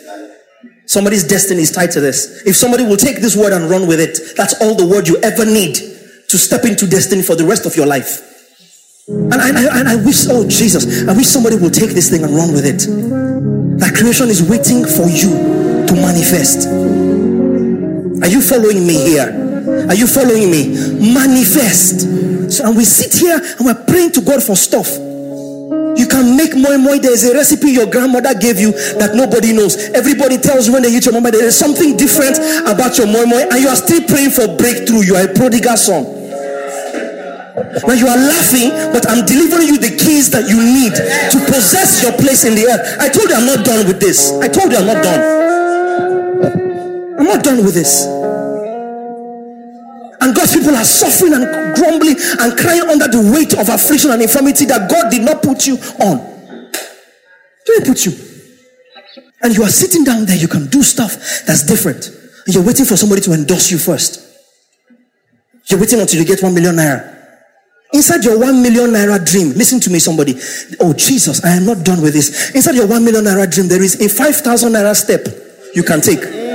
Somebody's 0.85 1.27
destiny 1.27 1.61
is 1.61 1.71
tied 1.71 1.91
to 1.91 2.01
this. 2.01 2.43
If 2.45 2.55
somebody 2.55 2.83
will 2.83 2.97
take 2.97 3.17
this 3.21 3.35
word 3.35 3.51
and 3.53 3.69
run 3.69 3.87
with 3.87 3.99
it, 3.99 4.35
that's 4.37 4.59
all 4.61 4.73
the 4.73 4.87
word 4.87 5.07
you 5.07 5.17
ever 5.17 5.45
need 5.45 5.75
to 5.75 6.37
step 6.37 6.63
into 6.65 6.87
destiny 6.87 7.21
for 7.21 7.35
the 7.35 7.45
rest 7.45 7.65
of 7.65 7.75
your 7.75 7.85
life. 7.85 8.23
And 9.07 9.35
I, 9.35 9.49
I, 9.49 9.79
and 9.79 9.87
I 9.87 9.95
wish, 9.95 10.25
oh 10.29 10.47
Jesus, 10.47 11.07
I 11.07 11.13
wish 11.13 11.27
somebody 11.27 11.57
will 11.57 11.69
take 11.69 11.91
this 11.91 12.09
thing 12.09 12.23
and 12.23 12.33
run 12.33 12.53
with 12.53 12.65
it. 12.65 12.87
That 13.79 13.95
creation 13.95 14.29
is 14.29 14.41
waiting 14.49 14.85
for 14.85 15.07
you 15.07 15.85
to 15.87 15.93
manifest. 15.93 16.67
Are 18.23 18.29
you 18.29 18.41
following 18.41 18.87
me 18.87 18.95
here? 18.95 19.87
Are 19.89 19.95
you 19.95 20.07
following 20.07 20.49
me? 20.49 21.13
Manifest. 21.13 22.01
So, 22.51 22.65
and 22.65 22.75
we 22.75 22.85
sit 22.85 23.13
here 23.13 23.37
and 23.37 23.65
we're 23.65 23.85
praying 23.85 24.13
to 24.13 24.21
God 24.21 24.41
for 24.41 24.55
stuff. 24.55 25.06
You 25.97 26.07
can 26.07 26.37
make 26.37 26.53
and 26.53 26.83
more. 26.83 26.97
There's 26.97 27.23
a 27.23 27.33
recipe 27.33 27.71
your 27.71 27.87
grandmother 27.87 28.33
gave 28.33 28.59
you 28.59 28.71
that 29.01 29.15
nobody 29.15 29.53
knows. 29.53 29.75
Everybody 29.91 30.37
tells 30.37 30.67
you 30.67 30.73
when 30.73 30.83
they 30.83 30.93
eat 30.93 31.05
your 31.05 31.13
mama, 31.13 31.31
there 31.31 31.45
is 31.45 31.57
something 31.57 31.97
different 31.97 32.37
about 32.69 32.97
your 32.97 33.07
moi 33.07 33.25
moi, 33.25 33.41
and 33.49 33.59
you 33.61 33.67
are 33.67 33.75
still 33.75 34.01
praying 34.05 34.31
for 34.31 34.47
breakthrough. 34.57 35.01
You 35.01 35.15
are 35.15 35.25
a 35.25 35.33
prodigal 35.33 35.77
son. 35.77 36.03
Now 37.85 37.93
you 37.93 38.07
are 38.07 38.17
laughing, 38.17 38.69
but 38.93 39.09
I'm 39.09 39.25
delivering 39.25 39.67
you 39.67 39.77
the 39.77 39.97
keys 39.97 40.29
that 40.31 40.49
you 40.49 40.61
need 40.61 40.93
to 40.93 41.37
possess 41.51 42.03
your 42.03 42.13
place 42.13 42.45
in 42.45 42.53
the 42.53 42.65
earth. 42.69 42.97
I 42.99 43.09
told 43.09 43.29
you 43.29 43.35
I'm 43.35 43.45
not 43.45 43.65
done 43.65 43.87
with 43.87 43.99
this. 43.99 44.31
I 44.41 44.47
told 44.47 44.71
you 44.71 44.77
I'm 44.77 44.85
not 44.85 45.03
done. 45.03 45.21
I'm 47.19 47.25
not 47.25 47.43
done 47.43 47.65
with 47.65 47.73
this. 47.73 48.05
And 50.27 50.35
God's 50.35 50.53
people 50.53 50.75
are 50.75 50.83
suffering 50.83 51.31
and 51.31 51.47
grumbling 51.73 52.17
and 52.19 52.51
crying 52.59 52.83
under 52.83 53.07
the 53.07 53.31
weight 53.31 53.53
of 53.53 53.69
affliction 53.69 54.11
and 54.11 54.21
infirmity 54.21 54.65
that 54.65 54.91
God 54.91 55.09
did 55.09 55.23
not 55.23 55.41
put 55.41 55.65
you 55.65 55.79
on. 56.03 56.19
Didn't 57.65 57.87
put 57.87 58.05
you. 58.05 58.11
And 59.41 59.55
you 59.55 59.63
are 59.63 59.69
sitting 59.69 60.03
down 60.03 60.25
there, 60.25 60.35
you 60.35 60.49
can 60.49 60.67
do 60.67 60.83
stuff 60.83 61.15
that's 61.47 61.63
different. 61.63 62.11
You're 62.45 62.65
waiting 62.65 62.83
for 62.83 62.97
somebody 62.97 63.21
to 63.21 63.31
endorse 63.31 63.71
you 63.71 63.77
first. 63.77 64.19
You're 65.67 65.79
waiting 65.79 66.01
until 66.01 66.19
you 66.19 66.25
get 66.25 66.43
one 66.43 66.53
million 66.53 66.75
naira. 66.75 67.15
Inside 67.93 68.25
your 68.25 68.37
one 68.37 68.61
million 68.61 68.89
naira 68.89 69.25
dream, 69.25 69.53
listen 69.53 69.79
to 69.79 69.89
me, 69.89 69.99
somebody. 69.99 70.33
Oh, 70.81 70.91
Jesus, 70.91 71.41
I 71.45 71.55
am 71.55 71.65
not 71.65 71.85
done 71.85 72.01
with 72.01 72.11
this. 72.11 72.53
Inside 72.53 72.75
your 72.75 72.87
one 72.87 73.05
million 73.05 73.23
naira 73.23 73.49
dream, 73.49 73.69
there 73.69 73.81
is 73.81 74.01
a 74.01 74.09
5,000 74.09 74.73
naira 74.73 74.93
step 74.93 75.25
you 75.73 75.83
can 75.83 76.01
take. 76.01 76.46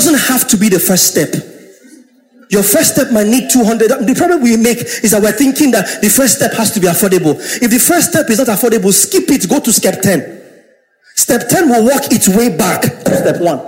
Doesn't 0.00 0.32
have 0.32 0.48
to 0.48 0.56
be 0.56 0.70
the 0.70 0.80
first 0.80 1.12
step. 1.12 1.28
Your 2.48 2.62
first 2.62 2.94
step 2.96 3.12
might 3.12 3.26
need 3.26 3.50
200. 3.50 4.08
The 4.08 4.14
problem 4.16 4.40
we 4.40 4.56
make 4.56 4.78
is 5.04 5.10
that 5.10 5.20
we're 5.20 5.36
thinking 5.36 5.72
that 5.72 6.00
the 6.00 6.08
first 6.08 6.36
step 6.40 6.54
has 6.54 6.72
to 6.72 6.80
be 6.80 6.86
affordable. 6.86 7.36
If 7.60 7.68
the 7.68 7.78
first 7.78 8.08
step 8.08 8.24
is 8.30 8.38
not 8.38 8.48
affordable, 8.48 8.94
skip 8.94 9.28
it, 9.28 9.46
go 9.46 9.60
to 9.60 9.70
step 9.70 10.00
10. 10.00 10.40
Step 11.16 11.50
10 11.50 11.68
will 11.68 11.84
work 11.84 12.08
its 12.08 12.32
way 12.32 12.48
back 12.48 12.80
to 12.80 13.12
step 13.12 13.42
1. 13.44 13.58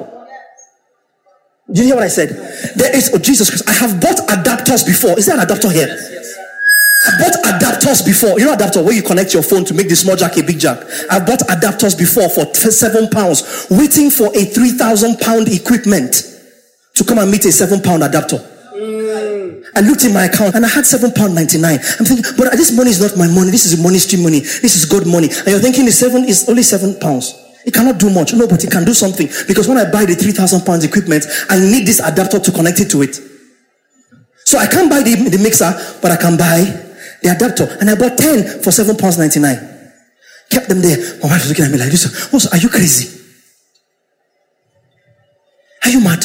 Do 1.70 1.82
you 1.82 1.92
hear 1.92 1.96
what 1.96 2.04
I 2.04 2.08
said? 2.08 2.30
There 2.76 2.96
is, 2.96 3.12
oh 3.12 3.18
Jesus 3.18 3.50
Christ, 3.50 3.68
I 3.68 3.76
have 3.76 4.00
bought 4.00 4.24
adapters 4.32 4.86
before. 4.86 5.18
Is 5.18 5.26
there 5.26 5.36
an 5.36 5.42
adapter 5.44 5.68
here? 5.68 5.92
I 5.92 7.10
bought 7.20 7.41
adapters 7.82 8.04
before. 8.04 8.38
You 8.38 8.46
know 8.46 8.54
adapter 8.54 8.82
where 8.82 8.94
you 8.94 9.02
connect 9.02 9.34
your 9.34 9.42
phone 9.42 9.64
to 9.66 9.74
make 9.74 9.88
the 9.88 9.96
small 9.96 10.16
jack 10.16 10.36
a 10.36 10.42
big 10.42 10.58
jack. 10.58 10.78
I've 11.10 11.26
bought 11.26 11.40
adapters 11.40 11.98
before 11.98 12.28
for 12.28 12.52
seven 12.54 13.08
pounds, 13.10 13.66
waiting 13.70 14.10
for 14.10 14.28
a 14.34 14.44
three 14.44 14.70
thousand 14.70 15.18
pound 15.20 15.48
equipment 15.48 16.22
to 16.94 17.04
come 17.04 17.18
and 17.18 17.30
meet 17.30 17.44
a 17.44 17.52
seven 17.52 17.80
pound 17.80 18.02
adapter. 18.04 18.38
Mm. 18.74 19.64
I 19.74 19.80
looked 19.80 20.04
in 20.04 20.12
my 20.12 20.26
account 20.26 20.54
and 20.54 20.64
I 20.64 20.68
had 20.68 20.86
seven 20.86 21.12
pound 21.12 21.34
ninety 21.34 21.58
nine. 21.58 21.78
I'm 21.98 22.04
thinking, 22.06 22.24
but 22.36 22.52
this 22.52 22.74
money 22.76 22.90
is 22.90 23.00
not 23.00 23.16
my 23.16 23.32
money. 23.32 23.50
This 23.50 23.66
is 23.66 23.82
money 23.82 23.98
stream 23.98 24.22
money. 24.22 24.40
This 24.40 24.76
is 24.76 24.84
God 24.84 25.06
money. 25.06 25.28
And 25.28 25.48
you're 25.48 25.60
thinking 25.60 25.84
the 25.84 25.92
seven 25.92 26.24
is 26.24 26.48
only 26.48 26.62
seven 26.62 26.98
pounds. 26.98 27.34
It 27.64 27.72
cannot 27.72 27.98
do 27.98 28.10
much. 28.10 28.34
No, 28.34 28.48
but 28.48 28.64
it 28.64 28.70
can 28.70 28.84
do 28.84 28.92
something 28.92 29.28
because 29.46 29.68
when 29.68 29.78
I 29.78 29.90
buy 29.90 30.04
the 30.04 30.14
three 30.14 30.32
thousand 30.32 30.62
pounds 30.66 30.84
equipment, 30.84 31.26
I 31.48 31.58
need 31.58 31.86
this 31.86 32.00
adapter 32.00 32.38
to 32.38 32.52
connect 32.52 32.80
it 32.80 32.90
to 32.90 33.02
it. 33.02 33.20
So 34.44 34.58
I 34.58 34.66
can't 34.66 34.90
buy 34.90 35.00
the, 35.00 35.14
the 35.30 35.38
mixer, 35.38 35.70
but 36.02 36.10
I 36.10 36.16
can 36.16 36.36
buy 36.36 36.91
the 37.22 37.30
adapter, 37.30 37.76
and 37.80 37.88
I 37.88 37.94
bought 37.94 38.18
10 38.18 38.62
for 38.62 38.70
7 38.70 38.96
pounds 38.96 39.18
99. 39.18 39.56
Kept 40.50 40.68
them 40.68 40.82
there. 40.82 40.98
My 41.22 41.30
wife 41.30 41.42
was 41.42 41.48
looking 41.48 41.64
at 41.64 41.70
me 41.70 41.78
like 41.78 41.90
this. 41.90 42.32
Also, 42.32 42.50
are 42.50 42.58
you 42.58 42.68
crazy? 42.68 43.20
Are 45.84 45.90
you 45.90 46.00
mad? 46.00 46.24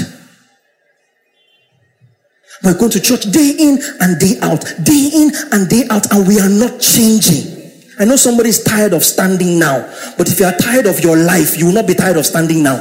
We're 2.64 2.78
going 2.78 2.91
to 2.91 3.00
church 3.00 3.32
day 3.32 3.56
in 3.58 3.80
and 4.02 4.20
day 4.20 4.36
out, 4.41 4.66
day 4.84 5.10
in 5.14 5.32
and 5.54 5.70
day 5.70 5.86
out, 5.89 6.12
and 6.12 6.28
we 6.28 6.39
are 6.39 6.50
not 6.50 6.82
changing. 6.82 7.56
I 8.00 8.06
know 8.06 8.16
somebody 8.16 8.50
is 8.50 8.64
tired 8.64 8.93
of 8.93 9.04
standing 9.04 9.58
now, 9.58 9.88
but 10.18 10.30
if 10.30 10.39
you 10.39 10.45
are 10.45 10.54
tired 10.54 10.86
of 10.86 11.00
your 11.00 11.18
life, 11.18 11.58
you 11.58 11.68
will 11.68 11.74
not 11.74 11.88
be 11.88 11.93
tired 11.93 12.18
of 12.18 12.26
standing 12.26 12.64
now. 12.64 12.78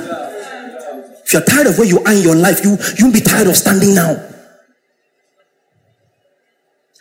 If 1.24 1.32
you're 1.32 1.42
tired 1.42 1.66
of 1.66 1.78
where 1.78 1.86
you 1.86 2.00
are 2.04 2.12
in 2.12 2.22
your 2.22 2.36
life, 2.36 2.64
you, 2.64 2.76
you 2.96 3.04
won't 3.04 3.14
be 3.14 3.20
tired 3.20 3.48
of 3.48 3.56
standing 3.56 3.94
now. 3.94 4.14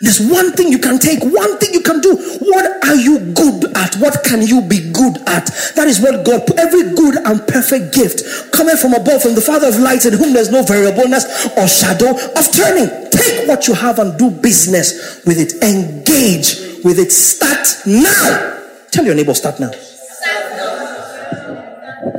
There's 0.01 0.19
one 0.19 0.51
thing 0.51 0.67
you 0.67 0.79
can 0.79 0.99
take, 0.99 1.23
one 1.23 1.57
thing 1.57 1.71
you 1.73 1.79
can 1.79 2.01
do. 2.01 2.15
What 2.41 2.85
are 2.85 2.95
you 2.95 3.31
good 3.31 3.71
at? 3.77 3.95
What 3.95 4.25
can 4.25 4.41
you 4.41 4.59
be 4.61 4.91
good 4.91 5.17
at? 5.23 5.47
That 5.79 5.87
is 5.87 6.01
what 6.01 6.25
God, 6.25 6.43
every 6.59 6.93
good 6.95 7.15
and 7.15 7.39
perfect 7.47 7.95
gift 7.95 8.51
coming 8.51 8.75
from 8.75 8.93
above, 8.93 9.23
from 9.23 9.35
the 9.35 9.41
Father 9.41 9.69
of 9.69 9.79
lights, 9.79 10.05
in 10.05 10.13
whom 10.13 10.33
there's 10.33 10.51
no 10.51 10.63
variableness 10.63 11.47
or 11.55 11.67
shadow 11.67 12.11
of 12.11 12.45
turning. 12.51 12.91
Take 13.09 13.47
what 13.47 13.69
you 13.69 13.73
have 13.73 13.99
and 13.99 14.19
do 14.19 14.29
business 14.29 15.23
with 15.25 15.39
it. 15.39 15.63
Engage 15.63 16.83
with 16.83 16.99
it. 16.99 17.13
Start 17.13 17.87
now. 17.87 18.67
Tell 18.91 19.05
your 19.05 19.15
neighbor, 19.15 19.33
start 19.33 19.61
now. 19.61 19.71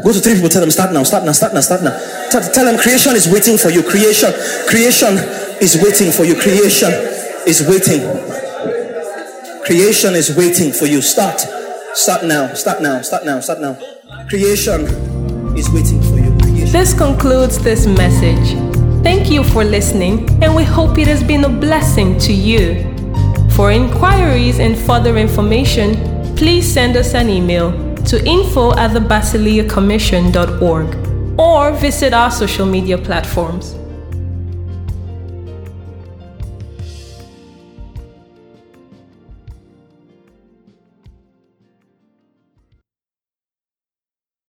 Go 0.03 0.13
to 0.13 0.21
three 0.21 0.35
people, 0.35 0.49
tell 0.49 0.63
them, 0.63 0.71
start 0.71 0.93
now, 0.95 1.03
start 1.03 1.25
now, 1.25 1.33
start 1.33 1.53
now, 1.53 1.61
start 1.61 1.83
now. 1.83 1.93
Tell, 2.31 2.41
tell 2.41 2.65
them 2.65 2.79
creation 2.79 3.15
is 3.17 3.29
waiting 3.29 3.59
for 3.59 3.69
you. 3.69 3.83
Creation, 3.83 4.33
creation 4.67 5.19
is 5.61 5.77
waiting 5.83 6.11
for 6.11 6.25
you. 6.25 6.41
Creation 6.41 6.89
is 7.47 7.63
waiting. 7.69 8.03
Creation 9.65 10.15
is 10.15 10.37
waiting 10.37 10.73
for 10.73 10.87
you. 10.87 11.01
Start. 11.01 11.41
Start 11.95 12.25
now. 12.25 12.53
Start 12.55 12.83
now. 12.83 13.01
Start 13.03 13.25
now. 13.25 13.41
Start 13.41 13.61
now. 13.61 13.75
Creation 14.29 14.83
is 15.57 15.71
waiting 15.71 16.03
for 16.03 16.19
you. 16.19 16.37
Creation. 16.39 16.73
This 16.73 16.93
concludes 16.93 17.59
this 17.59 17.87
message. 17.87 18.55
Thank 19.05 19.31
you 19.31 19.45
for 19.45 19.63
listening, 19.63 20.29
and 20.43 20.57
we 20.57 20.65
hope 20.65 20.99
it 20.99 21.07
has 21.07 21.23
been 21.23 21.45
a 21.45 21.49
blessing 21.49 22.19
to 22.19 22.33
you. 22.33 22.83
For 23.53 23.71
inquiries 23.71 24.59
and 24.59 24.77
further 24.77 25.17
information, 25.17 26.35
please 26.37 26.71
send 26.71 26.97
us 26.97 27.15
an 27.15 27.31
email 27.31 27.71
to 28.07 28.25
info 28.27 28.75
at 28.77 28.93
the 28.93 29.01
or 31.39 31.73
visit 31.73 32.13
our 32.13 32.31
social 32.31 32.67
media 32.67 32.99
platforms. 32.99 33.77